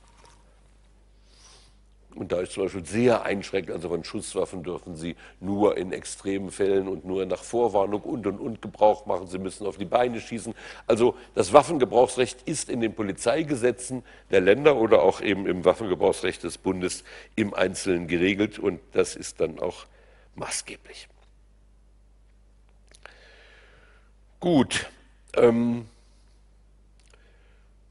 Und 2.16 2.32
da 2.32 2.42
ist 2.42 2.54
zum 2.54 2.64
Beispiel 2.64 2.84
sehr 2.84 3.24
einschränkend, 3.24 3.76
also 3.76 3.90
von 3.90 4.04
Schusswaffen 4.04 4.64
dürfen 4.64 4.96
Sie 4.96 5.16
nur 5.40 5.78
in 5.78 5.92
extremen 5.92 6.50
Fällen 6.50 6.88
und 6.88 7.06
nur 7.06 7.24
nach 7.28 7.44
Vorwarnung 7.44 8.02
und 8.02 8.26
und 8.26 8.40
und 8.40 8.60
Gebrauch 8.60 9.06
machen. 9.06 9.28
Sie 9.28 9.38
müssen 9.38 9.68
auf 9.68 9.78
die 9.78 9.86
Beine 9.86 10.20
schießen. 10.20 10.56
Also 10.88 11.16
das 11.36 11.54
Waffengebrauchsrecht 11.54 12.42
ist 12.46 12.72
in 12.72 12.82
den 12.82 12.96
Polizeigesetzen 12.96 14.04
der 14.32 14.42
Länder 14.42 14.78
oder 14.78 15.04
auch 15.04 15.22
eben 15.22 15.46
im 15.46 15.64
Waffengebrauchsrecht 15.64 16.44
des 16.44 16.58
Bundes 16.58 17.04
im 17.36 17.54
Einzelnen 17.54 18.08
geregelt 18.08 18.58
und 18.58 18.80
das 18.94 19.16
ist 19.16 19.40
dann 19.40 19.60
auch 19.60 19.86
maßgeblich. 20.34 21.08
Gut. 24.40 24.90
Ähm, 25.36 25.86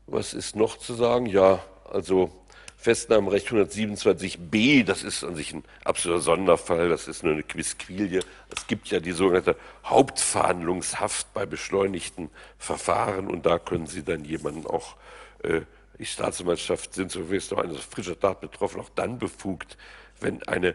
was 0.06 0.34
ist 0.34 0.56
noch 0.56 0.78
zu 0.78 0.94
sagen? 0.94 1.26
Ja, 1.26 1.62
also 1.90 2.30
Festnahmerecht 2.76 3.48
127b, 3.48 4.84
das 4.84 5.02
ist 5.02 5.24
an 5.24 5.34
sich 5.34 5.52
ein 5.52 5.64
absoluter 5.84 6.20
Sonderfall, 6.20 6.88
das 6.88 7.08
ist 7.08 7.24
nur 7.24 7.32
eine 7.32 7.42
Quisquilie. 7.42 8.20
Es 8.54 8.66
gibt 8.66 8.88
ja 8.88 9.00
die 9.00 9.12
sogenannte 9.12 9.56
Hauptverhandlungshaft 9.84 11.32
bei 11.34 11.46
beschleunigten 11.46 12.30
Verfahren 12.58 13.28
und 13.28 13.46
da 13.46 13.58
können 13.58 13.86
Sie 13.86 14.04
dann 14.04 14.24
jemanden 14.24 14.66
auch, 14.66 14.96
äh, 15.42 15.62
die 15.98 16.06
Staatsanwaltschaft 16.06 16.94
sind 16.94 17.10
so 17.10 17.30
wie 17.30 17.36
es 17.36 17.50
noch 17.50 17.58
eine 17.58 17.74
frische 17.74 18.18
Tat 18.18 18.40
betroffen, 18.40 18.80
auch 18.80 18.90
dann 18.94 19.18
befugt, 19.18 19.76
wenn 20.20 20.42
eine 20.46 20.74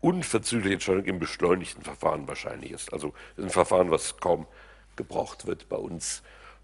unverzügliche 0.00 0.74
Entscheidung 0.74 1.04
im 1.04 1.18
beschleunigten 1.18 1.82
Verfahren 1.82 2.26
wahrscheinlich 2.26 2.70
ist. 2.70 2.92
Also 2.92 3.12
ein 3.36 3.50
Verfahren, 3.50 3.90
was 3.90 4.16
kaum 4.18 4.46
gebraucht 4.96 5.46
wird 5.46 5.68
bei 5.68 5.76
uns. 5.76 6.22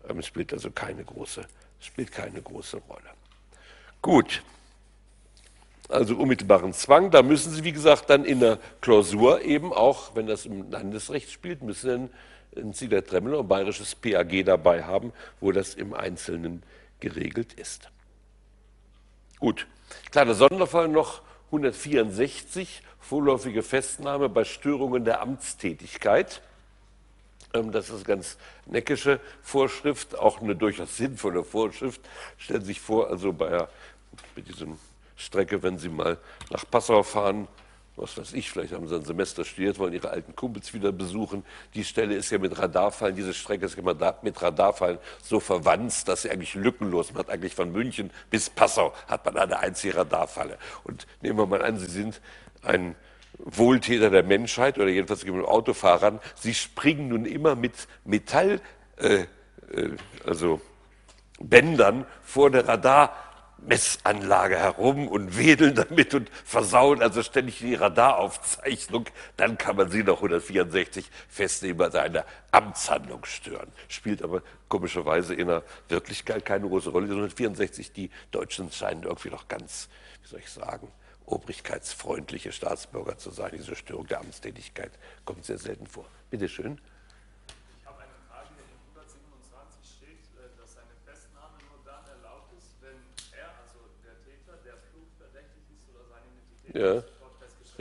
Ähm, 0.08 0.20
es 0.20 0.26
spielt 0.26 0.52
also 0.52 0.70
keine 0.70 1.04
große 1.04 1.46
spielt 1.81 2.12
keine 2.12 2.43
große 2.43 2.79
Rolle. 2.89 3.11
Gut, 4.03 4.43
also 5.89 6.16
unmittelbaren 6.16 6.72
Zwang, 6.72 7.11
da 7.11 7.22
müssen 7.22 7.53
Sie, 7.53 7.64
wie 7.64 7.72
gesagt, 7.72 8.11
dann 8.11 8.24
in 8.24 8.41
der 8.41 8.59
Klausur 8.81 9.43
eben 9.43 9.72
auch, 9.72 10.14
wenn 10.14 10.27
das 10.27 10.47
im 10.47 10.70
Landesrecht 10.70 11.31
spielt, 11.31 11.62
müssen 11.62 12.11
ein 12.57 12.74
Zieler 12.74 13.05
Tremmel 13.05 13.35
und 13.35 13.49
bayerisches 13.49 13.95
PAG 13.95 14.45
dabei 14.45 14.85
haben, 14.85 15.12
wo 15.41 15.53
das 15.53 15.74
im 15.74 15.95
Einzelnen 15.95 16.62
geregelt 17.01 17.53
ist. 17.53 17.91
Gut, 19.39 19.66
kleiner 20.11 20.35
Sonderfall 20.35 20.89
noch 20.89 21.22
164, 21.47 22.83
vorläufige 22.99 23.62
Festnahme 23.62 24.29
bei 24.29 24.45
Störungen 24.45 25.05
der 25.05 25.20
Amtstätigkeit. 25.20 26.43
Ähm, 27.57 27.72
das 27.72 27.90
ist 27.90 28.04
ganz 28.04 28.36
neckische 28.66 29.20
Vorschrift, 29.42 30.18
auch 30.18 30.40
eine 30.40 30.57
durchaus 30.57 30.96
sinnvolle 30.96 31.44
Vorschrift. 31.44 32.00
Stellen 32.38 32.61
Sie 32.61 32.68
sich 32.68 32.80
vor, 32.80 33.11
also 33.11 33.32
bei, 33.32 33.66
diesem 34.36 34.78
Strecke, 35.16 35.62
wenn 35.62 35.78
Sie 35.78 35.88
mal 35.88 36.18
nach 36.50 36.64
Passau 36.70 37.02
fahren, 37.02 37.48
was 37.96 38.18
weiß 38.18 38.34
ich, 38.34 38.50
vielleicht 38.50 38.74
haben 38.74 38.86
Sie 38.88 38.94
ein 38.94 39.04
Semester 39.04 39.42
studiert, 39.44 39.78
wollen 39.78 39.94
Ihre 39.94 40.11
alten 40.11 40.36
Kumpels 40.36 40.74
wieder 40.74 40.92
besuchen. 40.92 41.44
Die 41.74 41.84
Stelle 41.84 42.14
ist 42.14 42.30
ja 42.30 42.38
mit 42.38 42.59
Radarfallen, 42.59 43.16
diese 43.16 43.32
Strecke 43.32 43.64
ist 43.64 43.78
immer 43.78 43.96
mit 44.20 44.42
Radarfallen 44.42 44.98
so 45.22 45.40
verwandt, 45.40 46.07
dass 46.07 46.22
sie 46.22 46.30
eigentlich 46.30 46.54
lückenlos, 46.54 47.12
man 47.12 47.20
hat 47.20 47.30
eigentlich 47.30 47.54
von 47.54 47.72
München 47.72 48.11
bis 48.28 48.50
Passau 48.50 48.92
hat 49.09 49.24
man 49.24 49.38
eine 49.38 49.59
einzige 49.61 49.96
Radarfalle. 49.96 50.59
Und 50.84 51.07
nehmen 51.22 51.38
wir 51.38 51.46
mal 51.46 51.62
an, 51.62 51.78
Sie 51.78 51.86
sind 51.86 52.20
ein 52.62 52.96
Wohltäter 53.39 54.11
der 54.11 54.22
Menschheit 54.22 54.78
oder 54.78 54.89
jedenfalls 54.89 55.24
mit 55.24 55.45
Autofahrern, 55.45 56.20
sie 56.34 56.55
springen 56.55 57.09
nun 57.09 57.24
immer 57.26 57.55
mit 57.55 57.89
Metall, 58.05 58.61
äh, 58.97 59.24
äh, 59.72 59.97
also 60.24 60.61
Bändern 61.39 62.07
vor 62.22 62.51
der 62.51 62.66
Radarmessanlage 62.66 64.57
herum 64.57 65.07
und 65.07 65.37
wedeln 65.37 65.74
damit 65.74 66.14
und 66.14 66.30
versauen 66.45 67.03
also 67.03 67.22
ständig 67.22 67.59
die 67.59 67.74
Radaraufzeichnung. 67.74 69.05
Dann 69.37 69.59
kann 69.59 69.76
man 69.76 69.91
sie 69.91 70.03
noch 70.03 70.16
164 70.16 71.11
festnehmen 71.28 71.82
als 71.82 71.95
eine 71.95 72.24
Amtshandlung 72.53 73.26
stören. 73.26 73.70
Spielt 73.89 74.22
aber 74.22 74.43
komischerweise 74.68 75.34
in 75.34 75.49
der 75.49 75.62
Wirklichkeit 75.89 76.47
keine 76.47 76.68
große 76.68 76.89
Rolle. 76.89 77.07
Die 77.07 77.12
164, 77.12 77.93
die 77.93 78.11
Deutschen 78.30 78.72
scheinen 78.72 79.03
irgendwie 79.03 79.30
noch 79.30 79.47
ganz, 79.47 79.89
wie 80.22 80.28
soll 80.28 80.41
ich 80.41 80.51
sagen, 80.51 80.89
obrigkeitsfreundliche 81.27 82.53
Staatsbürger 82.53 83.18
zu 83.18 83.31
sein. 83.31 83.53
Diese 83.53 83.74
Störung 83.77 84.07
der 84.07 84.20
Amtstätigkeit 84.20 84.93
kommt 85.24 85.45
sehr 85.45 85.59
selten 85.59 85.87
vor. 85.87 86.07
Bitte 86.31 86.49
schön. 86.49 86.81
Ich 87.81 87.87
habe 87.87 87.99
eine 87.99 88.14
Frage. 88.31 88.49
In 88.55 88.70
127 88.95 89.83
steht, 89.83 90.22
äh, 90.39 90.55
dass 90.57 90.79
eine 90.79 90.95
Festnahme 91.05 91.59
nur 91.66 91.83
dann 91.85 92.07
erlaubt 92.07 92.55
ist, 92.55 92.79
wenn 92.81 92.95
er, 93.35 93.51
also 93.59 93.91
der 94.07 94.14
Täter, 94.22 94.55
der 94.62 94.79
flugverdächtig 94.95 95.66
ist 95.74 95.91
oder 95.91 96.07
seine 96.07 96.31
Identität 96.31 96.79
ja, 96.79 97.03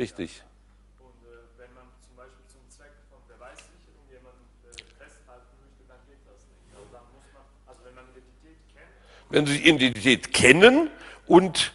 richtig. 0.01 0.41
Hat. 0.41 1.05
Und 1.05 1.21
äh, 1.29 1.45
wenn 1.61 1.71
man 1.77 1.85
zum 2.01 2.17
Beispiel 2.17 2.45
zum 2.49 2.65
Zweck 2.73 2.97
von 3.13 3.21
Beweissicherung 3.29 4.09
jemanden 4.09 4.41
äh, 4.65 4.73
festhalten 4.97 5.53
möchte, 5.61 5.85
dann 5.85 6.01
geht 6.09 6.25
das 6.25 6.41
nicht. 6.49 6.65
Also, 6.73 6.89
dann 6.89 7.05
muss 7.13 7.29
man, 7.29 7.45
also 7.69 7.85
wenn 7.85 7.93
man 7.93 8.09
Identität 8.09 8.57
kennt. 8.73 8.89
Wenn 9.29 9.45
Sie 9.45 9.61
die 9.61 9.69
Identität 9.69 10.33
kennen 10.33 10.89
und 11.29 11.74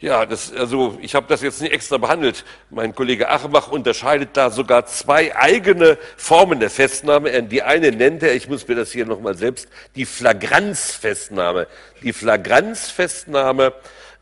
Ja, 0.00 0.26
das, 0.26 0.52
also 0.52 0.96
ich 1.02 1.16
habe 1.16 1.26
das 1.28 1.42
jetzt 1.42 1.60
nicht 1.60 1.72
extra 1.72 1.98
behandelt. 1.98 2.44
Mein 2.70 2.94
Kollege 2.94 3.28
Achenbach 3.30 3.66
unterscheidet 3.66 4.30
da 4.34 4.50
sogar 4.50 4.86
zwei 4.86 5.34
eigene 5.34 5.98
Formen 6.16 6.60
der 6.60 6.70
Festnahme. 6.70 7.42
Die 7.42 7.64
eine 7.64 7.90
nennt 7.90 8.22
er, 8.22 8.32
ich 8.36 8.48
muss 8.48 8.68
mir 8.68 8.76
das 8.76 8.92
hier 8.92 9.06
nochmal 9.06 9.34
selbst, 9.34 9.68
die 9.96 10.04
Flagranzfestnahme. 10.04 11.66
Die 12.04 12.12
Flagranzfestnahme 12.12 13.72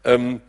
ähm, 0.04 0.40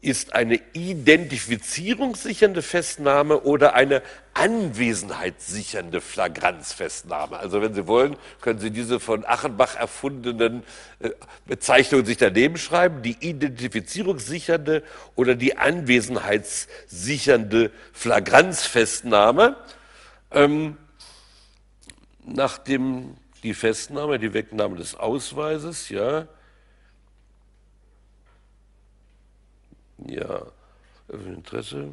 ist 0.00 0.32
eine 0.32 0.60
identifizierungssichernde 0.74 2.62
Festnahme 2.62 3.40
oder 3.40 3.74
eine 3.74 4.00
anwesenheitssichernde 4.32 6.00
Flagranzfestnahme. 6.00 7.36
Also 7.36 7.60
wenn 7.60 7.74
Sie 7.74 7.88
wollen, 7.88 8.16
können 8.40 8.60
Sie 8.60 8.70
diese 8.70 9.00
von 9.00 9.24
Achenbach 9.24 9.74
erfundenen 9.74 10.62
äh, 11.00 11.10
Bezeichnungen 11.46 12.06
sich 12.06 12.16
daneben 12.16 12.58
schreiben, 12.58 13.02
die 13.02 13.16
identifizierungssichernde 13.18 14.84
oder 15.16 15.34
die 15.34 15.56
anwesenheitssichernde 15.56 17.72
Flagranzfestnahme. 17.92 19.56
Ähm, 20.30 20.76
nachdem 22.24 23.16
die 23.42 23.54
Festnahme, 23.54 24.20
die 24.20 24.32
Wegnahme 24.32 24.76
des 24.76 24.94
Ausweises, 24.94 25.88
ja, 25.88 26.28
Ja, 30.08 30.46
Interesse. 31.08 31.90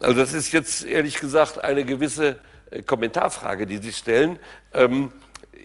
Also 0.00 0.20
das 0.20 0.32
ist 0.32 0.52
jetzt 0.52 0.84
ehrlich 0.84 1.20
gesagt 1.20 1.62
eine 1.62 1.84
gewisse 1.84 2.40
äh, 2.70 2.82
Kommentarfrage, 2.82 3.66
die 3.66 3.78
Sie 3.78 3.92
stellen. 3.92 4.40
Ähm, 4.72 5.12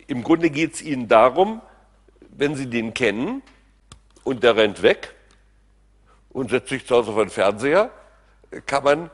Im 0.08 0.24
Grunde 0.24 0.52
geht 0.52 0.76
es 0.76 0.82
Ihnen 0.82 1.08
darum, 1.08 1.62
wenn 2.30 2.56
Sie 2.56 2.68
den 2.68 2.94
kennen 2.94 3.42
und 4.24 4.44
der 4.44 4.56
rennt 4.56 4.84
weg 4.84 5.16
und 6.30 6.52
setzt 6.52 6.70
sich 6.70 6.86
zu 6.86 6.96
Hause 6.96 7.12
vor 7.12 7.26
den 7.26 7.32
Fernseher, 7.32 7.90
kann 8.68 8.84
man 8.84 9.10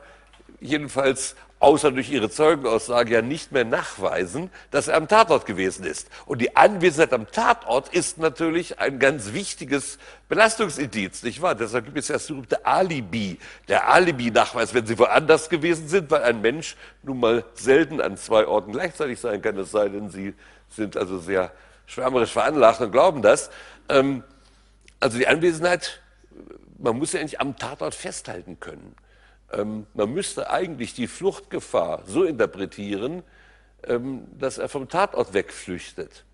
jedenfalls 0.60 1.34
außer 1.58 1.90
durch 1.90 2.10
ihre 2.10 2.28
Zeugenaussage 2.28 3.14
ja 3.14 3.22
nicht 3.22 3.50
mehr 3.50 3.64
nachweisen, 3.64 4.50
dass 4.70 4.88
er 4.88 4.96
am 4.96 5.08
Tatort 5.08 5.46
gewesen 5.46 5.86
ist. 5.86 6.08
Und 6.26 6.40
die 6.40 6.54
Anwesenheit 6.54 7.12
am 7.14 7.30
Tatort 7.30 7.88
ist 7.94 8.18
natürlich 8.18 8.78
ein 8.78 8.98
ganz 8.98 9.32
wichtiges 9.32 9.98
Belastungsindiz, 10.28 11.22
nicht 11.22 11.40
wahr? 11.40 11.54
Deshalb 11.54 11.86
gibt 11.86 11.96
es 11.96 12.08
ja 12.08 12.14
das 12.14 12.26
berühmte 12.26 12.66
Alibi, 12.66 13.38
der 13.68 13.88
Alibi-Nachweis, 13.88 14.74
wenn 14.74 14.86
sie 14.86 14.98
woanders 14.98 15.48
gewesen 15.48 15.88
sind, 15.88 16.10
weil 16.10 16.24
ein 16.24 16.42
Mensch 16.42 16.76
nun 17.02 17.20
mal 17.20 17.44
selten 17.54 18.00
an 18.00 18.16
zwei 18.18 18.46
Orten 18.46 18.72
gleichzeitig 18.72 19.18
sein 19.18 19.40
kann, 19.40 19.56
es 19.58 19.70
sei 19.70 19.88
denn, 19.88 20.10
sie 20.10 20.34
sind 20.68 20.96
also 20.96 21.18
sehr 21.18 21.52
schwärmerisch 21.86 22.32
veranlagt 22.32 22.80
und 22.80 22.92
glauben 22.92 23.22
das. 23.22 23.50
Ähm, 23.88 24.24
also 25.00 25.16
die 25.16 25.28
Anwesenheit, 25.28 26.02
man 26.78 26.98
muss 26.98 27.12
ja 27.12 27.22
nicht 27.22 27.40
am 27.40 27.56
Tatort 27.56 27.94
festhalten 27.94 28.60
können. 28.60 28.94
Ähm, 29.52 29.86
man 29.94 30.12
müsste 30.12 30.50
eigentlich 30.50 30.94
die 30.94 31.06
Fluchtgefahr 31.06 32.02
so 32.06 32.24
interpretieren, 32.24 33.22
ähm, 33.84 34.26
dass 34.38 34.58
er 34.58 34.68
vom 34.68 34.88
Tatort 34.88 35.32
wegflüchtet. 35.32 36.24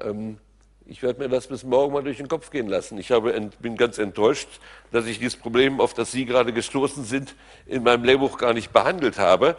Ähm, 0.00 0.38
ich 0.86 1.02
werde 1.02 1.20
mir 1.20 1.28
das 1.28 1.46
bis 1.46 1.62
morgen 1.62 1.92
mal 1.92 2.02
durch 2.02 2.16
den 2.16 2.26
Kopf 2.26 2.50
gehen 2.50 2.66
lassen. 2.66 2.98
Ich 2.98 3.12
habe, 3.12 3.50
bin 3.60 3.76
ganz 3.76 3.98
enttäuscht, 3.98 4.48
dass 4.90 5.06
ich 5.06 5.18
dieses 5.18 5.36
Problem, 5.36 5.80
auf 5.80 5.94
das 5.94 6.10
Sie 6.10 6.24
gerade 6.24 6.52
gestoßen 6.52 7.04
sind, 7.04 7.36
in 7.66 7.84
meinem 7.84 8.02
Lehrbuch 8.02 8.38
gar 8.38 8.54
nicht 8.54 8.72
behandelt 8.72 9.18
habe. 9.18 9.56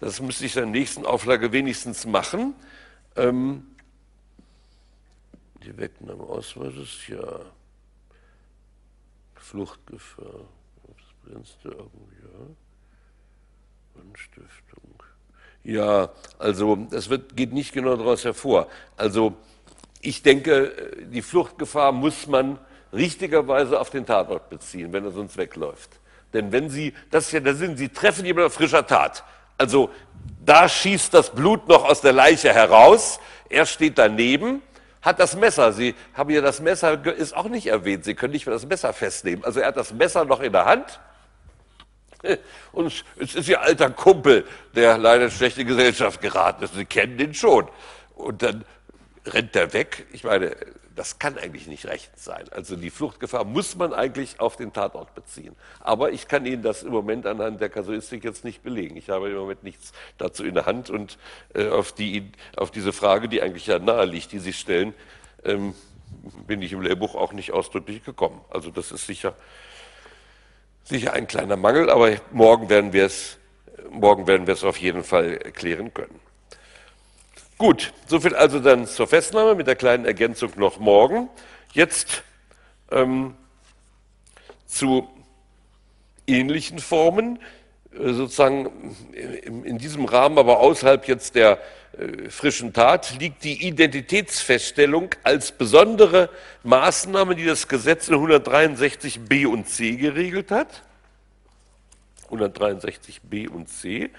Das 0.00 0.20
müsste 0.20 0.44
ich 0.44 0.56
in 0.56 0.62
der 0.64 0.70
nächsten 0.70 1.06
Auflage 1.06 1.52
wenigstens 1.52 2.04
machen. 2.04 2.54
Ähm, 3.16 3.66
die 5.64 5.76
Wegnahme 5.78 6.24
Ausweises, 6.24 7.08
ja. 7.08 7.40
Fluchtgefahr. 9.36 10.48
Brennstörung, 11.24 12.08
ja. 12.22 14.00
Anstiftung. 14.00 15.02
Ja, 15.62 16.10
also 16.38 16.76
das 16.90 17.08
wird, 17.08 17.36
geht 17.36 17.52
nicht 17.52 17.72
genau 17.72 17.96
daraus 17.96 18.24
hervor. 18.24 18.68
Also 18.96 19.34
ich 20.00 20.22
denke, 20.22 20.72
die 21.10 21.22
Fluchtgefahr 21.22 21.92
muss 21.92 22.26
man 22.26 22.58
richtigerweise 22.92 23.80
auf 23.80 23.90
den 23.90 24.04
Tatort 24.04 24.50
beziehen, 24.50 24.92
wenn 24.92 25.04
er 25.04 25.10
sonst 25.10 25.36
wegläuft. 25.36 25.90
Denn 26.34 26.52
wenn 26.52 26.68
Sie, 26.68 26.92
das 27.10 27.26
ist 27.26 27.32
ja 27.32 27.40
der 27.40 27.54
Sinn, 27.54 27.76
Sie 27.76 27.88
treffen 27.88 28.26
jemanden 28.26 28.48
auf 28.48 28.54
frischer 28.54 28.86
Tat. 28.86 29.24
Also 29.56 29.90
da 30.44 30.68
schießt 30.68 31.14
das 31.14 31.30
Blut 31.30 31.66
noch 31.68 31.84
aus 31.84 32.00
der 32.00 32.12
Leiche 32.12 32.52
heraus, 32.52 33.18
er 33.48 33.66
steht 33.66 33.98
daneben, 33.98 34.62
hat 35.00 35.20
das 35.20 35.36
Messer. 35.36 35.72
Sie 35.72 35.94
haben 36.12 36.30
ja 36.30 36.40
das 36.40 36.60
Messer, 36.60 37.04
ist 37.16 37.36
auch 37.36 37.48
nicht 37.48 37.66
erwähnt. 37.66 38.04
Sie 38.04 38.14
können 38.14 38.32
nicht 38.32 38.46
mehr 38.46 38.54
das 38.54 38.66
Messer 38.66 38.92
festnehmen. 38.92 39.44
Also 39.44 39.60
er 39.60 39.68
hat 39.68 39.76
das 39.76 39.92
Messer 39.92 40.24
noch 40.24 40.40
in 40.40 40.52
der 40.52 40.64
Hand 40.64 41.00
Und 42.72 43.04
es 43.18 43.34
ist 43.34 43.48
Ihr 43.48 43.60
alter 43.60 43.90
Kumpel, 43.90 44.46
der 44.74 44.98
leider 44.98 45.24
in 45.24 45.30
schlechte 45.30 45.64
Gesellschaft 45.64 46.20
geraten 46.20 46.64
ist. 46.64 46.74
Sie 46.74 46.84
kennen 46.84 47.18
den 47.18 47.34
schon. 47.34 47.68
Und 48.14 48.42
dann 48.42 48.64
rennt 49.26 49.56
er 49.56 49.72
weg. 49.72 50.06
Ich 50.12 50.24
meine, 50.24 50.56
das 50.94 51.18
kann 51.18 51.38
eigentlich 51.38 51.66
nicht 51.66 51.86
recht 51.86 52.18
sein. 52.18 52.44
Also 52.52 52.76
die 52.76 52.90
Fluchtgefahr 52.90 53.44
muss 53.44 53.74
man 53.76 53.92
eigentlich 53.92 54.38
auf 54.38 54.56
den 54.56 54.72
Tatort 54.72 55.14
beziehen. 55.14 55.56
Aber 55.80 56.12
ich 56.12 56.28
kann 56.28 56.46
Ihnen 56.46 56.62
das 56.62 56.82
im 56.82 56.92
Moment 56.92 57.26
anhand 57.26 57.60
der 57.60 57.68
Kasuistik 57.68 58.22
jetzt 58.24 58.44
nicht 58.44 58.62
belegen. 58.62 58.96
Ich 58.96 59.10
habe 59.10 59.28
im 59.28 59.36
Moment 59.36 59.64
nichts 59.64 59.92
dazu 60.18 60.44
in 60.44 60.54
der 60.54 60.66
Hand 60.66 60.90
und 60.90 61.18
äh, 61.54 61.68
auf, 61.68 61.92
die, 61.92 62.30
auf 62.56 62.70
diese 62.70 62.92
Frage, 62.92 63.28
die 63.28 63.42
eigentlich 63.42 63.66
ja 63.66 63.78
nahe 63.78 64.04
liegt, 64.04 64.30
die 64.32 64.38
Sie 64.38 64.52
stellen, 64.52 64.94
ähm, 65.44 65.74
bin 66.46 66.62
ich 66.62 66.72
im 66.72 66.80
Lehrbuch 66.80 67.16
auch 67.16 67.32
nicht 67.32 67.52
ausdrücklich 67.52 68.04
gekommen. 68.04 68.40
Also 68.50 68.70
das 68.70 68.92
ist 68.92 69.06
sicher 69.06 69.34
sicher 70.84 71.12
ein 71.12 71.26
kleiner 71.26 71.56
Mangel, 71.56 71.90
aber 71.90 72.12
morgen 72.32 72.68
werden 72.68 72.92
wir 72.92 73.06
es, 73.06 73.38
morgen 73.90 74.26
werden 74.26 74.46
wir 74.46 74.54
es 74.54 74.64
auf 74.64 74.76
jeden 74.76 75.02
Fall 75.02 75.38
klären 75.38 75.92
können. 75.92 76.20
Gut, 77.56 77.92
soviel 78.06 78.34
also 78.34 78.58
dann 78.60 78.86
zur 78.86 79.06
Festnahme 79.06 79.54
mit 79.54 79.66
der 79.66 79.76
kleinen 79.76 80.04
Ergänzung 80.04 80.52
noch 80.56 80.78
morgen. 80.78 81.28
Jetzt 81.72 82.22
ähm, 82.90 83.34
zu 84.66 85.08
ähnlichen 86.26 86.78
Formen, 86.78 87.38
äh, 87.92 88.12
sozusagen 88.12 88.94
in, 89.12 89.78
diesem 89.78 90.04
Rahmen, 90.04 90.38
aber 90.38 90.58
außerhalb 90.60 91.06
jetzt 91.06 91.34
der 91.36 91.58
frischen 92.28 92.72
Tat 92.72 93.18
liegt 93.20 93.44
die 93.44 93.66
Identitätsfeststellung 93.66 95.10
als 95.22 95.52
besondere 95.52 96.30
Maßnahme, 96.62 97.34
die 97.34 97.44
das 97.44 97.68
Gesetz 97.68 98.08
in 98.08 98.14
163b 98.14 99.46
und 99.46 99.68
c 99.68 99.96
geregelt 99.96 100.50
hat. 100.50 100.82
163b 102.30 103.48
und 103.48 103.68
c. 103.68 104.10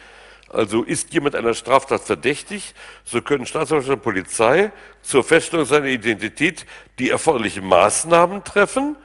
Also 0.50 0.84
ist 0.84 1.14
jemand 1.14 1.36
einer 1.36 1.54
Straftat 1.54 2.02
verdächtig, 2.02 2.76
so 3.04 3.22
können 3.22 3.46
Staatsanwaltschaft 3.46 3.98
und 3.98 4.04
Polizei 4.04 4.72
zur 5.02 5.24
Feststellung 5.24 5.66
seiner 5.66 5.88
Identität 5.88 6.66
die 7.00 7.10
erforderlichen 7.10 7.66
Maßnahmen 7.66 8.44
treffen 8.44 8.96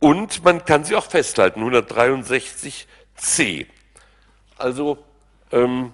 und 0.00 0.42
man 0.42 0.64
kann 0.64 0.84
sie 0.84 0.96
auch 0.96 1.08
festhalten. 1.08 1.62
163c. 1.62 3.66
Also 4.56 4.98
ähm, 5.52 5.92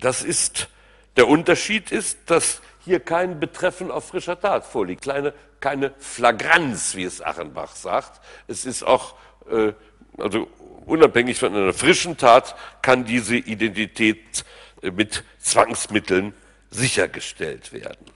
das 0.00 0.22
ist, 0.22 0.68
der 1.16 1.28
Unterschied 1.28 1.92
ist, 1.92 2.18
dass 2.26 2.62
hier 2.84 3.00
kein 3.00 3.40
Betreffen 3.40 3.90
auf 3.90 4.08
frischer 4.08 4.40
Tat 4.40 4.64
vorliegt, 4.64 5.04
keine, 5.04 5.34
keine 5.60 5.92
Flagranz, 5.98 6.94
wie 6.94 7.04
es 7.04 7.20
Achenbach 7.20 7.76
sagt. 7.76 8.20
Es 8.48 8.64
ist 8.64 8.82
auch, 8.82 9.14
äh, 9.50 9.72
also 10.18 10.48
unabhängig 10.86 11.38
von 11.38 11.54
einer 11.54 11.72
frischen 11.72 12.16
Tat, 12.16 12.56
kann 12.82 13.04
diese 13.04 13.36
Identität 13.36 14.44
äh, 14.82 14.90
mit 14.90 15.24
Zwangsmitteln 15.38 16.34
sichergestellt 16.70 17.72
werden. 17.72 18.06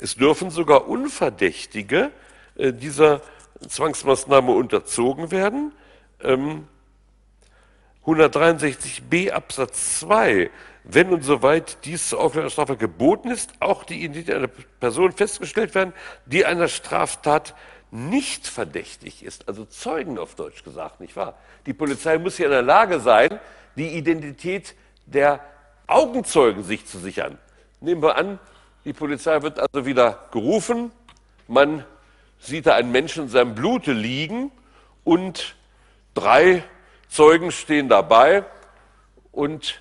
Es 0.00 0.16
dürfen 0.16 0.50
sogar 0.50 0.88
Unverdächtige 0.88 2.10
äh, 2.56 2.72
dieser 2.72 3.20
Zwangsmaßnahme 3.68 4.52
unterzogen 4.52 5.30
werden. 5.30 5.72
Ähm, 6.22 6.66
163b 8.06 9.30
Absatz 9.30 10.00
2, 10.00 10.50
wenn 10.84 11.10
und 11.12 11.22
soweit 11.22 11.84
dies 11.84 12.10
zur 12.10 12.20
Aufklärung 12.20 12.46
der 12.46 12.52
Straftat 12.52 12.78
geboten 12.78 13.30
ist, 13.30 13.52
auch 13.60 13.84
die 13.84 14.04
Identität 14.04 14.36
einer 14.36 14.48
Person 14.48 15.12
festgestellt 15.12 15.74
werden, 15.74 15.94
die 16.26 16.44
einer 16.44 16.68
Straftat 16.68 17.54
nicht 17.90 18.46
verdächtig 18.46 19.24
ist, 19.24 19.48
also 19.48 19.64
Zeugen 19.64 20.18
auf 20.18 20.34
Deutsch 20.34 20.64
gesagt, 20.64 21.00
nicht 21.00 21.16
wahr? 21.16 21.38
Die 21.64 21.72
Polizei 21.72 22.18
muss 22.18 22.36
hier 22.36 22.46
in 22.46 22.52
der 22.52 22.62
Lage 22.62 23.00
sein, 23.00 23.38
die 23.76 23.96
Identität 23.96 24.74
der 25.06 25.40
Augenzeugen 25.86 26.64
sich 26.64 26.86
zu 26.86 26.98
sichern. 26.98 27.38
Nehmen 27.80 28.02
wir 28.02 28.16
an, 28.16 28.38
die 28.84 28.92
Polizei 28.92 29.40
wird 29.42 29.60
also 29.60 29.86
wieder 29.86 30.28
gerufen, 30.32 30.90
man 31.46 31.84
sieht 32.38 32.66
da 32.66 32.74
einen 32.74 32.92
Menschen 32.92 33.24
in 33.24 33.28
seinem 33.30 33.54
Blute 33.54 33.92
liegen 33.92 34.50
und 35.04 35.54
drei 36.14 36.64
Zeugen 37.14 37.52
stehen 37.52 37.88
dabei 37.88 38.42
und 39.30 39.80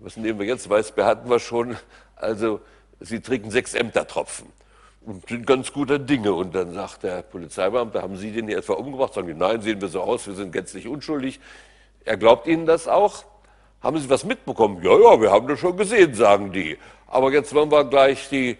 was 0.00 0.18
nehmen 0.18 0.38
wir 0.38 0.44
jetzt? 0.44 0.68
Weißbär 0.68 1.06
hatten 1.06 1.30
wir 1.30 1.38
schon. 1.38 1.78
Also 2.14 2.60
Sie 3.00 3.20
trinken 3.20 3.50
sechs 3.50 3.72
Ämtertropfen 3.72 4.46
und 5.00 5.26
sind 5.26 5.46
ganz 5.46 5.72
guter 5.72 5.98
Dinge. 5.98 6.34
Und 6.34 6.54
dann 6.54 6.74
sagt 6.74 7.04
der 7.04 7.22
Polizeibeamte, 7.22 8.02
haben 8.02 8.18
Sie 8.18 8.32
den 8.32 8.48
hier 8.48 8.58
etwa 8.58 8.74
umgebracht? 8.74 9.14
Sagen 9.14 9.28
die, 9.28 9.32
nein, 9.32 9.62
sehen 9.62 9.80
wir 9.80 9.88
so 9.88 10.02
aus, 10.02 10.26
wir 10.26 10.34
sind 10.34 10.52
gänzlich 10.52 10.86
unschuldig. 10.86 11.40
Er 12.04 12.18
glaubt 12.18 12.46
Ihnen 12.46 12.66
das 12.66 12.86
auch. 12.86 13.24
Haben 13.80 13.98
Sie 13.98 14.10
was 14.10 14.26
mitbekommen? 14.26 14.82
Ja, 14.82 14.92
ja, 14.92 15.18
wir 15.18 15.30
haben 15.30 15.48
das 15.48 15.58
schon 15.58 15.78
gesehen, 15.78 16.12
sagen 16.12 16.52
die. 16.52 16.76
Aber 17.06 17.32
jetzt 17.32 17.54
wollen 17.54 17.72
wir 17.72 17.84
gleich 17.84 18.28
die 18.28 18.58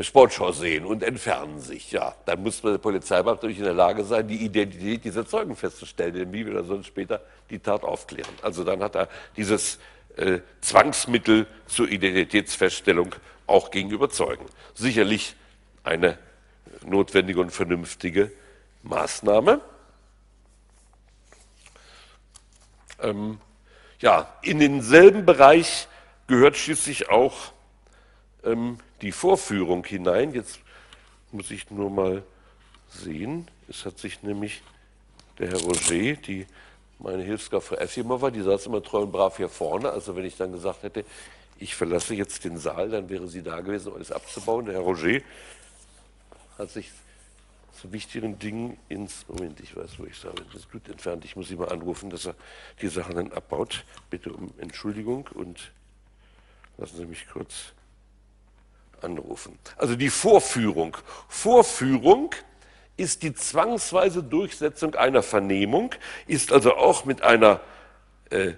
Sportschau 0.00 0.52
sehen 0.52 0.84
und 0.84 1.02
entfernen 1.02 1.60
sich. 1.60 1.92
Ja, 1.92 2.14
dann 2.24 2.42
muss 2.42 2.60
der 2.60 2.78
Polizeibeamte 2.78 3.42
natürlich 3.42 3.58
in 3.58 3.64
der 3.64 3.74
Lage 3.74 4.04
sein, 4.04 4.26
die 4.26 4.44
Identität 4.44 5.04
dieser 5.04 5.26
Zeugen 5.26 5.54
festzustellen, 5.54 6.14
denn 6.14 6.32
wie 6.32 6.44
will 6.44 6.56
er 6.56 6.64
sonst 6.64 6.86
später 6.86 7.20
die 7.50 7.60
Tat 7.60 7.84
aufklären? 7.84 8.32
Also 8.42 8.64
dann 8.64 8.82
hat 8.82 8.96
er 8.96 9.08
dieses 9.36 9.78
äh, 10.16 10.40
Zwangsmittel 10.60 11.46
zur 11.66 11.88
Identitätsfeststellung 11.88 13.14
auch 13.46 13.70
gegenüber 13.70 14.10
Zeugen. 14.10 14.46
Sicherlich 14.74 15.36
eine 15.84 16.18
notwendige 16.84 17.40
und 17.40 17.50
vernünftige 17.50 18.32
Maßnahme. 18.82 19.60
Ähm, 23.00 23.38
ja, 24.00 24.34
in 24.42 24.58
denselben 24.58 25.24
Bereich 25.24 25.86
gehört 26.26 26.56
schließlich 26.56 27.08
auch 27.08 27.52
ähm, 28.44 28.78
die 29.02 29.12
Vorführung 29.12 29.84
hinein. 29.84 30.32
Jetzt 30.32 30.60
muss 31.32 31.50
ich 31.50 31.70
nur 31.70 31.90
mal 31.90 32.22
sehen. 32.88 33.48
Es 33.68 33.84
hat 33.84 33.98
sich 33.98 34.22
nämlich 34.22 34.62
der 35.38 35.48
Herr 35.48 35.60
Roger, 35.60 36.14
die 36.16 36.46
meine 36.98 37.22
Hilfskraft 37.22 37.68
Frau 37.68 37.76
Efimova, 37.76 38.30
die 38.30 38.40
saß 38.40 38.66
immer 38.66 38.82
treu 38.82 39.02
und 39.02 39.12
brav 39.12 39.36
hier 39.36 39.48
vorne. 39.48 39.90
Also 39.90 40.16
wenn 40.16 40.24
ich 40.24 40.36
dann 40.36 40.52
gesagt 40.52 40.82
hätte, 40.82 41.04
ich 41.58 41.74
verlasse 41.74 42.14
jetzt 42.14 42.44
den 42.44 42.58
Saal, 42.58 42.90
dann 42.90 43.08
wäre 43.08 43.28
sie 43.28 43.42
da 43.42 43.60
gewesen, 43.60 43.88
um 43.88 43.96
alles 43.96 44.12
abzubauen. 44.12 44.66
Der 44.66 44.74
Herr 44.74 44.82
Roger 44.82 45.20
hat 46.58 46.70
sich 46.70 46.90
zu 47.72 47.92
wichtigen 47.92 48.38
Dingen 48.38 48.78
ins, 48.88 49.26
Moment, 49.28 49.60
ich 49.60 49.76
weiß, 49.76 49.98
wo 49.98 50.04
ich 50.04 50.18
sage, 50.18 50.42
das 50.46 50.62
ist 50.62 50.72
gut 50.72 50.88
entfernt, 50.88 51.24
ich 51.26 51.36
muss 51.36 51.50
ihn 51.50 51.58
mal 51.58 51.68
anrufen, 51.68 52.08
dass 52.08 52.26
er 52.26 52.34
die 52.80 52.88
Sachen 52.88 53.16
dann 53.16 53.32
abbaut. 53.32 53.84
Bitte 54.08 54.32
um 54.32 54.50
Entschuldigung 54.58 55.28
und 55.34 55.72
lassen 56.78 56.96
Sie 56.96 57.04
mich 57.04 57.26
kurz 57.28 57.72
anrufen. 59.02 59.58
Also 59.76 59.96
die 59.96 60.10
Vorführung. 60.10 60.96
Vorführung 61.28 62.34
ist 62.96 63.22
die 63.22 63.34
zwangsweise 63.34 64.22
Durchsetzung 64.22 64.94
einer 64.94 65.22
Vernehmung, 65.22 65.94
ist 66.26 66.52
also 66.52 66.74
auch 66.74 67.04
mit 67.04 67.22
einer, 67.22 67.60
äh, 68.30 68.52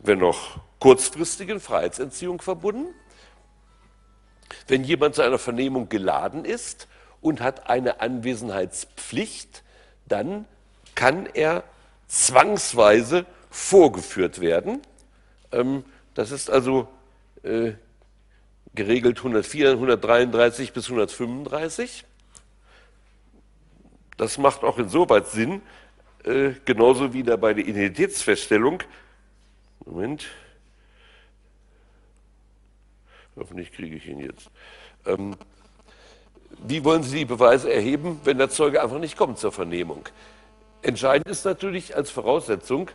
wenn 0.00 0.18
noch 0.18 0.58
kurzfristigen 0.80 1.60
Freiheitsentziehung 1.60 2.40
verbunden. 2.40 2.92
Wenn 4.66 4.84
jemand 4.84 5.14
zu 5.14 5.22
einer 5.22 5.38
Vernehmung 5.38 5.88
geladen 5.88 6.44
ist 6.44 6.88
und 7.20 7.40
hat 7.40 7.70
eine 7.70 8.00
Anwesenheitspflicht, 8.00 9.62
dann 10.06 10.46
kann 10.94 11.26
er 11.26 11.64
zwangsweise 12.08 13.26
vorgeführt 13.50 14.40
werden. 14.40 14.82
Ähm, 15.52 15.84
das 16.14 16.30
ist 16.30 16.50
also 16.50 16.88
äh, 17.42 17.72
geregelt 18.74 19.18
104, 19.18 19.72
133 19.72 20.72
bis 20.72 20.86
135. 20.86 22.04
Das 24.16 24.38
macht 24.38 24.62
auch 24.62 24.78
insoweit 24.78 25.26
Sinn, 25.28 25.62
äh, 26.24 26.52
genauso 26.64 27.12
wie 27.12 27.22
da 27.22 27.36
bei 27.36 27.54
der 27.54 27.66
Identitätsfeststellung. 27.66 28.82
Moment. 29.84 30.26
Hoffentlich 33.36 33.72
kriege 33.72 33.96
ich 33.96 34.06
ihn 34.06 34.20
jetzt. 34.20 34.50
Ähm, 35.06 35.36
wie 36.62 36.84
wollen 36.84 37.02
Sie 37.02 37.18
die 37.18 37.24
Beweise 37.24 37.72
erheben, 37.72 38.20
wenn 38.24 38.38
der 38.38 38.48
Zeuge 38.48 38.80
einfach 38.82 38.98
nicht 38.98 39.16
kommt 39.16 39.38
zur 39.38 39.50
Vernehmung? 39.50 40.08
Entscheidend 40.82 41.28
ist 41.28 41.44
natürlich 41.44 41.96
als 41.96 42.10
Voraussetzung, 42.10 42.90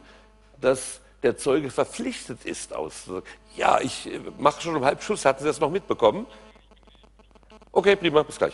dass 0.61 1.01
der 1.23 1.37
Zeuge 1.37 1.69
verpflichtet 1.69 2.45
ist 2.45 2.73
auszusagen. 2.73 3.27
Ja, 3.55 3.79
ich 3.81 4.07
äh, 4.07 4.19
mache 4.37 4.61
schon 4.61 4.75
um 4.75 4.85
halb 4.85 5.03
Schuss, 5.03 5.25
hatten 5.25 5.39
Sie 5.39 5.47
das 5.47 5.59
noch 5.59 5.69
mitbekommen? 5.69 6.25
Okay, 7.71 7.95
prima, 7.95 8.23
bis 8.23 8.37
gleich. 8.37 8.53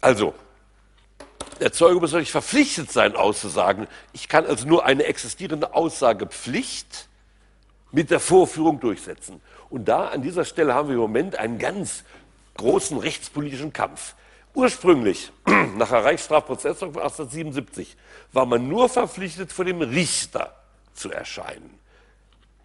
Also, 0.00 0.34
der 1.60 1.72
Zeuge 1.72 2.00
muss 2.00 2.10
natürlich 2.10 2.32
verpflichtet 2.32 2.90
sein, 2.90 3.14
auszusagen. 3.14 3.86
Ich 4.12 4.28
kann 4.28 4.46
also 4.46 4.66
nur 4.66 4.84
eine 4.84 5.04
existierende 5.04 5.74
Aussagepflicht 5.74 7.08
mit 7.92 8.10
der 8.10 8.20
Vorführung 8.20 8.80
durchsetzen. 8.80 9.40
Und 9.70 9.86
da 9.86 10.08
an 10.08 10.22
dieser 10.22 10.44
Stelle 10.44 10.74
haben 10.74 10.88
wir 10.88 10.94
im 10.94 11.00
Moment 11.00 11.36
einen 11.36 11.58
ganz 11.58 12.04
großen 12.56 12.98
rechtspolitischen 12.98 13.72
Kampf. 13.72 14.14
Ursprünglich, 14.54 15.32
nach 15.76 15.88
der 15.88 16.04
Reichsstrafprozessordnung 16.04 16.94
von 16.94 17.02
1877, 17.02 17.96
war 18.32 18.46
man 18.46 18.68
nur 18.68 18.88
verpflichtet, 18.88 19.52
vor 19.52 19.64
dem 19.64 19.80
Richter 19.80 20.54
zu 20.94 21.10
erscheinen. 21.10 21.78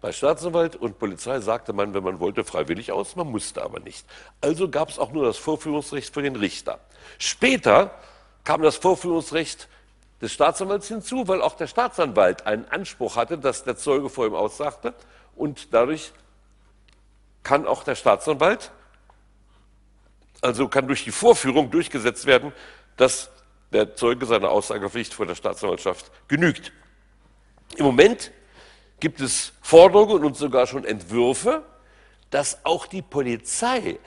Bei 0.00 0.12
Staatsanwalt 0.12 0.76
und 0.76 0.98
Polizei 0.98 1.40
sagte 1.40 1.72
man, 1.72 1.92
wenn 1.92 2.04
man 2.04 2.20
wollte, 2.20 2.44
freiwillig 2.44 2.92
aus, 2.92 3.16
man 3.16 3.28
musste 3.28 3.62
aber 3.62 3.80
nicht. 3.80 4.06
Also 4.40 4.68
gab 4.68 4.90
es 4.90 4.98
auch 4.98 5.10
nur 5.10 5.24
das 5.24 5.38
Vorführungsrecht 5.38 6.14
für 6.14 6.22
den 6.22 6.36
Richter. 6.36 6.78
Später 7.18 7.90
kam 8.44 8.62
das 8.62 8.76
Vorführungsrecht 8.76 9.68
des 10.20 10.32
Staatsanwalts 10.32 10.88
hinzu, 10.88 11.26
weil 11.26 11.42
auch 11.42 11.54
der 11.54 11.66
Staatsanwalt 11.66 12.46
einen 12.46 12.64
Anspruch 12.66 13.16
hatte, 13.16 13.38
dass 13.38 13.64
der 13.64 13.76
Zeuge 13.76 14.08
vor 14.08 14.26
ihm 14.26 14.34
aussagte. 14.34 14.94
Und 15.34 15.74
dadurch 15.74 16.12
kann 17.42 17.66
auch 17.66 17.82
der 17.82 17.94
Staatsanwalt 17.94 18.70
also 20.40 20.68
kann 20.68 20.86
durch 20.86 21.04
die 21.04 21.12
Vorführung 21.12 21.70
durchgesetzt 21.70 22.26
werden, 22.26 22.52
dass 22.96 23.30
der 23.72 23.94
Zeuge 23.96 24.26
seiner 24.26 24.50
Aussagepflicht 24.50 25.12
vor 25.12 25.26
der 25.26 25.34
Staatsanwaltschaft 25.34 26.10
genügt. 26.28 26.72
Im 27.76 27.84
Moment 27.84 28.32
gibt 29.00 29.20
es 29.20 29.52
Forderungen 29.62 30.24
und 30.24 30.36
sogar 30.36 30.66
schon 30.66 30.84
Entwürfe, 30.84 31.62
dass 32.30 32.64
auch 32.64 32.86
die 32.86 33.02
Polizei 33.02 33.98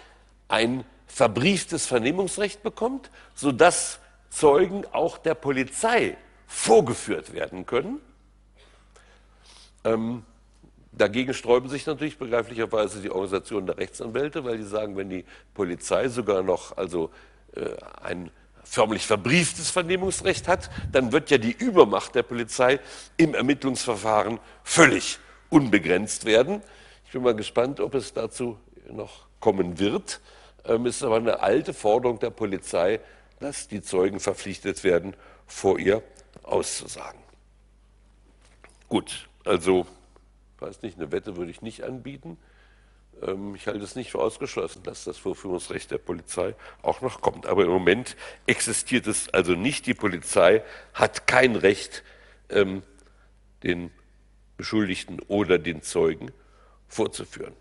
ein 0.47 0.83
verbrieftes 1.07 1.85
Vernehmungsrecht 1.85 2.63
bekommt, 2.63 3.09
sodass 3.35 3.99
Zeugen 4.29 4.85
auch 4.91 5.17
der 5.17 5.35
Polizei 5.35 6.17
vorgeführt 6.47 7.33
werden 7.33 7.65
können. 7.65 7.99
Ähm, 9.83 10.23
Dagegen 10.91 11.33
sträuben 11.33 11.69
sich 11.69 11.85
natürlich 11.85 12.17
begreiflicherweise 12.17 13.01
die 13.01 13.09
Organisationen 13.09 13.65
der 13.65 13.77
Rechtsanwälte, 13.77 14.43
weil 14.43 14.57
die 14.57 14.65
sagen, 14.65 14.97
wenn 14.97 15.09
die 15.09 15.25
Polizei 15.53 16.09
sogar 16.09 16.43
noch 16.43 16.75
also 16.77 17.09
äh, 17.55 17.75
ein 18.01 18.29
förmlich 18.63 19.05
verbrieftes 19.05 19.69
Vernehmungsrecht 19.69 20.47
hat, 20.47 20.69
dann 20.91 21.11
wird 21.11 21.29
ja 21.29 21.37
die 21.37 21.51
Übermacht 21.51 22.15
der 22.15 22.23
Polizei 22.23 22.79
im 23.17 23.33
Ermittlungsverfahren 23.33 24.39
völlig 24.63 25.19
unbegrenzt 25.49 26.25
werden. 26.25 26.61
Ich 27.05 27.11
bin 27.11 27.23
mal 27.23 27.35
gespannt, 27.35 27.79
ob 27.79 27.95
es 27.95 28.13
dazu 28.13 28.57
noch 28.89 29.25
kommen 29.39 29.79
wird. 29.79 30.19
Ähm, 30.65 30.85
es 30.85 30.97
ist 30.97 31.03
aber 31.03 31.17
eine 31.17 31.39
alte 31.39 31.73
Forderung 31.73 32.19
der 32.19 32.29
Polizei, 32.29 32.99
dass 33.39 33.67
die 33.67 33.81
Zeugen 33.81 34.19
verpflichtet 34.19 34.83
werden, 34.83 35.15
vor 35.47 35.79
ihr 35.79 36.03
auszusagen. 36.43 37.19
Gut, 38.87 39.27
also 39.45 39.85
weiß 40.61 40.81
nicht, 40.81 40.97
eine 40.97 41.11
Wette 41.11 41.35
würde 41.37 41.51
ich 41.51 41.61
nicht 41.61 41.83
anbieten. 41.83 42.37
Ähm, 43.21 43.55
ich 43.55 43.67
halte 43.67 43.83
es 43.83 43.95
nicht 43.95 44.11
für 44.11 44.19
ausgeschlossen, 44.19 44.83
dass 44.83 45.03
das 45.03 45.17
Vorführungsrecht 45.17 45.91
der 45.91 45.97
Polizei 45.97 46.55
auch 46.81 47.01
noch 47.01 47.21
kommt. 47.21 47.45
Aber 47.45 47.63
im 47.63 47.69
Moment 47.69 48.15
existiert 48.45 49.07
es 49.07 49.29
also 49.33 49.53
nicht. 49.53 49.85
Die 49.85 49.93
Polizei 49.93 50.63
hat 50.93 51.27
kein 51.27 51.55
Recht, 51.55 52.03
ähm, 52.49 52.83
den 53.63 53.91
Beschuldigten 54.57 55.19
oder 55.27 55.57
den 55.57 55.81
Zeugen 55.81 56.31
vorzuführen. 56.87 57.53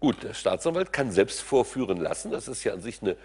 Gut, 0.00 0.22
der 0.22 0.34
Staatsanwalt 0.34 0.92
kann 0.92 1.10
selbst 1.10 1.40
vorführen 1.40 1.98
lassen. 1.98 2.30
Das 2.30 2.46
ist 2.46 2.62
ja 2.64 2.74
an 2.74 2.80
sich 2.80 3.00
eine 3.00 3.16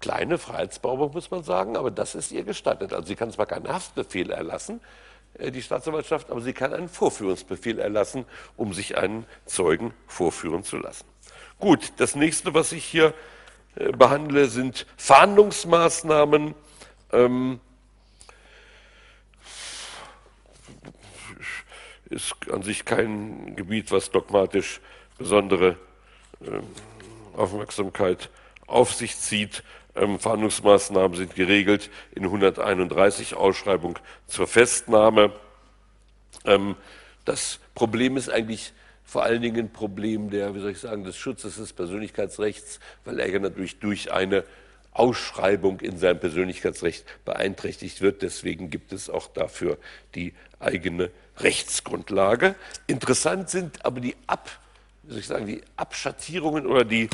kleine 0.00 0.38
Freiheitsberaubung, 0.38 1.12
muss 1.12 1.30
man 1.30 1.42
sagen, 1.42 1.76
aber 1.76 1.90
das 1.90 2.14
ist 2.14 2.32
ihr 2.32 2.42
gestattet. 2.42 2.92
Also 2.92 3.06
sie 3.06 3.16
kann 3.16 3.30
zwar 3.30 3.46
keinen 3.46 3.68
Haftbefehl 3.68 4.30
erlassen, 4.30 4.80
die 5.38 5.62
Staatsanwaltschaft, 5.62 6.30
aber 6.30 6.40
sie 6.40 6.52
kann 6.52 6.72
einen 6.72 6.88
Vorführungsbefehl 6.88 7.78
erlassen, 7.78 8.26
um 8.56 8.72
sich 8.72 8.96
einen 8.96 9.24
Zeugen 9.46 9.94
vorführen 10.06 10.62
zu 10.62 10.76
lassen. 10.76 11.06
Gut, 11.58 11.92
das 11.96 12.14
nächste, 12.14 12.54
was 12.54 12.72
ich 12.72 12.84
hier 12.84 13.14
äh, 13.76 13.92
behandle, 13.92 14.46
sind 14.46 14.86
Fahndungsmaßnahmen. 14.96 16.54
Ähm, 17.12 17.60
ist 22.10 22.34
an 22.50 22.62
sich 22.62 22.84
kein 22.84 23.56
Gebiet, 23.56 23.90
was 23.90 24.10
dogmatisch 24.10 24.80
besondere 25.16 25.78
äh, 26.40 26.60
Aufmerksamkeit 27.36 28.28
auf 28.72 28.94
sich 28.94 29.18
zieht. 29.18 29.62
Ähm, 29.94 30.18
Fahndungsmaßnahmen 30.18 31.16
sind 31.16 31.34
geregelt 31.34 31.90
in 32.14 32.24
131 32.24 33.34
Ausschreibung 33.34 33.98
zur 34.26 34.46
Festnahme. 34.46 35.32
Ähm, 36.44 36.76
das 37.24 37.60
Problem 37.74 38.16
ist 38.16 38.30
eigentlich 38.30 38.72
vor 39.04 39.24
allen 39.24 39.42
Dingen 39.42 39.66
ein 39.66 39.72
Problem 39.72 40.30
der, 40.30 40.54
wie 40.54 40.60
soll 40.60 40.70
ich 40.70 40.78
sagen, 40.78 41.04
des 41.04 41.16
Schutzes 41.16 41.56
des 41.56 41.72
Persönlichkeitsrechts, 41.74 42.80
weil 43.04 43.20
er 43.20 43.28
ja 43.28 43.38
natürlich 43.38 43.78
durch 43.78 44.10
eine 44.10 44.44
Ausschreibung 44.92 45.80
in 45.80 45.98
seinem 45.98 46.20
Persönlichkeitsrecht 46.20 47.04
beeinträchtigt 47.24 48.00
wird. 48.00 48.22
Deswegen 48.22 48.70
gibt 48.70 48.92
es 48.92 49.10
auch 49.10 49.28
dafür 49.28 49.78
die 50.14 50.32
eigene 50.60 51.10
Rechtsgrundlage. 51.38 52.54
Interessant 52.86 53.50
sind 53.50 53.84
aber 53.84 54.00
die, 54.00 54.16
Ab, 54.26 54.50
wie 55.02 55.10
soll 55.10 55.20
ich 55.20 55.26
sagen, 55.26 55.46
die 55.46 55.62
Abschattierungen 55.76 56.66
oder 56.66 56.84
die 56.84 57.08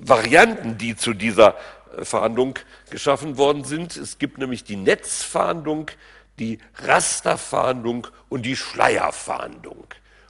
Varianten, 0.00 0.78
die 0.78 0.96
zu 0.96 1.12
dieser 1.12 1.56
äh, 1.96 2.04
Fahndung 2.04 2.58
geschaffen 2.90 3.36
worden 3.36 3.64
sind. 3.64 3.96
Es 3.96 4.18
gibt 4.18 4.38
nämlich 4.38 4.64
die 4.64 4.76
Netzfahndung, 4.76 5.90
die 6.38 6.58
Rasterfahndung 6.82 8.06
und 8.28 8.42
die 8.42 8.56
Schleierfahndung. 8.56 9.86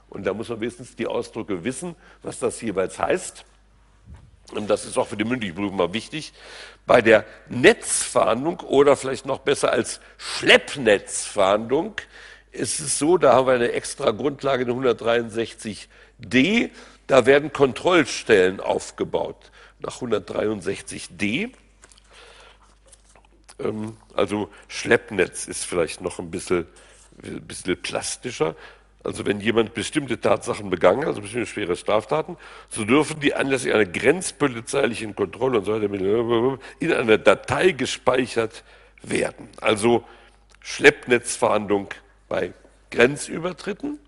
Und 0.09 0.25
da 0.25 0.33
muss 0.33 0.49
man 0.49 0.59
wenigstens 0.59 0.95
die 0.95 1.07
Ausdrücke 1.07 1.63
wissen, 1.63 1.95
was 2.21 2.39
das 2.39 2.59
jeweils 2.61 2.99
heißt. 2.99 3.45
Und 4.51 4.69
das 4.69 4.83
ist 4.83 4.97
auch 4.97 5.07
für 5.07 5.15
die 5.15 5.23
mündliche 5.23 5.53
Prüfung 5.53 5.77
mal 5.77 5.93
wichtig. 5.93 6.33
Bei 6.85 7.01
der 7.01 7.23
Netzfahndung 7.47 8.59
oder 8.59 8.97
vielleicht 8.97 9.25
noch 9.25 9.39
besser 9.39 9.71
als 9.71 10.01
Schleppnetzfahndung 10.17 11.95
ist 12.51 12.81
es 12.81 12.99
so, 12.99 13.17
da 13.17 13.31
haben 13.33 13.47
wir 13.47 13.53
eine 13.53 13.71
extra 13.71 14.11
Grundlage 14.11 14.63
in 14.63 14.69
163d, 14.71 16.69
da 17.07 17.25
werden 17.25 17.53
Kontrollstellen 17.53 18.59
aufgebaut 18.59 19.50
nach 19.81 20.01
163d. 20.01 21.51
Ähm, 23.59 23.97
also 24.15 24.49
Schleppnetz 24.67 25.47
ist 25.47 25.65
vielleicht 25.65 26.01
noch 26.01 26.19
ein 26.19 26.31
bisschen, 26.31 26.67
ein 27.23 27.41
bisschen 27.41 27.81
plastischer. 27.81 28.55
Also 29.03 29.25
wenn 29.25 29.39
jemand 29.39 29.73
bestimmte 29.73 30.19
Tatsachen 30.19 30.69
begangen, 30.69 31.05
also 31.05 31.21
bestimmte 31.21 31.47
schwere 31.47 31.75
Straftaten, 31.75 32.37
so 32.69 32.85
dürfen 32.85 33.19
die 33.19 33.33
anlässlich 33.33 33.73
einer 33.73 33.85
grenzpolizeilichen 33.85 35.15
Kontrolle 35.15 35.59
und 35.59 35.65
so 35.65 35.73
weiter 35.73 36.59
in 36.79 36.93
einer 36.93 37.17
Datei 37.17 37.71
gespeichert 37.71 38.63
werden. 39.01 39.49
Also 39.59 40.03
Schleppnetzfahndung 40.59 41.89
bei 42.29 42.53
Grenzübertritten. 42.91 43.99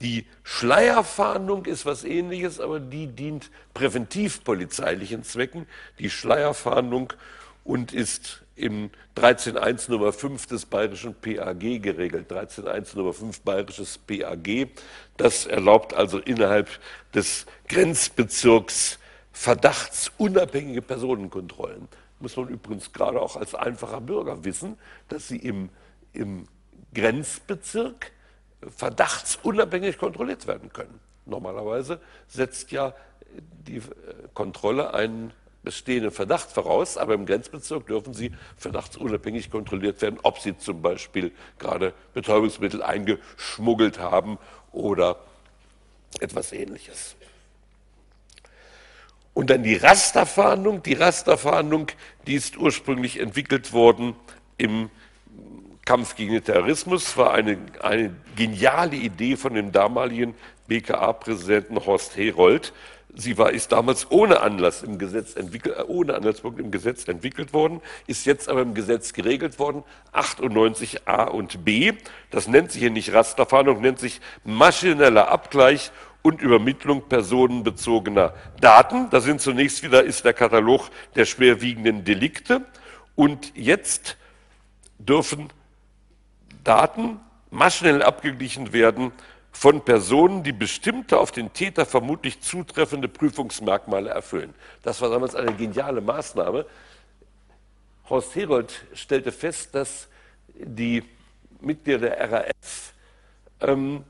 Die 0.00 0.26
Schleierfahndung 0.44 1.64
ist 1.64 1.84
was 1.84 2.04
ähnliches, 2.04 2.60
aber 2.60 2.78
die 2.78 3.08
dient 3.08 3.50
präventivpolizeilichen 3.74 5.24
Zwecken. 5.24 5.66
Die 5.98 6.10
Schleierfahndung 6.10 7.12
und 7.64 7.92
ist 7.92 8.42
im 8.54 8.90
13.1 9.16 9.90
Nummer 9.90 10.12
5 10.12 10.46
des 10.46 10.66
bayerischen 10.66 11.14
PAG 11.14 11.60
geregelt. 11.82 12.30
13.1 12.30 12.96
Nummer 12.96 13.12
5 13.12 13.40
bayerisches 13.40 13.98
PAG. 13.98 14.68
Das 15.16 15.46
erlaubt 15.46 15.94
also 15.94 16.18
innerhalb 16.18 16.68
des 17.14 17.46
Grenzbezirks 17.68 18.98
verdachtsunabhängige 19.32 20.82
Personenkontrollen. 20.82 21.88
Muss 22.20 22.36
man 22.36 22.48
übrigens 22.48 22.92
gerade 22.92 23.20
auch 23.20 23.36
als 23.36 23.54
einfacher 23.54 24.00
Bürger 24.00 24.44
wissen, 24.44 24.76
dass 25.08 25.28
sie 25.28 25.36
im, 25.36 25.70
im 26.12 26.48
Grenzbezirk 26.94 28.12
verdachtsunabhängig 28.76 29.98
kontrolliert 29.98 30.46
werden 30.46 30.72
können. 30.72 31.00
Normalerweise 31.26 32.00
setzt 32.26 32.72
ja 32.72 32.94
die 33.66 33.82
Kontrolle 34.34 34.94
einen 34.94 35.32
bestehenden 35.62 36.10
Verdacht 36.10 36.50
voraus, 36.50 36.96
aber 36.96 37.14
im 37.14 37.26
Grenzbezirk 37.26 37.86
dürfen 37.86 38.14
sie 38.14 38.32
verdachtsunabhängig 38.56 39.50
kontrolliert 39.50 40.00
werden, 40.00 40.18
ob 40.22 40.38
sie 40.38 40.56
zum 40.56 40.80
Beispiel 40.82 41.32
gerade 41.58 41.92
Betäubungsmittel 42.14 42.82
eingeschmuggelt 42.82 43.98
haben 43.98 44.38
oder 44.72 45.18
etwas 46.20 46.52
ähnliches. 46.52 47.16
Und 49.34 49.50
dann 49.50 49.62
die 49.62 49.76
Rasterfahndung. 49.76 50.82
Die 50.82 50.94
Rasterfahndung, 50.94 51.88
die 52.26 52.34
ist 52.34 52.56
ursprünglich 52.56 53.20
entwickelt 53.20 53.72
worden 53.72 54.16
im 54.56 54.90
Kampf 55.88 56.16
gegen 56.16 56.34
den 56.34 56.44
Terrorismus, 56.44 57.16
war 57.16 57.32
eine, 57.32 57.56
eine 57.80 58.14
geniale 58.36 58.94
Idee 58.94 59.36
von 59.36 59.54
dem 59.54 59.72
damaligen 59.72 60.34
BKA-Präsidenten 60.66 61.86
Horst 61.86 62.14
Herold, 62.14 62.74
Sie 63.14 63.38
war, 63.38 63.52
ist 63.52 63.72
damals 63.72 64.10
ohne 64.10 64.42
Anlass 64.42 64.82
im 64.82 64.98
Gesetz 64.98 65.34
entwickelt, 65.34 65.78
äh, 65.78 65.84
ohne 65.84 66.14
Anlasspunkt 66.14 66.60
im 66.60 66.70
Gesetz 66.70 67.08
entwickelt 67.08 67.54
worden, 67.54 67.80
ist 68.06 68.26
jetzt 68.26 68.50
aber 68.50 68.60
im 68.60 68.74
Gesetz 68.74 69.14
geregelt 69.14 69.58
worden, 69.58 69.82
98a 70.12 71.24
und 71.24 71.64
b. 71.64 71.94
Das 72.30 72.48
nennt 72.48 72.70
sich 72.70 72.82
hier 72.82 72.90
nicht 72.90 73.14
Rasterfahndung, 73.14 73.80
nennt 73.80 73.98
sich 73.98 74.20
maschineller 74.44 75.28
Abgleich 75.28 75.90
und 76.20 76.42
Übermittlung 76.42 77.08
personenbezogener 77.08 78.34
Daten. 78.60 79.08
Da 79.08 79.22
sind 79.22 79.40
zunächst 79.40 79.82
wieder 79.82 80.04
ist 80.04 80.26
der 80.26 80.34
Katalog 80.34 80.90
der 81.14 81.24
schwerwiegenden 81.24 82.04
Delikte. 82.04 82.66
Und 83.14 83.56
jetzt 83.56 84.18
dürfen 84.98 85.48
Daten 86.68 87.18
maschinell 87.50 88.02
abgeglichen 88.02 88.74
werden 88.74 89.12
von 89.52 89.84
Personen, 89.86 90.42
die 90.42 90.52
bestimmte 90.52 91.18
auf 91.18 91.32
den 91.32 91.54
Täter 91.54 91.86
vermutlich 91.86 92.42
zutreffende 92.42 93.08
Prüfungsmerkmale 93.08 94.10
erfüllen. 94.10 94.54
Das 94.82 95.00
war 95.00 95.08
damals 95.08 95.34
eine 95.34 95.54
geniale 95.54 96.02
Maßnahme. 96.02 96.66
Horst 98.10 98.34
Herold 98.36 98.84
stellte 98.92 99.32
fest, 99.32 99.74
dass 99.74 100.08
die 100.54 101.02
Mitglieder 101.60 102.00
der 102.00 102.30
RAF 102.30 102.92
ähm, 103.60 104.04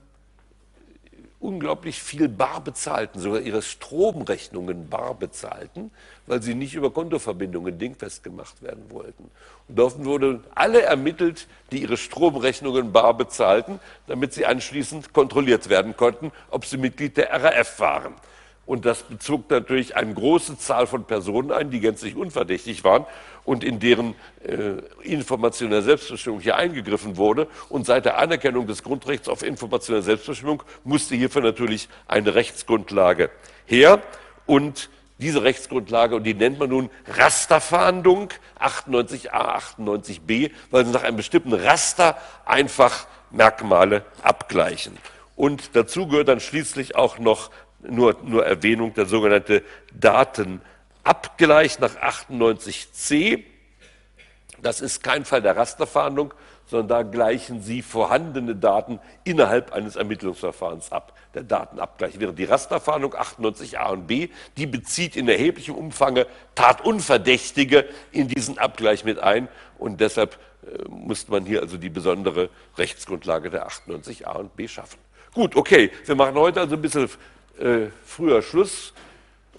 unglaublich 1.40 2.02
viel 2.02 2.28
bar 2.28 2.60
bezahlten, 2.60 3.20
sogar 3.20 3.40
ihre 3.40 3.62
Stromrechnungen 3.62 4.89
bar 4.89 5.15
bezahlten, 5.15 5.90
weil 6.27 6.43
sie 6.43 6.55
nicht 6.55 6.74
über 6.74 6.90
Kontoverbindungen 6.90 7.78
dingfest 7.78 8.24
gemacht 8.24 8.60
werden 8.62 8.90
wollten. 8.90 9.31
Und 9.69 9.78
dort 9.78 10.05
wurden 10.05 10.43
alle 10.55 10.82
ermittelt, 10.82 11.47
die 11.70 11.82
ihre 11.82 11.97
Stromrechnungen 11.97 12.93
bar 12.93 13.15
bezahlten, 13.16 13.78
damit 14.09 14.32
sie 14.32 14.47
anschließend 14.47 15.12
kontrolliert 15.12 15.69
werden 15.69 15.97
konnten, 15.97 16.32
ob 16.51 16.65
sie 16.65 16.77
Mitglied 16.77 17.16
der 17.16 17.31
RAF 17.31 17.78
waren. 17.78 18.15
Und 18.69 18.85
das 18.85 19.03
bezog 19.05 19.49
natürlich 19.49 19.97
eine 19.97 20.12
große 20.12 20.59
Zahl 20.59 20.86
von 20.86 21.05
Personen 21.05 21.53
ein, 21.53 21.70
die 21.70 21.81
gänzlich 21.81 22.16
unverdächtig 22.16 22.85
waren 22.85 23.07
und 23.47 23.65
in 23.65 23.81
deren 23.81 24.15
äh, 24.45 24.82
informationelle 25.09 25.81
Selbstbestimmung 25.81 26.40
hier 26.40 26.57
eingegriffen 26.57 27.16
wurde. 27.16 27.47
Und 27.70 27.86
seit 27.86 28.05
der 28.05 28.19
Anerkennung 28.19 28.66
des 28.66 28.82
Grundrechts 28.82 29.27
auf 29.27 29.43
informationelle 29.43 30.03
Selbstbestimmung 30.03 30.62
musste 30.85 31.15
hierfür 31.15 31.40
natürlich 31.40 31.89
eine 32.07 32.35
Rechtsgrundlage 32.35 33.31
her. 33.65 34.03
Und 34.45 34.90
diese 35.16 35.45
Rechtsgrundlage, 35.45 36.16
und 36.16 36.24
die 36.24 36.35
nennt 36.35 36.59
man 36.59 36.69
nun 36.69 36.90
Rasterfahndung 37.07 38.28
98a, 38.61 39.62
98b, 39.78 40.51
weil 40.70 40.85
sie 40.85 40.93
nach 40.93 41.05
einem 41.05 41.16
bestimmten 41.16 41.55
Raster 41.55 42.19
einfach 42.45 43.07
Merkmale 43.31 44.05
abgleichen. 44.20 44.99
Und 45.36 45.70
dazu 45.74 46.07
gehört 46.07 46.28
dann 46.28 46.40
schließlich 46.40 46.97
auch 46.97 47.19
noch 47.19 47.51
nur, 47.81 48.17
nur 48.23 48.45
Erwähnung 48.47 48.95
der 48.95 49.07
sogenannte 49.07 49.63
Datenabgleich 49.95 51.79
nach 51.79 51.97
98c. 51.97 53.45
Das 54.61 54.81
ist 54.81 55.03
kein 55.03 55.25
Fall 55.25 55.43
der 55.43 55.57
Rasterfahndung, 55.57 56.35
sondern 56.67 56.89
da 56.89 57.03
gleichen 57.03 57.63
Sie 57.63 57.83
vorhandene 57.83 58.55
Daten 58.55 59.01
innerhalb 59.25 59.73
eines 59.73 59.97
Ermittlungsverfahrens 59.97 60.93
ab. 60.93 61.15
Der 61.35 61.43
Datenabgleich 61.43 62.19
wäre 62.19 62.33
die 62.33 62.45
Rasterfahndung 62.45 63.15
98a 63.15 63.91
und 63.91 64.07
b, 64.07 64.29
die 64.57 64.67
bezieht 64.67 65.17
in 65.17 65.29
erheblichem 65.29 65.75
Umfang 65.75 66.25
Tatunverdächtige 66.55 67.87
in 68.13 68.29
diesen 68.29 68.59
Abgleich 68.59 69.05
mit 69.05 69.19
ein 69.19 69.49
und 69.79 70.01
deshalb 70.01 70.39
äh, 70.65 70.89
muss 70.89 71.29
man 71.29 71.47
hier 71.47 71.63
also 71.63 71.77
die 71.77 71.91
besondere 71.91 72.51
Rechtsgrundlage 72.77 73.51
der 73.51 73.69
98a 73.69 74.37
und 74.37 74.57
b 74.57 74.69
schaffen. 74.69 74.99
Gut, 75.35 75.57
okay, 75.57 75.91
wir 76.05 76.17
machen 76.17 76.35
heute 76.35 76.61
also 76.61 76.75
ein 76.75 76.83
bisschen 76.83 77.09
äh, 77.59 77.89
früher 78.05 78.43
Schluss 78.43 78.93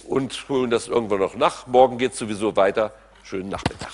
und 0.07 0.47
holen 0.49 0.69
das 0.69 0.87
irgendwann 0.87 1.19
noch 1.19 1.35
nach. 1.35 1.67
Morgen 1.67 1.97
geht 1.97 2.13
es 2.13 2.19
sowieso 2.19 2.55
weiter. 2.55 2.93
Schönen 3.23 3.49
Nachmittag. 3.49 3.91